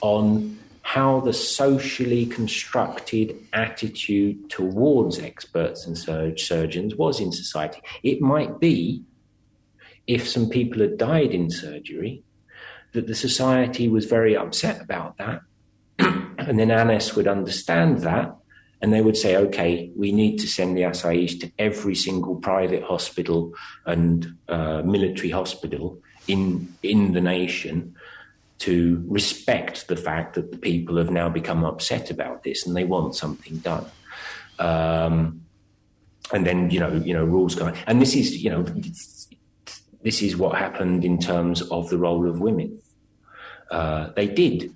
on 0.00 0.56
how 0.82 1.20
the 1.20 1.32
socially 1.32 2.26
constructed 2.26 3.36
attitude 3.52 4.50
towards 4.50 5.18
experts 5.18 5.86
and 5.86 5.96
sur- 5.96 6.36
surgeons 6.36 6.94
was 6.96 7.20
in 7.20 7.32
society. 7.32 7.80
It 8.02 8.20
might 8.20 8.58
be 8.58 9.02
if 10.06 10.28
some 10.28 10.50
people 10.50 10.82
had 10.82 10.98
died 10.98 11.30
in 11.30 11.50
surgery 11.50 12.24
that 12.92 13.06
the 13.06 13.14
society 13.14 13.88
was 13.88 14.04
very 14.04 14.36
upset 14.36 14.80
about 14.80 15.16
that. 15.18 15.40
and 15.98 16.58
then 16.58 16.70
ANES 16.70 17.14
would 17.14 17.28
understand 17.28 18.00
that 18.00 18.36
and 18.82 18.92
they 18.92 19.00
would 19.00 19.16
say, 19.16 19.36
okay, 19.36 19.92
we 19.96 20.10
need 20.10 20.38
to 20.38 20.48
send 20.48 20.76
the 20.76 20.82
Asaish 20.82 21.38
to 21.40 21.52
every 21.58 21.94
single 21.94 22.34
private 22.34 22.82
hospital 22.82 23.54
and 23.86 24.36
uh, 24.48 24.82
military 24.84 25.30
hospital 25.30 26.00
in, 26.26 26.74
in 26.82 27.12
the 27.12 27.20
nation 27.20 27.94
to 28.62 29.04
respect 29.08 29.88
the 29.88 29.96
fact 29.96 30.34
that 30.34 30.52
the 30.52 30.58
people 30.58 30.96
have 30.96 31.10
now 31.10 31.28
become 31.28 31.64
upset 31.64 32.10
about 32.10 32.44
this 32.44 32.64
and 32.64 32.76
they 32.76 32.84
want 32.84 33.16
something 33.16 33.58
done. 33.58 33.86
Um, 34.58 35.42
and 36.32 36.46
then, 36.46 36.70
you 36.70 36.78
know, 36.78 36.92
you 36.92 37.12
know, 37.12 37.24
rules 37.24 37.56
go. 37.56 37.72
And 37.88 38.00
this 38.00 38.14
is, 38.14 38.42
you 38.42 38.50
know, 38.50 38.62
this 40.02 40.22
is 40.22 40.36
what 40.36 40.56
happened 40.56 41.04
in 41.04 41.18
terms 41.18 41.60
of 41.62 41.88
the 41.88 41.98
role 41.98 42.28
of 42.28 42.40
women. 42.40 42.78
Uh, 43.70 44.10
they 44.14 44.28
did 44.28 44.72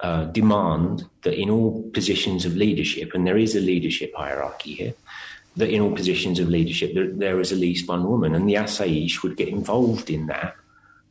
uh, 0.00 0.24
demand 0.24 1.04
that 1.22 1.34
in 1.34 1.50
all 1.50 1.82
positions 1.92 2.46
of 2.46 2.56
leadership, 2.56 3.12
and 3.12 3.26
there 3.26 3.36
is 3.36 3.54
a 3.54 3.60
leadership 3.60 4.12
hierarchy 4.16 4.72
here, 4.74 4.94
that 5.56 5.70
in 5.70 5.80
all 5.82 5.92
positions 5.92 6.38
of 6.38 6.48
leadership 6.48 6.94
there, 6.94 7.10
there 7.10 7.40
is 7.40 7.52
at 7.52 7.58
least 7.58 7.88
one 7.88 8.04
woman, 8.08 8.34
and 8.34 8.48
the 8.48 8.54
Asaish 8.54 9.22
would 9.22 9.36
get 9.36 9.48
involved 9.48 10.08
in 10.08 10.26
that, 10.26 10.54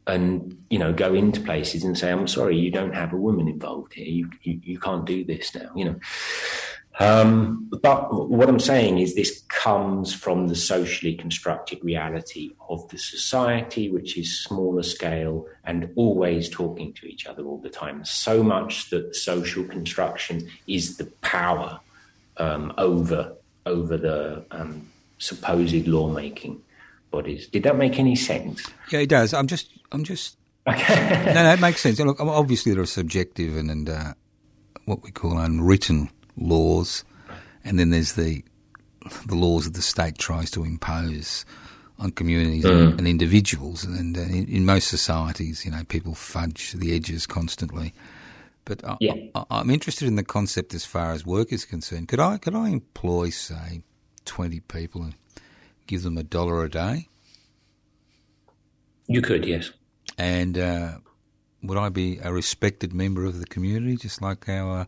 and 0.08 0.58
you 0.70 0.80
know 0.80 0.94
go 0.94 1.14
into 1.14 1.42
places 1.42 1.84
and 1.84 1.98
say, 1.98 2.12
"I'm 2.12 2.28
sorry, 2.28 2.58
you 2.58 2.72
don't 2.72 2.96
have 2.96 3.14
a 3.14 3.18
woman 3.18 3.48
involved 3.48 3.94
here. 3.94 4.06
You 4.06 4.30
you, 4.42 4.60
you 4.64 4.80
can't 4.80 5.06
do 5.06 5.24
this 5.24 5.54
now." 5.54 5.72
You 5.76 5.86
know. 5.86 6.00
Um, 7.00 7.70
but 7.84 8.12
what 8.28 8.50
I'm 8.50 8.60
saying 8.60 8.98
is 8.98 9.14
this 9.14 9.44
comes 9.50 10.16
from 10.16 10.48
the 10.48 10.56
socially 10.56 11.14
constructed 11.14 11.78
reality 11.84 12.54
of 12.70 12.88
the 12.90 12.98
society, 12.98 13.92
which 13.92 14.18
is 14.18 14.42
smaller 14.42 14.82
scale 14.82 15.46
and 15.64 15.92
always 15.96 16.50
talking 16.50 16.94
to 16.94 17.06
each 17.06 17.28
other 17.28 17.44
all 17.44 17.60
the 17.60 17.70
time. 17.70 18.04
So 18.04 18.42
much 18.42 18.90
that 18.90 19.16
social 19.16 19.64
construction 19.64 20.50
is 20.66 20.98
the 20.98 21.06
power 21.22 21.80
um, 22.38 22.74
over 22.80 23.36
over 23.68 23.98
the 23.98 24.46
um, 24.50 24.90
supposed 25.20 25.88
lawmaking 25.88 26.62
bodies. 27.12 27.48
Did 27.48 27.64
that 27.64 27.78
make 27.78 28.00
any 28.00 28.16
sense? 28.16 28.66
Yeah, 28.90 29.00
it 29.00 29.10
does. 29.10 29.34
I'm 29.34 29.48
just, 29.48 29.72
I'm 29.92 30.04
just. 30.04 30.38
Okay. 30.68 31.24
no, 31.34 31.44
no, 31.44 31.54
it 31.54 31.60
makes 31.60 31.82
sense. 31.82 32.00
Look, 32.00 32.20
obviously 32.20 32.74
there 32.74 32.82
are 32.82 32.88
subjective 32.88 33.56
and, 33.56 33.72
and 33.72 33.90
uh, 33.90 34.14
what 34.86 35.04
we 35.04 35.12
call 35.12 35.38
unwritten 35.38 36.10
laws, 36.36 37.04
and 37.64 37.80
then 37.80 37.90
there's 37.90 38.14
the 38.14 38.44
the 39.26 39.36
laws 39.36 39.66
that 39.66 39.74
the 39.74 39.82
state 39.82 40.18
tries 40.18 40.52
to 40.52 40.64
impose 40.64 41.46
on 42.00 42.12
communities 42.12 42.66
mm. 42.66 42.98
and, 42.98 43.08
individuals. 43.08 43.84
And 43.84 44.18
uh, 44.18 44.22
in, 44.22 44.48
in, 44.48 44.66
most 44.66 44.88
societies, 44.88 45.66
you 45.66 45.72
know, 45.72 45.84
people 45.88 46.14
fudge 46.14 46.74
the 46.74 46.94
edges 46.94 47.26
constantly. 47.26 47.94
But 48.66 48.86
I, 48.86 48.98
yeah. 49.00 49.14
I, 49.34 49.62
am 49.62 49.70
interested 49.70 50.08
in 50.08 50.16
the 50.16 50.24
concept 50.24 50.74
as 50.74 50.86
far 50.86 51.12
as 51.14 51.26
work 51.26 51.54
is 51.54 51.66
concerned. 51.66 52.10
Could 52.10 52.20
I 52.20 52.38
could 52.38 52.56
I 52.56 52.70
employ 52.70 53.30
say 53.30 53.82
twenty 54.26 54.60
people 54.60 55.04
and 55.04 55.16
give 55.88 56.04
them 56.04 56.18
a 56.18 56.24
dollar 56.24 56.64
a 56.64 56.70
day? 56.70 57.08
You 59.08 59.22
could, 59.22 59.46
yes. 59.46 59.72
And 60.18 60.58
uh, 60.58 60.98
would 61.64 61.78
I 61.78 61.90
be 61.90 62.20
a 62.24 62.34
respected 62.34 62.94
member 62.94 63.26
of 63.26 63.40
the 63.40 63.46
community, 63.46 63.98
just 63.98 64.22
like 64.22 64.50
our 64.50 64.88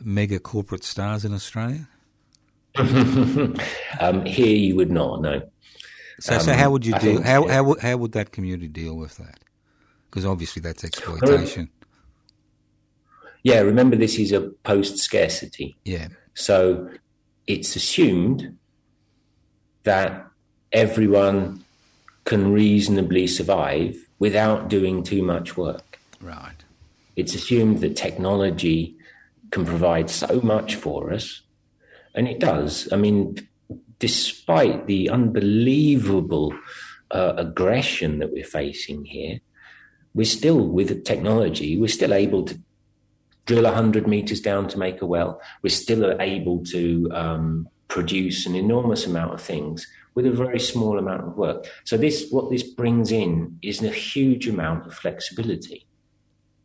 mega 0.00 0.38
corporate 0.38 0.84
stars 0.84 1.24
in 1.24 1.32
Australia? 1.32 1.88
um, 2.78 4.24
here, 4.24 4.56
you 4.56 4.76
would 4.76 4.90
not. 4.90 5.22
No. 5.22 5.42
So, 6.20 6.34
um, 6.34 6.40
so 6.40 6.52
how 6.52 6.70
would 6.70 6.84
you 6.84 6.94
I 6.94 6.98
deal? 6.98 7.14
Think, 7.14 7.26
how, 7.26 7.46
yeah. 7.46 7.52
how 7.54 7.76
how 7.80 7.96
would 7.96 8.12
that 8.12 8.32
community 8.32 8.68
deal 8.68 8.96
with 8.96 9.16
that? 9.16 9.40
Because 10.10 10.24
obviously 10.24 10.60
that's 10.60 10.84
exploitation. 10.84 11.70
Yeah, 13.42 13.60
remember 13.60 13.96
this 13.96 14.18
is 14.18 14.32
a 14.32 14.40
post 14.64 14.98
scarcity. 14.98 15.76
Yeah. 15.84 16.08
So 16.34 16.90
it's 17.46 17.76
assumed 17.76 18.58
that 19.84 20.26
everyone 20.72 21.64
can 22.24 22.52
reasonably 22.52 23.26
survive 23.26 24.07
without 24.18 24.68
doing 24.68 25.02
too 25.02 25.22
much 25.22 25.56
work. 25.56 25.98
Right. 26.20 26.56
It's 27.16 27.34
assumed 27.34 27.80
that 27.80 27.96
technology 27.96 28.96
can 29.50 29.64
provide 29.64 30.10
so 30.10 30.40
much 30.42 30.74
for 30.74 31.12
us, 31.12 31.42
and 32.14 32.28
it 32.28 32.38
does. 32.38 32.88
I 32.92 32.96
mean, 32.96 33.36
despite 33.98 34.86
the 34.86 35.10
unbelievable 35.10 36.54
uh, 37.10 37.34
aggression 37.36 38.18
that 38.18 38.32
we're 38.32 38.44
facing 38.44 39.04
here, 39.04 39.40
we're 40.14 40.24
still, 40.24 40.66
with 40.66 41.04
technology, 41.04 41.78
we're 41.78 41.88
still 41.88 42.14
able 42.14 42.44
to 42.44 42.60
drill 43.46 43.64
100 43.64 44.06
meters 44.06 44.40
down 44.40 44.68
to 44.68 44.78
make 44.78 45.00
a 45.00 45.06
well. 45.06 45.40
We're 45.62 45.70
still 45.70 46.20
able 46.20 46.64
to 46.66 47.08
um, 47.12 47.68
produce 47.88 48.46
an 48.46 48.54
enormous 48.54 49.06
amount 49.06 49.34
of 49.34 49.40
things 49.40 49.86
with 50.18 50.26
a 50.26 50.32
very 50.32 50.58
small 50.58 50.98
amount 50.98 51.22
of 51.28 51.36
work. 51.36 51.64
So 51.84 51.96
this, 51.96 52.26
what 52.34 52.50
this 52.50 52.64
brings 52.64 53.12
in 53.12 53.56
is 53.62 53.80
a 53.84 53.88
huge 53.90 54.48
amount 54.48 54.84
of 54.84 54.92
flexibility 54.92 55.86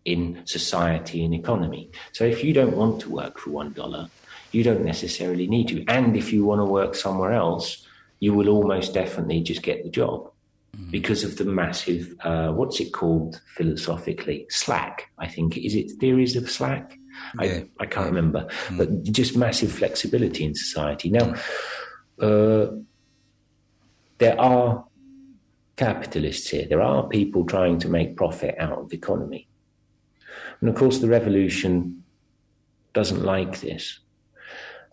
in 0.06 0.41
society 0.45 1.24
and 1.24 1.36
economy. 1.36 1.91
So 2.14 2.24
if 2.24 2.43
you 2.43 2.51
don't 2.51 2.76
want 2.76 2.99
to 3.01 3.12
work 3.12 3.38
for 3.38 3.51
one 3.51 3.72
dollar, 3.74 4.10
you 4.54 4.64
don't 4.64 4.84
necessarily 4.84 5.45
need 5.45 5.68
to. 5.68 5.86
And 5.88 6.18
if 6.18 6.34
you 6.34 6.43
want 6.45 6.62
to 6.62 6.66
work 6.66 6.95
somewhere 6.95 7.34
else, 7.34 7.88
you 8.20 8.34
will 8.34 8.49
almost 8.49 8.95
definitely 8.95 9.41
just 9.41 9.62
get 9.62 9.84
the 9.84 9.91
job 9.91 10.32
mm. 10.76 10.89
because 10.89 11.24
of 11.24 11.38
the 11.38 11.45
massive, 11.45 12.16
uh, 12.22 12.49
what's 12.58 12.80
it 12.80 12.91
called 12.91 13.39
philosophically? 13.56 14.47
Slack, 14.49 15.12
I 15.20 15.28
think. 15.28 15.58
Is 15.58 15.76
it 15.76 15.91
theories 15.99 16.36
of 16.36 16.49
slack? 16.49 16.97
Yeah. 17.39 17.43
I, 17.43 17.84
I 17.84 17.86
can't 17.86 18.08
remember. 18.08 18.47
Mm. 18.70 18.78
But 18.80 19.04
just 19.04 19.38
massive 19.38 19.72
flexibility 19.72 20.43
in 20.43 20.56
society. 20.56 21.12
Now, 21.12 21.36
uh, 22.20 22.68
there 24.18 24.39
are 24.39 24.86
capitalists 25.76 26.49
here. 26.49 26.66
There 26.68 26.82
are 26.82 27.07
people 27.07 27.45
trying 27.45 27.80
to 27.80 27.89
make 27.89 28.16
profit 28.16 28.55
out 28.59 28.78
of 28.78 28.89
the 28.89 28.97
economy. 28.97 29.47
And 30.61 30.70
of 30.70 30.76
course, 30.76 30.99
the 30.99 31.07
revolution 31.07 32.03
doesn't 32.93 33.24
like 33.24 33.61
this. 33.61 33.99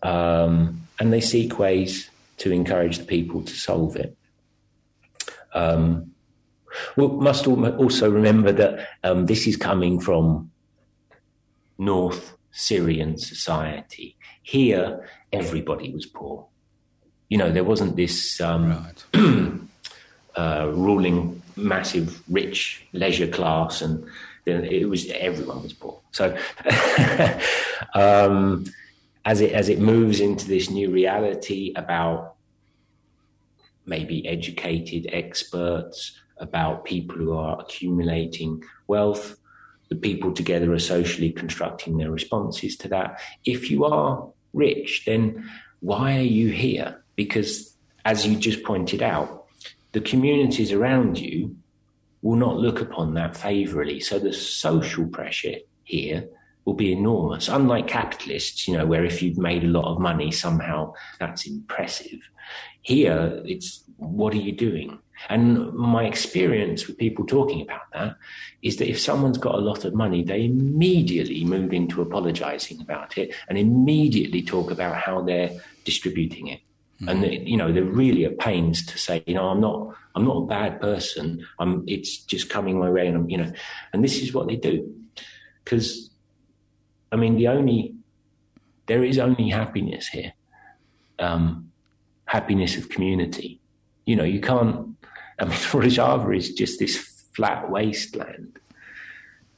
Um, 0.03 0.87
and 0.99 1.13
they 1.13 1.21
seek 1.21 1.59
ways 1.59 2.09
to 2.37 2.51
encourage 2.51 2.97
the 2.97 3.05
people 3.05 3.43
to 3.43 3.53
solve 3.53 3.95
it. 3.95 4.17
Um, 5.53 6.11
we 6.95 7.07
must 7.07 7.47
also 7.47 8.09
remember 8.09 8.51
that 8.53 8.87
um, 9.03 9.25
this 9.25 9.45
is 9.45 9.57
coming 9.57 9.99
from 9.99 10.51
North 11.77 12.35
Syrian 12.51 13.17
society. 13.17 14.15
Here, 14.41 15.07
everybody 15.31 15.93
was 15.93 16.05
poor. 16.05 16.47
You 17.31 17.37
know, 17.37 17.49
there 17.49 17.63
wasn't 17.63 17.95
this 17.95 18.41
um, 18.41 18.71
right. 19.13 19.59
uh, 20.35 20.69
ruling 20.73 21.41
massive 21.55 22.21
rich 22.29 22.85
leisure 22.91 23.27
class, 23.27 23.81
and 23.81 24.05
it 24.45 24.89
was 24.89 25.09
everyone 25.11 25.63
was 25.63 25.71
poor. 25.71 25.97
So, 26.11 26.37
um, 27.93 28.65
as 29.23 29.39
it 29.39 29.53
as 29.53 29.69
it 29.69 29.79
moves 29.79 30.19
into 30.19 30.45
this 30.45 30.69
new 30.69 30.91
reality 30.91 31.71
about 31.77 32.35
maybe 33.85 34.27
educated 34.27 35.07
experts, 35.13 36.19
about 36.35 36.83
people 36.83 37.15
who 37.15 37.31
are 37.31 37.61
accumulating 37.61 38.61
wealth, 38.87 39.37
the 39.87 39.95
people 39.95 40.33
together 40.33 40.73
are 40.73 40.79
socially 40.79 41.31
constructing 41.31 41.97
their 41.97 42.11
responses 42.11 42.75
to 42.75 42.89
that. 42.89 43.21
If 43.45 43.71
you 43.71 43.85
are 43.85 44.27
rich, 44.51 45.03
then 45.05 45.49
why 45.79 46.17
are 46.17 46.33
you 46.39 46.49
here? 46.49 47.00
Because 47.23 47.75
as 48.03 48.25
you 48.25 48.35
just 48.35 48.63
pointed 48.63 49.03
out, 49.03 49.45
the 49.91 50.01
communities 50.01 50.71
around 50.71 51.19
you 51.19 51.55
will 52.23 52.35
not 52.35 52.57
look 52.57 52.81
upon 52.81 53.13
that 53.13 53.37
favorably. 53.37 53.99
So 53.99 54.17
the 54.17 54.33
social 54.33 55.05
pressure 55.05 55.57
here 55.83 56.27
will 56.65 56.73
be 56.73 56.91
enormous. 56.91 57.47
Unlike 57.47 57.87
capitalists, 57.87 58.67
you 58.67 58.75
know, 58.75 58.87
where 58.87 59.05
if 59.05 59.21
you've 59.21 59.37
made 59.37 59.63
a 59.63 59.67
lot 59.67 59.85
of 59.85 59.99
money, 59.99 60.31
somehow 60.31 60.93
that's 61.19 61.45
impressive. 61.45 62.21
Here, 62.81 63.39
it's 63.45 63.83
what 63.97 64.33
are 64.33 64.37
you 64.37 64.51
doing? 64.51 64.97
And 65.29 65.71
my 65.73 66.05
experience 66.05 66.87
with 66.87 66.97
people 66.97 67.27
talking 67.27 67.61
about 67.61 67.83
that 67.93 68.15
is 68.63 68.77
that 68.77 68.89
if 68.89 68.99
someone's 68.99 69.37
got 69.37 69.53
a 69.53 69.67
lot 69.69 69.85
of 69.85 69.93
money, 69.93 70.23
they 70.23 70.45
immediately 70.45 71.43
move 71.45 71.71
into 71.71 72.01
apologizing 72.01 72.81
about 72.81 73.19
it 73.19 73.35
and 73.47 73.59
immediately 73.59 74.41
talk 74.41 74.71
about 74.71 74.95
how 74.95 75.21
they're 75.21 75.51
distributing 75.85 76.47
it. 76.47 76.61
Mm-hmm. 77.01 77.09
And 77.09 77.47
you 77.47 77.57
know 77.57 77.71
they're 77.71 77.83
really 77.83 78.25
at 78.25 78.37
pains 78.37 78.85
to 78.85 78.97
say, 78.97 79.23
you 79.25 79.33
know, 79.33 79.49
I'm 79.49 79.59
not, 79.59 79.95
I'm 80.15 80.25
not 80.25 80.37
a 80.37 80.45
bad 80.45 80.79
person. 80.79 81.45
I'm, 81.59 81.83
it's 81.87 82.17
just 82.17 82.49
coming 82.49 82.79
my 82.79 82.89
way, 82.89 83.07
and 83.07 83.17
I'm, 83.17 83.29
you 83.29 83.37
know, 83.37 83.51
and 83.91 84.03
this 84.03 84.21
is 84.21 84.33
what 84.33 84.47
they 84.47 84.55
do 84.55 84.93
because 85.63 86.09
I 87.11 87.15
mean, 87.15 87.35
the 87.35 87.47
only 87.47 87.95
there 88.87 89.03
is 89.03 89.17
only 89.19 89.49
happiness 89.49 90.07
here, 90.07 90.33
um, 91.19 91.71
happiness 92.25 92.77
of 92.77 92.89
community. 92.89 93.59
You 94.05 94.15
know, 94.15 94.23
you 94.23 94.41
can't. 94.41 94.95
I 95.39 95.45
mean, 95.45 95.53
Rojava 95.53 96.35
is 96.35 96.53
just 96.53 96.79
this 96.79 96.97
flat 97.33 97.69
wasteland. 97.69 98.59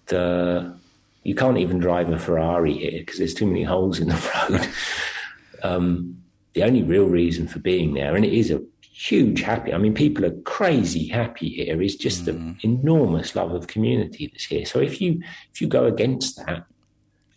The 0.07 0.77
you 1.23 1.35
can't 1.35 1.57
even 1.57 1.79
drive 1.79 2.09
a 2.09 2.19
Ferrari 2.19 2.73
here 2.73 2.99
because 2.99 3.17
there's 3.17 3.33
too 3.33 3.47
many 3.47 3.63
holes 3.63 3.99
in 3.99 4.09
the 4.09 4.31
road. 4.49 4.69
um, 5.63 6.22
the 6.53 6.63
only 6.63 6.83
real 6.83 7.05
reason 7.05 7.47
for 7.47 7.59
being 7.59 7.93
there, 7.93 8.15
and 8.15 8.25
it 8.25 8.33
is 8.33 8.51
a 8.51 8.61
huge 8.81 9.41
happy. 9.41 9.73
I 9.73 9.77
mean, 9.77 9.93
people 9.93 10.25
are 10.25 10.41
crazy 10.41 11.07
happy 11.07 11.49
here. 11.49 11.81
Is 11.81 11.95
just 11.95 12.25
mm. 12.25 12.25
the 12.61 12.67
enormous 12.67 13.35
love 13.35 13.51
of 13.51 13.67
community 13.67 14.27
that's 14.27 14.45
here. 14.45 14.65
So 14.65 14.79
if 14.79 15.01
you 15.01 15.21
if 15.51 15.61
you 15.61 15.67
go 15.67 15.85
against 15.85 16.37
that, 16.45 16.65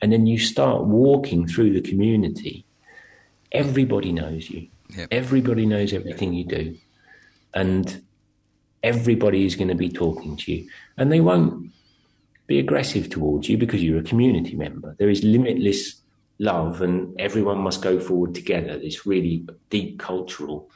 and 0.03 0.13
then 0.13 0.27
you 0.27 0.39
start 0.39 0.85
walking 0.85 1.47
through 1.47 1.73
the 1.73 1.81
community, 1.81 2.65
everybody 3.53 4.13
knows 4.13 4.51
you. 4.51 4.69
Yep. 4.97 5.09
Everybody 5.11 5.67
knows 5.67 5.93
everything 5.93 6.33
you 6.33 6.45
do. 6.45 6.77
And 7.55 8.03
everybody 8.83 9.47
is 9.47 9.57
going 9.57 9.69
to 9.69 9.75
be 9.75 9.89
talking 9.89 10.37
to 10.37 10.53
you. 10.53 10.69
And 10.97 11.11
they 11.11 11.21
won't 11.21 11.73
be 12.47 12.59
aggressive 12.59 13.11
towards 13.11 13.49
you 13.49 13.59
because 13.59 13.83
you're 13.83 13.99
a 13.99 14.05
community 14.05 14.55
member. 14.55 14.95
There 14.99 15.11
is 15.11 15.25
limitless 15.25 16.01
love, 16.39 16.83
and 16.83 17.19
everyone 17.21 17.59
must 17.59 17.83
go 17.83 17.99
forward 17.99 18.35
together. 18.35 18.79
This 18.79 19.07
really 19.07 19.47
deep 19.71 19.99
cultural 19.99 20.71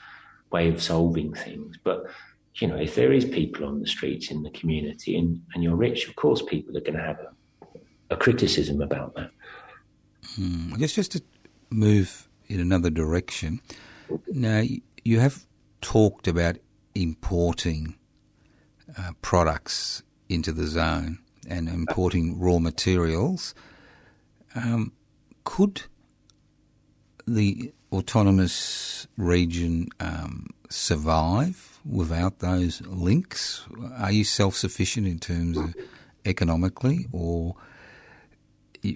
way 0.50 0.68
of 0.68 0.82
solving 0.82 1.34
things. 1.34 1.76
But 1.82 2.04
you 2.56 2.66
know, 2.66 2.76
if 2.76 2.94
there 2.94 3.12
is 3.12 3.24
people 3.24 3.64
on 3.64 3.80
the 3.80 3.86
streets 3.86 4.30
in 4.30 4.42
the 4.42 4.50
community 4.50 5.16
and, 5.16 5.40
and 5.54 5.62
you're 5.62 5.76
rich, 5.76 6.08
of 6.08 6.16
course 6.16 6.42
people 6.42 6.76
are 6.76 6.80
going 6.80 6.96
to 6.96 7.02
have 7.02 7.18
a 7.20 7.30
a 8.11 8.16
criticism 8.16 8.82
about 8.82 9.14
that. 9.14 9.30
I 10.72 10.76
guess 10.78 10.92
just 10.92 11.12
to 11.12 11.22
move 11.70 12.28
in 12.48 12.61
another 12.61 12.90
direction. 12.90 13.61
Now, 14.28 14.62
you 15.04 15.20
have 15.20 15.46
talked 15.80 16.26
about 16.26 16.56
importing 16.94 17.96
uh, 18.98 19.12
products 19.22 20.02
into 20.28 20.52
the 20.52 20.66
zone 20.66 21.20
and 21.48 21.68
importing 21.68 22.38
raw 22.38 22.58
materials. 22.58 23.54
Um, 24.54 24.92
could 25.45 25.82
the 27.26 27.72
autonomous 27.93 29.07
region 29.16 29.88
um, 29.99 30.47
survive 30.68 31.78
without 31.88 32.38
those 32.38 32.80
links? 32.82 33.66
Are 33.99 34.12
you 34.12 34.24
self 34.24 34.55
sufficient 34.55 35.07
in 35.07 35.18
terms 35.18 35.59
of 35.59 35.74
economically, 36.24 37.07
or 37.12 37.57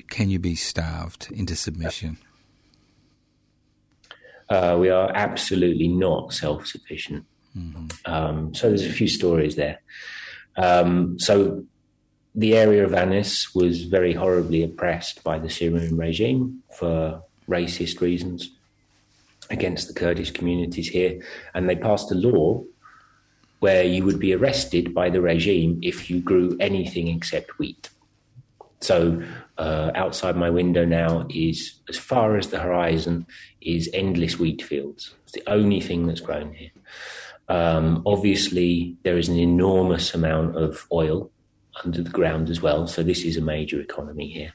can 0.08 0.30
you 0.30 0.38
be 0.38 0.54
starved 0.54 1.30
into 1.32 1.56
submission? 1.56 2.18
Uh, 4.48 4.76
we 4.78 4.90
are 4.90 5.10
absolutely 5.14 5.88
not 5.88 6.32
self 6.32 6.66
sufficient. 6.66 7.24
Mm-hmm. 7.56 8.12
Um, 8.12 8.54
so 8.54 8.68
there's 8.68 8.84
a 8.84 8.92
few 8.92 9.08
stories 9.08 9.56
there. 9.56 9.80
Um, 10.56 11.18
so 11.18 11.64
the 12.34 12.56
area 12.56 12.84
of 12.84 12.94
ANES 12.94 13.54
was 13.54 13.84
very 13.84 14.12
horribly 14.12 14.62
oppressed 14.62 15.22
by 15.22 15.38
the 15.38 15.50
Syrian 15.50 15.96
regime 15.96 16.62
for 16.76 17.22
racist 17.48 18.00
reasons 18.00 18.50
against 19.50 19.86
the 19.86 19.94
Kurdish 19.94 20.32
communities 20.32 20.88
here, 20.88 21.20
and 21.54 21.68
they 21.68 21.76
passed 21.76 22.10
a 22.10 22.16
law 22.16 22.64
where 23.60 23.84
you 23.84 24.04
would 24.04 24.18
be 24.18 24.34
arrested 24.34 24.92
by 24.92 25.08
the 25.08 25.20
regime 25.20 25.78
if 25.82 26.10
you 26.10 26.20
grew 26.20 26.56
anything 26.60 27.08
except 27.08 27.58
wheat. 27.58 27.88
So 28.80 29.22
uh, 29.56 29.92
outside 29.94 30.36
my 30.36 30.50
window 30.50 30.84
now 30.84 31.26
is 31.30 31.74
as 31.88 31.96
far 31.96 32.36
as 32.36 32.48
the 32.48 32.58
horizon 32.58 33.26
is 33.62 33.88
endless 33.94 34.38
wheat 34.38 34.60
fields. 34.60 35.14
It's 35.22 35.32
the 35.32 35.42
only 35.46 35.80
thing 35.80 36.06
that's 36.06 36.20
grown 36.20 36.52
here. 36.52 36.70
Um, 37.48 38.02
obviously, 38.04 38.96
there 39.02 39.16
is 39.16 39.28
an 39.28 39.38
enormous 39.38 40.14
amount 40.14 40.56
of 40.56 40.86
oil 40.92 41.30
under 41.84 42.02
the 42.02 42.10
ground 42.10 42.50
as 42.50 42.60
well. 42.60 42.86
So 42.86 43.02
this 43.02 43.24
is 43.24 43.36
a 43.36 43.40
major 43.40 43.80
economy 43.80 44.28
here. 44.28 44.54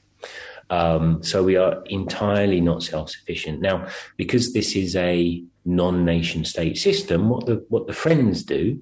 Um, 0.69 1.23
so 1.23 1.43
we 1.43 1.55
are 1.55 1.83
entirely 1.85 2.61
not 2.61 2.83
self-sufficient 2.83 3.59
now 3.59 3.87
because 4.17 4.53
this 4.53 4.75
is 4.75 4.95
a 4.95 5.43
non-nation 5.65 6.45
state 6.45 6.77
system. 6.77 7.29
What 7.29 7.47
the 7.47 7.65
what 7.69 7.87
the 7.87 7.93
friends 7.93 8.43
do 8.43 8.81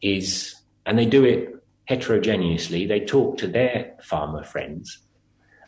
is, 0.00 0.54
and 0.86 0.98
they 0.98 1.06
do 1.06 1.24
it 1.24 1.62
heterogeneously. 1.86 2.86
They 2.86 3.00
talk 3.00 3.36
to 3.38 3.46
their 3.46 3.92
farmer 4.02 4.44
friends, 4.44 4.98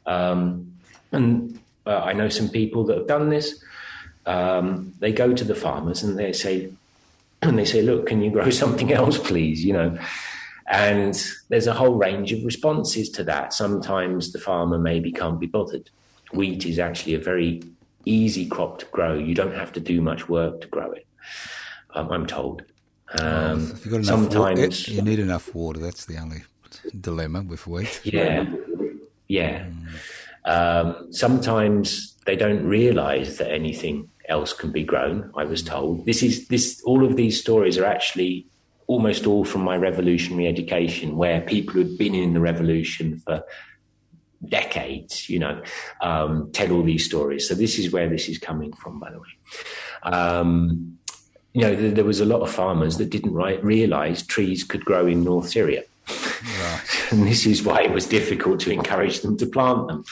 um, 0.07 0.73
and 1.13 1.59
uh, 1.87 1.99
I 1.99 2.15
know 2.15 2.31
some 2.31 2.49
people 2.49 2.85
that 2.85 2.97
have 2.97 3.07
done 3.07 3.29
this. 3.29 3.63
Um, 4.25 4.95
they 4.99 5.13
go 5.13 5.35
to 5.35 5.45
the 5.45 5.55
farmers 5.55 6.03
and 6.03 6.19
they 6.19 6.33
say, 6.33 6.73
and 7.43 7.59
they 7.59 7.67
say, 7.67 7.83
"Look, 7.83 8.07
can 8.07 8.23
you 8.23 8.31
grow 8.31 8.49
something 8.65 8.91
else, 8.91 9.19
please?" 9.19 9.63
You 9.63 9.75
know. 9.75 9.99
And 10.69 11.15
there's 11.49 11.67
a 11.67 11.73
whole 11.73 11.95
range 11.95 12.33
of 12.33 12.45
responses 12.45 13.09
to 13.11 13.25
that. 13.25 13.53
Sometimes 13.53 14.33
the 14.33 14.41
farmer 14.41 14.79
maybe 14.79 15.13
can't 15.13 15.39
be 15.39 15.47
bothered. 15.47 15.91
Wheat 16.33 16.67
is 16.67 16.79
actually 16.79 17.15
a 17.15 17.21
very 17.21 17.63
easy 18.05 18.47
crop 18.47 18.79
to 18.81 18.87
grow. 18.87 19.15
You 19.15 19.35
don't 19.35 19.55
have 19.55 19.73
to 19.75 19.81
do 19.81 20.01
much 20.01 20.29
work 20.29 20.61
to 20.63 20.67
grow 20.69 20.91
it. 20.93 21.07
Um, 21.95 22.11
I'm 22.11 22.27
told. 22.27 22.63
Um, 23.21 23.77
sometimes 24.03 24.59
water, 24.59 24.91
you 24.91 25.03
need 25.03 25.21
enough 25.21 25.55
water. 25.55 25.79
That's 25.79 26.07
the 26.07 26.19
only 26.19 26.43
dilemma 27.01 27.43
with 27.43 27.67
wheat. 27.67 28.01
Yeah, 28.05 28.47
yeah. 29.29 29.67
Mm. 29.67 29.87
Um, 30.45 31.13
sometimes 31.13 32.17
they 32.27 32.37
don't 32.37 32.65
realise 32.65 33.39
that 33.39 33.53
anything 33.53 34.09
else 34.29 34.53
can 34.53 34.73
be 34.73 34.85
grown. 34.85 35.33
I 35.37 35.45
was 35.45 35.63
told 35.63 36.07
this 36.07 36.23
is 36.23 36.49
this. 36.49 36.83
All 36.85 37.05
of 37.05 37.17
these 37.17 37.41
stories 37.41 37.79
are 37.79 37.85
actually 37.85 38.47
almost 38.87 39.27
all 39.27 39.45
from 39.45 39.63
my 39.63 39.77
revolutionary 39.77 40.47
education, 40.47 41.17
where 41.17 41.41
people 41.41 41.75
who'd 41.75 41.99
been 41.99 42.15
in 42.15 42.35
the 42.35 42.41
revolution 42.41 43.19
for 43.19 43.45
decades, 44.49 45.29
you 45.29 45.39
know, 45.39 45.63
um, 46.01 46.51
tell 46.53 46.73
all 46.73 46.83
these 46.83 47.05
stories. 47.05 47.49
So 47.49 47.55
this 47.55 47.79
is 47.79 47.93
where 47.93 48.09
this 48.09 48.29
is 48.29 48.39
coming 48.39 48.73
from, 48.73 49.01
by 49.01 49.11
the 49.11 49.19
way. 49.19 50.13
Um, 50.13 50.99
you 51.53 51.63
know, 51.63 51.75
there, 51.75 51.91
there, 51.91 52.05
was 52.05 52.21
a 52.21 52.27
lot 52.27 52.43
of 52.43 52.51
farmers 52.51 52.99
that 52.99 53.11
didn't 53.11 53.33
right, 53.33 53.63
realize 53.65 54.23
trees 54.27 54.63
could 54.63 54.85
grow 54.85 55.07
in 55.07 55.25
North 55.25 55.49
Syria. 55.49 55.85
Right. 56.09 56.81
and 57.11 57.27
this 57.27 57.47
is 57.47 57.63
why 57.63 57.83
it 57.83 57.93
was 57.93 58.07
difficult 58.07 58.61
to 58.61 58.71
encourage 58.71 59.21
them 59.21 59.37
to 59.39 59.47
plant 59.47 59.89
them. 59.89 60.05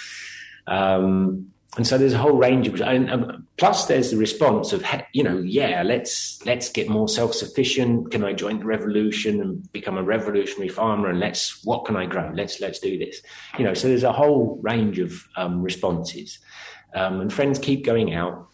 Um, 0.66 1.53
and 1.76 1.86
so 1.86 1.98
there's 1.98 2.12
a 2.12 2.18
whole 2.18 2.36
range 2.36 2.68
of 2.68 2.80
and, 2.80 3.10
um, 3.10 3.46
plus 3.56 3.86
there's 3.86 4.10
the 4.10 4.16
response 4.16 4.72
of 4.72 4.84
you 5.12 5.22
know 5.22 5.38
yeah 5.38 5.82
let's 5.82 6.44
let's 6.46 6.68
get 6.68 6.88
more 6.88 7.08
self-sufficient. 7.08 8.10
Can 8.10 8.24
i 8.24 8.32
join 8.32 8.60
the 8.60 8.64
revolution 8.64 9.40
and 9.40 9.72
become 9.72 9.98
a 9.98 10.02
revolutionary 10.02 10.68
farmer? 10.68 11.08
And 11.08 11.18
let's 11.18 11.64
what 11.64 11.84
can 11.84 11.96
i 11.96 12.06
grow? 12.06 12.32
Let's 12.34 12.60
let's 12.60 12.78
do 12.78 12.98
this. 12.98 13.20
You 13.58 13.64
know 13.64 13.74
so 13.74 13.88
there's 13.88 14.04
a 14.04 14.12
whole 14.12 14.58
range 14.62 14.98
of 14.98 15.12
um, 15.36 15.62
responses. 15.62 16.38
Um, 16.94 17.20
and 17.20 17.32
friends 17.32 17.58
keep 17.58 17.84
going 17.84 18.14
out 18.14 18.48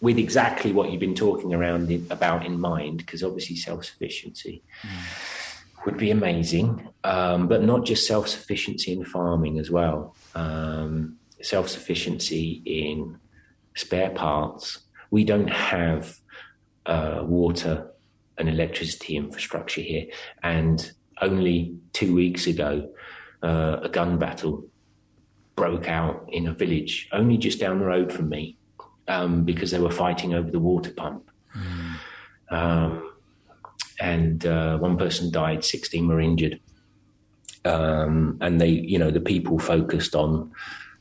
with 0.00 0.18
exactly 0.18 0.72
what 0.72 0.90
you've 0.90 1.00
been 1.00 1.14
talking 1.14 1.54
around 1.54 1.90
in, 1.90 2.06
about 2.10 2.44
in 2.44 2.58
mind 2.58 2.98
because 2.98 3.22
obviously 3.22 3.54
self-sufficiency 3.54 4.62
mm. 4.82 5.86
would 5.86 5.96
be 5.96 6.10
amazing. 6.10 6.88
Um, 7.04 7.46
but 7.46 7.62
not 7.62 7.84
just 7.84 8.06
self-sufficiency 8.06 8.92
in 8.92 9.04
farming 9.04 9.60
as 9.60 9.70
well. 9.70 10.16
Um, 10.34 11.18
self 11.44 11.68
sufficiency 11.68 12.62
in 12.64 13.18
spare 13.74 14.10
parts. 14.10 14.80
We 15.10 15.24
don't 15.24 15.50
have 15.50 16.18
uh, 16.86 17.22
water 17.24 17.90
and 18.38 18.48
electricity 18.48 19.16
infrastructure 19.16 19.80
here. 19.80 20.06
And 20.42 20.90
only 21.20 21.76
two 21.92 22.14
weeks 22.14 22.46
ago, 22.46 22.90
uh, 23.42 23.78
a 23.82 23.88
gun 23.88 24.18
battle 24.18 24.66
broke 25.54 25.88
out 25.88 26.28
in 26.32 26.48
a 26.48 26.52
village 26.52 27.08
only 27.12 27.36
just 27.36 27.60
down 27.60 27.78
the 27.78 27.84
road 27.84 28.12
from 28.12 28.28
me 28.28 28.56
um, 29.06 29.44
because 29.44 29.70
they 29.70 29.78
were 29.78 29.90
fighting 29.90 30.34
over 30.34 30.50
the 30.50 30.58
water 30.58 30.90
pump. 30.90 31.30
Mm. 31.56 31.94
Um, 32.50 33.12
and 34.00 34.44
uh, 34.46 34.78
one 34.78 34.96
person 34.96 35.30
died, 35.30 35.64
16 35.64 36.08
were 36.08 36.20
injured. 36.20 36.60
Um, 37.64 38.38
and 38.40 38.60
they, 38.60 38.68
you 38.68 38.98
know, 38.98 39.10
the 39.10 39.20
people 39.20 39.58
focused 39.58 40.14
on 40.14 40.50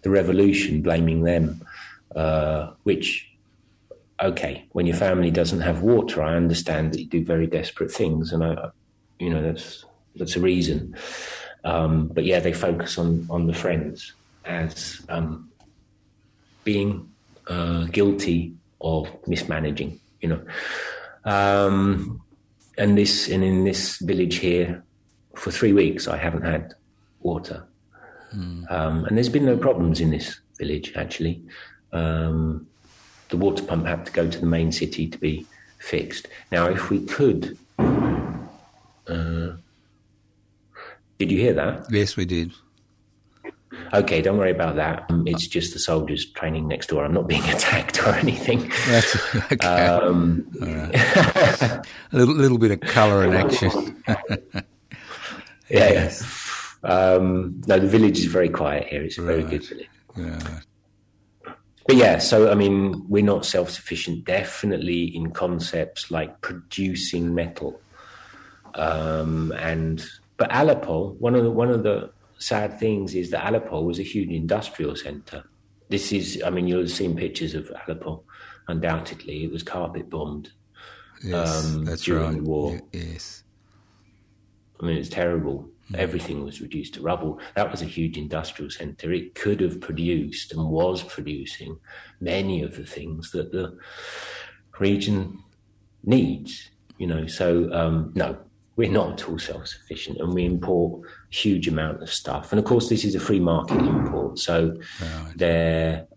the 0.04 0.10
revolution, 0.10 0.82
blaming 0.82 1.24
them, 1.24 1.66
uh, 2.16 2.72
which, 2.84 3.30
okay, 4.22 4.66
when 4.74 4.86
your 4.86 4.96
family 4.96 5.32
doesn't 5.32 5.62
have 5.62 5.82
water, 5.82 6.22
I 6.22 6.36
understand 6.36 6.94
that 6.94 7.00
you 7.00 7.08
do 7.08 7.26
very 7.26 7.48
desperate 7.48 7.92
things, 7.92 8.32
and 8.32 8.44
I, 8.44 8.70
you 9.20 9.30
know, 9.30 9.42
that's 9.42 9.86
that's 10.16 10.36
a 10.36 10.40
reason. 10.40 10.96
Um, 11.64 12.08
but 12.08 12.26
yeah, 12.26 12.40
they 12.40 12.54
focus 12.54 12.98
on 12.98 13.26
on 13.30 13.48
the 13.48 13.54
friends 13.54 14.14
as 14.46 15.02
um, 15.10 15.50
being 16.64 17.10
uh, 17.48 17.86
guilty 17.86 18.54
of 18.82 19.08
mismanaging, 19.28 20.00
you 20.22 20.30
know. 20.30 20.42
Um, 21.26 22.22
and 22.78 22.98
this 22.98 23.30
and 23.30 23.44
in 23.44 23.64
this 23.64 23.98
village 23.98 24.36
here, 24.36 24.84
for 25.36 25.52
three 25.52 25.74
weeks, 25.74 26.08
I 26.08 26.18
haven't 26.18 26.44
had 26.44 26.74
water. 27.22 27.66
Mm. 28.36 28.72
Um, 28.72 29.06
and 29.06 29.18
there's 29.18 29.30
been 29.30 29.46
no 29.46 29.58
problems 29.58 30.00
in 30.00 30.12
this 30.12 30.40
village, 30.58 30.94
actually. 30.96 31.42
Um, 31.92 32.68
the 33.30 33.38
water 33.38 33.64
pump 33.64 33.86
had 33.86 34.06
to 34.06 34.12
go 34.12 34.30
to 34.30 34.40
the 34.40 34.46
main 34.46 34.72
city 34.72 35.08
to 35.08 35.18
be 35.18 35.46
fixed. 35.80 36.28
Now, 36.52 36.68
if 36.68 36.90
we 36.90 37.06
could. 37.06 37.58
Uh, 37.80 39.54
did 41.18 41.32
you 41.32 41.38
hear 41.38 41.54
that? 41.54 41.86
Yes, 41.90 42.16
we 42.16 42.26
did. 42.26 42.52
Okay, 43.94 44.22
don't 44.22 44.38
worry 44.38 44.52
about 44.52 44.76
that. 44.76 45.06
Um, 45.10 45.28
it's 45.28 45.48
just 45.48 45.74
the 45.74 45.80
soldiers 45.80 46.26
training 46.26 46.68
next 46.68 46.88
door. 46.88 47.06
I'm 47.06 47.14
not 47.14 47.28
being 47.28 47.44
attacked 47.50 48.00
or 48.04 48.10
anything. 48.16 48.72
That's 48.88 49.36
okay. 49.52 49.68
Um, 49.68 50.48
a 50.62 51.84
little, 52.12 52.34
little 52.34 52.58
bit 52.58 52.72
of 52.72 52.82
colour 52.82 53.24
and 53.24 53.36
action. 53.36 54.04
yeah, 55.70 55.90
yes. 55.90 56.43
Um, 56.84 57.62
no, 57.68 57.80
the 57.80 57.88
village 57.88 58.20
is 58.20 58.26
very 58.26 58.50
quiet 58.50 58.88
here. 58.88 59.04
It's 59.04 59.18
a 59.18 59.22
very 59.22 59.44
good 59.44 59.64
village. 59.64 59.90
Yeah. 60.18 60.60
But 61.88 61.98
yeah, 61.98 62.18
so 62.18 62.50
I 62.52 62.56
mean, 62.56 63.06
we're 63.10 63.24
not 63.24 63.46
self 63.46 63.70
sufficient, 63.70 64.26
definitely 64.26 65.16
in 65.16 65.32
concepts 65.32 66.12
like 66.12 66.42
producing 66.42 67.36
metal. 67.36 67.80
Um, 68.76 69.52
and 69.58 70.04
but 70.38 70.54
Aleppo, 70.54 71.12
one 71.20 71.36
of 71.36 71.44
the 71.44 71.52
one 71.52 71.70
of 71.70 71.84
the 71.84 72.12
sad 72.38 72.80
things 72.80 73.16
is 73.16 73.32
that 73.32 73.48
Aleppo 73.48 73.82
was 73.82 74.00
a 74.00 74.04
huge 74.04 74.30
industrial 74.30 74.96
center. 74.96 75.44
This 75.90 76.12
is, 76.12 76.42
I 76.46 76.50
mean, 76.50 76.68
you'll 76.68 76.80
have 76.80 76.92
seen 76.92 77.16
pictures 77.16 77.54
of 77.54 77.72
Aleppo. 77.86 78.24
Undoubtedly, 78.68 79.44
it 79.44 79.52
was 79.52 79.62
carpet 79.62 80.10
bombed. 80.10 80.52
Yes, 81.22 81.66
um, 81.66 81.86
that's 81.86 82.04
during 82.04 82.24
right. 82.24 82.36
the 82.38 82.44
war. 82.44 82.82
Yes, 82.94 83.44
I 84.80 84.86
mean, 84.86 84.98
it's 84.98 85.10
terrible. 85.10 85.70
Everything 85.96 86.44
was 86.44 86.62
reduced 86.62 86.96
to 86.96 87.02
rubble. 87.02 87.40
That 87.56 87.72
was 87.72 87.82
a 87.82 87.86
huge 87.86 88.18
industrial 88.18 88.72
center. 88.72 89.12
It 89.12 89.36
could 89.36 89.60
have 89.62 89.80
produced 89.80 90.52
and 90.54 90.70
was 90.70 91.04
producing 91.04 91.80
many 92.20 92.62
of 92.62 92.76
the 92.76 92.86
things 92.86 93.32
that 93.32 93.52
the 93.52 93.78
region 94.80 95.40
needs. 96.04 96.70
You 96.98 97.08
know, 97.08 97.28
so 97.28 97.72
um, 97.74 98.12
no, 98.16 98.38
we're 98.76 98.92
not 98.92 99.14
at 99.14 99.30
all 99.30 99.40
self-sufficient, 99.40 100.20
and 100.20 100.34
we 100.34 100.46
import 100.46 101.02
huge 101.30 101.68
amount 101.68 102.02
of 102.02 102.10
stuff. 102.10 102.52
And 102.52 102.60
of 102.60 102.66
course, 102.66 102.88
this 102.90 103.04
is 103.04 103.16
a 103.16 103.20
free 103.20 103.40
market 103.40 103.80
import, 103.80 104.40
so 104.40 104.78
right. 105.02 105.34
there 105.36 106.08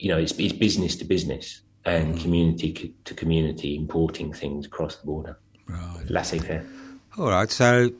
you 0.00 0.08
know, 0.08 0.18
it's, 0.18 0.32
it's 0.32 0.52
business 0.52 0.96
to 0.96 1.04
business 1.04 1.60
and 1.84 2.14
mm. 2.14 2.22
community 2.22 2.94
to 3.04 3.14
community 3.14 3.76
importing 3.76 4.32
things 4.32 4.66
across 4.66 4.96
the 4.96 5.06
border. 5.06 5.38
Right. 5.66 6.04
Laissez 6.08 6.38
faire. 6.38 6.64
All 7.18 7.28
right. 7.28 7.50
So 7.50 7.90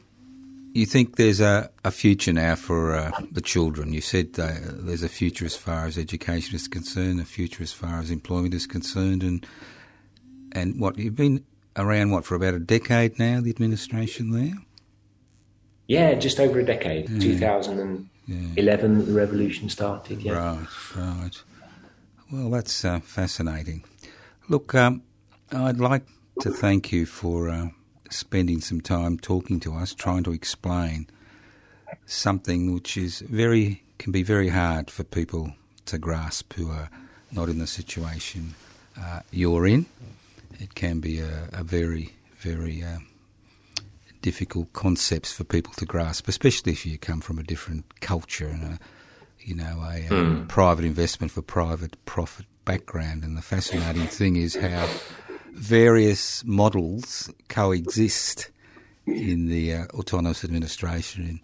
you 0.72 0.86
think 0.86 1.16
there's 1.16 1.40
a, 1.40 1.70
a 1.84 1.90
future 1.90 2.32
now 2.32 2.54
for 2.54 2.94
uh, 2.94 3.10
the 3.30 3.40
children? 3.40 3.92
You 3.92 4.00
said 4.00 4.30
uh, 4.38 4.52
there's 4.62 5.02
a 5.02 5.08
future 5.08 5.44
as 5.44 5.56
far 5.56 5.86
as 5.86 5.98
education 5.98 6.54
is 6.54 6.68
concerned, 6.68 7.20
a 7.20 7.24
future 7.24 7.62
as 7.62 7.72
far 7.72 7.98
as 7.98 8.10
employment 8.10 8.54
is 8.54 8.66
concerned, 8.66 9.22
and 9.22 9.46
and 10.52 10.80
what 10.80 10.98
you've 10.98 11.16
been 11.16 11.44
around 11.76 12.10
what 12.10 12.24
for 12.24 12.34
about 12.34 12.54
a 12.54 12.58
decade 12.58 13.18
now, 13.18 13.40
the 13.40 13.50
administration 13.50 14.30
there. 14.30 14.54
Yeah, 15.86 16.14
just 16.14 16.38
over 16.38 16.60
a 16.60 16.64
decade. 16.64 17.08
Yeah. 17.08 17.18
2011, 17.18 18.10
yeah. 18.26 18.76
the 18.76 19.12
revolution 19.12 19.68
started. 19.68 20.22
Yeah. 20.22 20.34
Right, 20.34 20.96
right. 20.96 21.42
Well, 22.32 22.50
that's 22.50 22.84
uh, 22.84 23.00
fascinating. 23.00 23.82
Look, 24.48 24.74
um, 24.74 25.02
I'd 25.50 25.80
like 25.80 26.04
to 26.40 26.50
thank 26.50 26.92
you 26.92 27.06
for 27.06 27.48
uh, 27.48 27.68
spending 28.10 28.60
some 28.60 28.80
time 28.80 29.18
talking 29.18 29.60
to 29.60 29.74
us, 29.74 29.94
trying 29.94 30.24
to 30.24 30.32
explain 30.32 31.06
something 32.06 32.74
which 32.74 32.96
is 32.96 33.20
very 33.20 33.82
can 33.98 34.12
be 34.12 34.22
very 34.22 34.48
hard 34.48 34.90
for 34.90 35.04
people 35.04 35.52
to 35.84 35.98
grasp 35.98 36.54
who 36.54 36.70
are 36.70 36.88
not 37.32 37.48
in 37.48 37.58
the 37.58 37.66
situation 37.66 38.54
uh, 38.98 39.20
you're 39.30 39.66
in. 39.66 39.86
It 40.58 40.74
can 40.74 41.00
be 41.00 41.20
a, 41.20 41.48
a 41.52 41.62
very, 41.62 42.14
very 42.38 42.82
uh, 42.82 42.98
difficult 44.22 44.72
concepts 44.72 45.32
for 45.32 45.44
people 45.44 45.72
to 45.74 45.84
grasp, 45.84 46.28
especially 46.28 46.72
if 46.72 46.86
you 46.86 46.98
come 46.98 47.20
from 47.20 47.38
a 47.38 47.42
different 47.42 48.00
culture 48.00 48.48
and 48.48 48.62
a, 48.64 48.78
you 49.40 49.54
know, 49.54 49.82
a 49.82 50.08
mm. 50.08 50.48
private 50.48 50.84
investment 50.84 51.30
for 51.30 51.42
private 51.42 52.02
profit 52.04 52.46
background. 52.64 53.22
And 53.22 53.36
the 53.36 53.42
fascinating 53.42 54.06
thing 54.06 54.36
is 54.36 54.56
how 54.56 54.88
various 55.52 56.44
models 56.44 57.30
coexist 57.48 58.50
in 59.06 59.48
the 59.48 59.74
uh, 59.74 59.84
autonomous 59.94 60.44
administration 60.44 61.40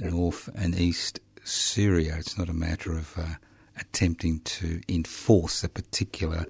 in 0.00 0.10
North 0.10 0.48
and 0.54 0.78
East 0.78 1.20
Syria. 1.44 2.16
It's 2.18 2.38
not 2.38 2.48
a 2.48 2.54
matter 2.54 2.92
of 2.92 3.16
uh, 3.18 3.34
attempting 3.78 4.40
to 4.40 4.80
enforce 4.88 5.64
a 5.64 5.68
particular 5.68 6.46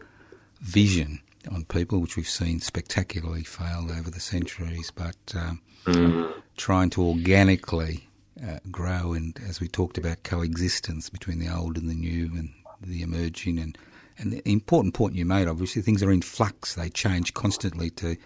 vision 0.60 1.20
on 1.50 1.64
people, 1.64 2.00
which 2.00 2.16
we've 2.16 2.28
seen 2.28 2.60
spectacularly 2.60 3.42
fail 3.42 3.88
over 3.90 4.10
the 4.10 4.20
centuries, 4.20 4.92
but 4.94 5.16
um, 5.34 5.60
mm. 5.84 6.32
trying 6.56 6.90
to 6.90 7.02
organically 7.02 8.08
uh, 8.46 8.58
grow 8.70 9.12
and, 9.12 9.38
as 9.48 9.60
we 9.60 9.68
talked 9.68 9.98
about, 9.98 10.22
coexistence 10.22 11.10
between 11.10 11.38
the 11.38 11.48
old 11.48 11.76
and 11.76 11.88
the 11.90 11.94
new 11.94 12.26
and 12.36 12.50
the 12.80 13.02
emerging. 13.02 13.58
And, 13.58 13.76
and 14.18 14.32
the 14.32 14.48
important 14.48 14.94
point 14.94 15.14
you 15.14 15.24
made, 15.24 15.48
obviously, 15.48 15.82
things 15.82 16.02
are 16.02 16.12
in 16.12 16.22
flux, 16.22 16.74
they 16.74 16.88
change 16.88 17.34
constantly 17.34 17.90
to. 17.90 18.16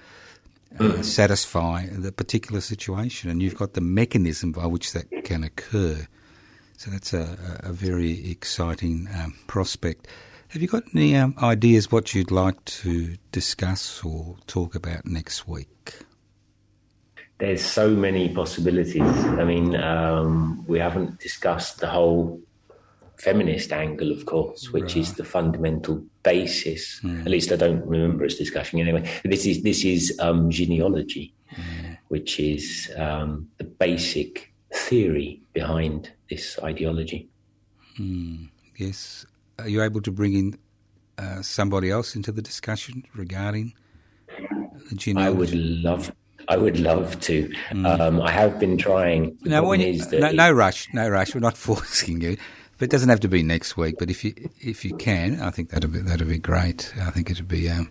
Uh, 0.78 0.82
mm. 0.82 1.04
satisfy 1.04 1.86
the 1.86 2.12
particular 2.12 2.60
situation, 2.60 3.30
and 3.30 3.40
you've 3.40 3.56
got 3.56 3.72
the 3.72 3.80
mechanism 3.80 4.52
by 4.52 4.66
which 4.66 4.92
that 4.92 5.06
can 5.24 5.42
occur. 5.42 6.06
So 6.76 6.90
that's 6.90 7.14
a, 7.14 7.60
a 7.60 7.72
very 7.72 8.30
exciting 8.30 9.08
um, 9.14 9.34
prospect. 9.46 10.06
Have 10.48 10.62
you 10.62 10.68
got 10.68 10.84
any 10.94 11.16
um, 11.16 11.34
ideas 11.42 11.90
what 11.90 12.14
you'd 12.14 12.30
like 12.30 12.62
to 12.64 13.16
discuss 13.32 14.02
or 14.04 14.36
talk 14.46 14.74
about 14.74 15.06
next 15.06 15.48
week? 15.48 16.00
There's 17.38 17.64
so 17.64 17.90
many 17.90 18.28
possibilities. 18.34 19.02
I 19.02 19.44
mean, 19.44 19.76
um, 19.76 20.64
we 20.66 20.78
haven't 20.78 21.20
discussed 21.20 21.80
the 21.80 21.88
whole 21.88 22.40
feminist 23.18 23.72
angle, 23.72 24.12
of 24.12 24.26
course, 24.26 24.72
which 24.72 24.94
right. 24.94 24.96
is 24.96 25.14
the 25.14 25.24
fundamental 25.24 26.04
basis. 26.22 27.00
Mm. 27.02 27.20
At 27.22 27.28
least 27.28 27.52
I 27.52 27.56
don't 27.56 27.86
remember 27.86 28.24
us 28.24 28.34
discussing 28.34 28.80
anyway. 28.80 29.08
This 29.24 29.46
is 29.46 29.62
this 29.62 29.84
is 29.84 30.16
um, 30.20 30.50
jineology, 30.50 31.32
mm. 31.54 31.98
which 32.08 32.38
is 32.38 32.90
um, 32.96 33.48
the 33.58 33.64
basic 33.64 34.52
theory 34.72 35.40
behind 35.52 36.10
this 36.28 36.58
ideology. 36.62 37.28
Mm. 37.98 38.48
Yes, 38.76 39.24
are 39.58 39.68
you 39.68 39.82
able 39.82 40.02
to 40.02 40.12
bring 40.12 40.34
in 40.34 40.58
uh, 41.18 41.40
somebody 41.42 41.90
else 41.90 42.14
into 42.14 42.32
the 42.32 42.42
discussion 42.42 43.04
regarding 43.14 43.72
the 44.90 44.96
jineology? 44.96 45.22
I 45.22 45.30
would 45.30 45.54
love. 45.54 46.12
I 46.48 46.56
would 46.56 46.78
love 46.78 47.18
to. 47.20 47.50
Mm. 47.70 48.00
Um, 48.00 48.22
I 48.22 48.30
have 48.30 48.60
been 48.60 48.76
trying. 48.78 49.36
No, 49.42 49.72
you, 49.72 50.00
no, 50.12 50.30
no 50.30 50.52
rush, 50.52 50.88
no 50.92 51.08
rush. 51.08 51.34
We're 51.34 51.40
not 51.40 51.56
forcing 51.66 52.20
you, 52.20 52.36
but 52.78 52.84
it 52.86 52.90
doesn't 52.90 53.08
have 53.08 53.20
to 53.20 53.28
be 53.28 53.42
next 53.42 53.76
week. 53.76 53.96
But 53.98 54.10
if 54.10 54.24
you 54.24 54.34
if 54.60 54.84
you 54.84 54.96
can, 54.96 55.40
I 55.40 55.50
think 55.50 55.70
that'd 55.70 55.92
be 55.92 56.00
that'd 56.00 56.28
be 56.28 56.38
great. 56.38 56.92
I 57.00 57.10
think 57.10 57.30
it'd 57.30 57.48
be 57.48 57.68
um, 57.68 57.90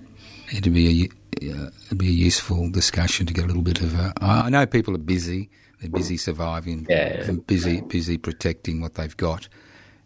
it'd 0.51 0.73
be 0.73 1.09
a 1.41 1.53
uh, 1.53 1.69
it'd 1.87 1.97
be 1.97 2.07
a 2.07 2.11
useful 2.11 2.69
discussion 2.69 3.25
to 3.25 3.33
get 3.33 3.43
a 3.43 3.47
little 3.47 3.63
bit 3.63 3.81
of. 3.81 3.93
A, 3.95 4.13
I 4.21 4.49
know 4.49 4.65
people 4.65 4.95
are 4.95 4.99
busy. 4.99 5.49
They're 5.81 5.89
busy 5.89 6.17
surviving 6.17 6.87
yeah. 6.89 7.23
and 7.23 7.45
busy 7.45 7.81
busy 7.81 8.17
protecting 8.17 8.81
what 8.81 8.95
they've 8.95 9.15
got 9.17 9.49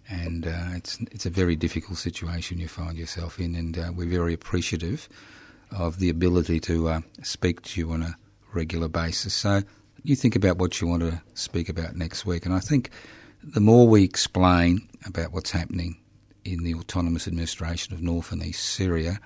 and 0.10 0.48
uh, 0.48 0.70
it's 0.76 1.00
it's 1.12 1.26
a 1.26 1.30
very 1.30 1.56
difficult 1.56 1.98
situation 1.98 2.58
you 2.58 2.68
find 2.68 2.98
yourself 2.98 3.40
in, 3.40 3.56
and 3.56 3.78
uh, 3.78 3.92
we're 3.96 4.10
very 4.10 4.34
appreciative 4.34 5.08
of 5.72 6.00
the 6.00 6.10
ability 6.10 6.60
to 6.60 6.90
uh, 6.90 7.02
speak 7.22 7.62
to 7.62 7.80
you 7.80 7.92
on 7.92 8.02
a 8.02 8.18
regular 8.54 8.88
basis. 8.88 9.34
So 9.34 9.62
you 10.02 10.16
think 10.16 10.36
about 10.36 10.58
what 10.58 10.82
you 10.82 10.88
want 10.88 11.04
to 11.04 11.22
speak 11.36 11.70
about 11.70 11.96
next 11.96 12.26
week, 12.26 12.46
and 12.46 12.56
I 12.56 12.60
think 12.60 12.90
the 13.44 13.60
more 13.60 13.88
we 13.88 14.04
explain 14.04 14.88
about 15.06 15.32
what's 15.32 15.52
happening 15.52 15.98
in 16.44 16.64
the 16.64 16.74
autonomous 16.74 17.28
administration 17.28 17.94
of 17.94 18.02
North 18.02 18.32
and 18.32 18.44
East 18.44 18.66
Syria 18.66 19.20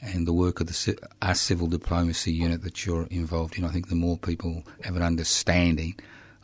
and 0.00 0.26
the 0.26 0.32
work 0.32 0.60
of 0.60 0.66
the 0.66 0.98
our 1.20 1.34
civil 1.34 1.66
diplomacy 1.66 2.32
unit 2.32 2.62
that 2.62 2.86
you're 2.86 3.06
involved 3.10 3.58
in, 3.58 3.64
I 3.64 3.68
think 3.68 3.88
the 3.88 3.94
more 3.94 4.16
people 4.16 4.64
have 4.82 4.96
an 4.96 5.02
understanding 5.02 5.98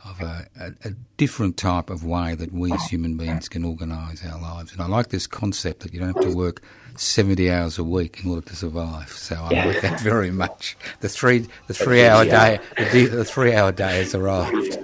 of 0.05 0.21
a, 0.21 0.47
a, 0.59 0.89
a, 0.89 0.91
different 1.17 1.57
type 1.57 1.89
of 1.89 2.05
way 2.05 2.35
that 2.35 2.53
we 2.53 2.71
as 2.71 2.83
human 2.85 3.17
beings 3.17 3.49
can 3.49 3.65
organise 3.65 4.23
our 4.23 4.39
lives. 4.39 4.71
And 4.71 4.79
I 4.79 4.85
like 4.85 5.09
this 5.09 5.25
concept 5.25 5.81
that 5.81 5.93
you 5.93 5.99
don't 5.99 6.15
have 6.15 6.23
to 6.23 6.35
work 6.35 6.61
70 6.95 7.51
hours 7.51 7.77
a 7.77 7.83
week 7.83 8.23
in 8.23 8.29
order 8.29 8.47
to 8.47 8.55
survive. 8.55 9.09
So 9.09 9.35
I 9.35 9.51
yeah. 9.51 9.65
like 9.65 9.81
that 9.81 9.99
very 9.99 10.31
much. 10.31 10.77
The 10.99 11.09
three, 11.09 11.47
the 11.65 11.73
three 11.73 12.05
hour 12.05 12.23
day, 12.25 12.59
the, 12.77 13.07
the 13.07 13.25
three 13.25 13.53
hour 13.53 13.71
day 13.71 13.97
has 13.97 14.13
arrived. 14.13 14.77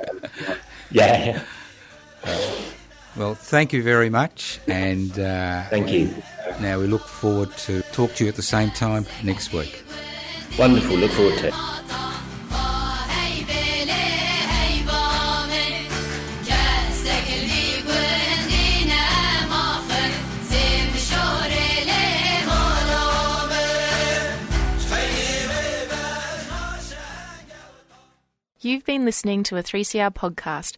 Yeah. 0.92 1.44
Uh, 2.24 2.52
well, 3.16 3.36
thank 3.36 3.74
you 3.74 3.84
very 3.84 4.10
much. 4.10 4.60
And 4.68 5.12
uh, 5.20 5.64
thank 5.70 5.92
you. 5.92 6.14
Now 6.60 6.80
we 6.80 6.88
look 6.88 7.08
forward 7.08 7.56
to 7.58 7.82
talk 7.92 8.16
to 8.16 8.24
you 8.24 8.30
at 8.30 8.36
the 8.36 8.42
same 8.42 8.72
time 8.72 9.06
next 9.24 9.54
week. 9.54 9.84
Wonderful. 10.58 10.98
Look 10.98 11.12
forward 11.12 11.38
to 11.40 11.48
it. 11.48 11.54
You've 28.66 28.86
been 28.86 29.04
listening 29.04 29.44
to 29.44 29.58
a 29.58 29.62
3CR 29.62 30.14
podcast 30.14 30.78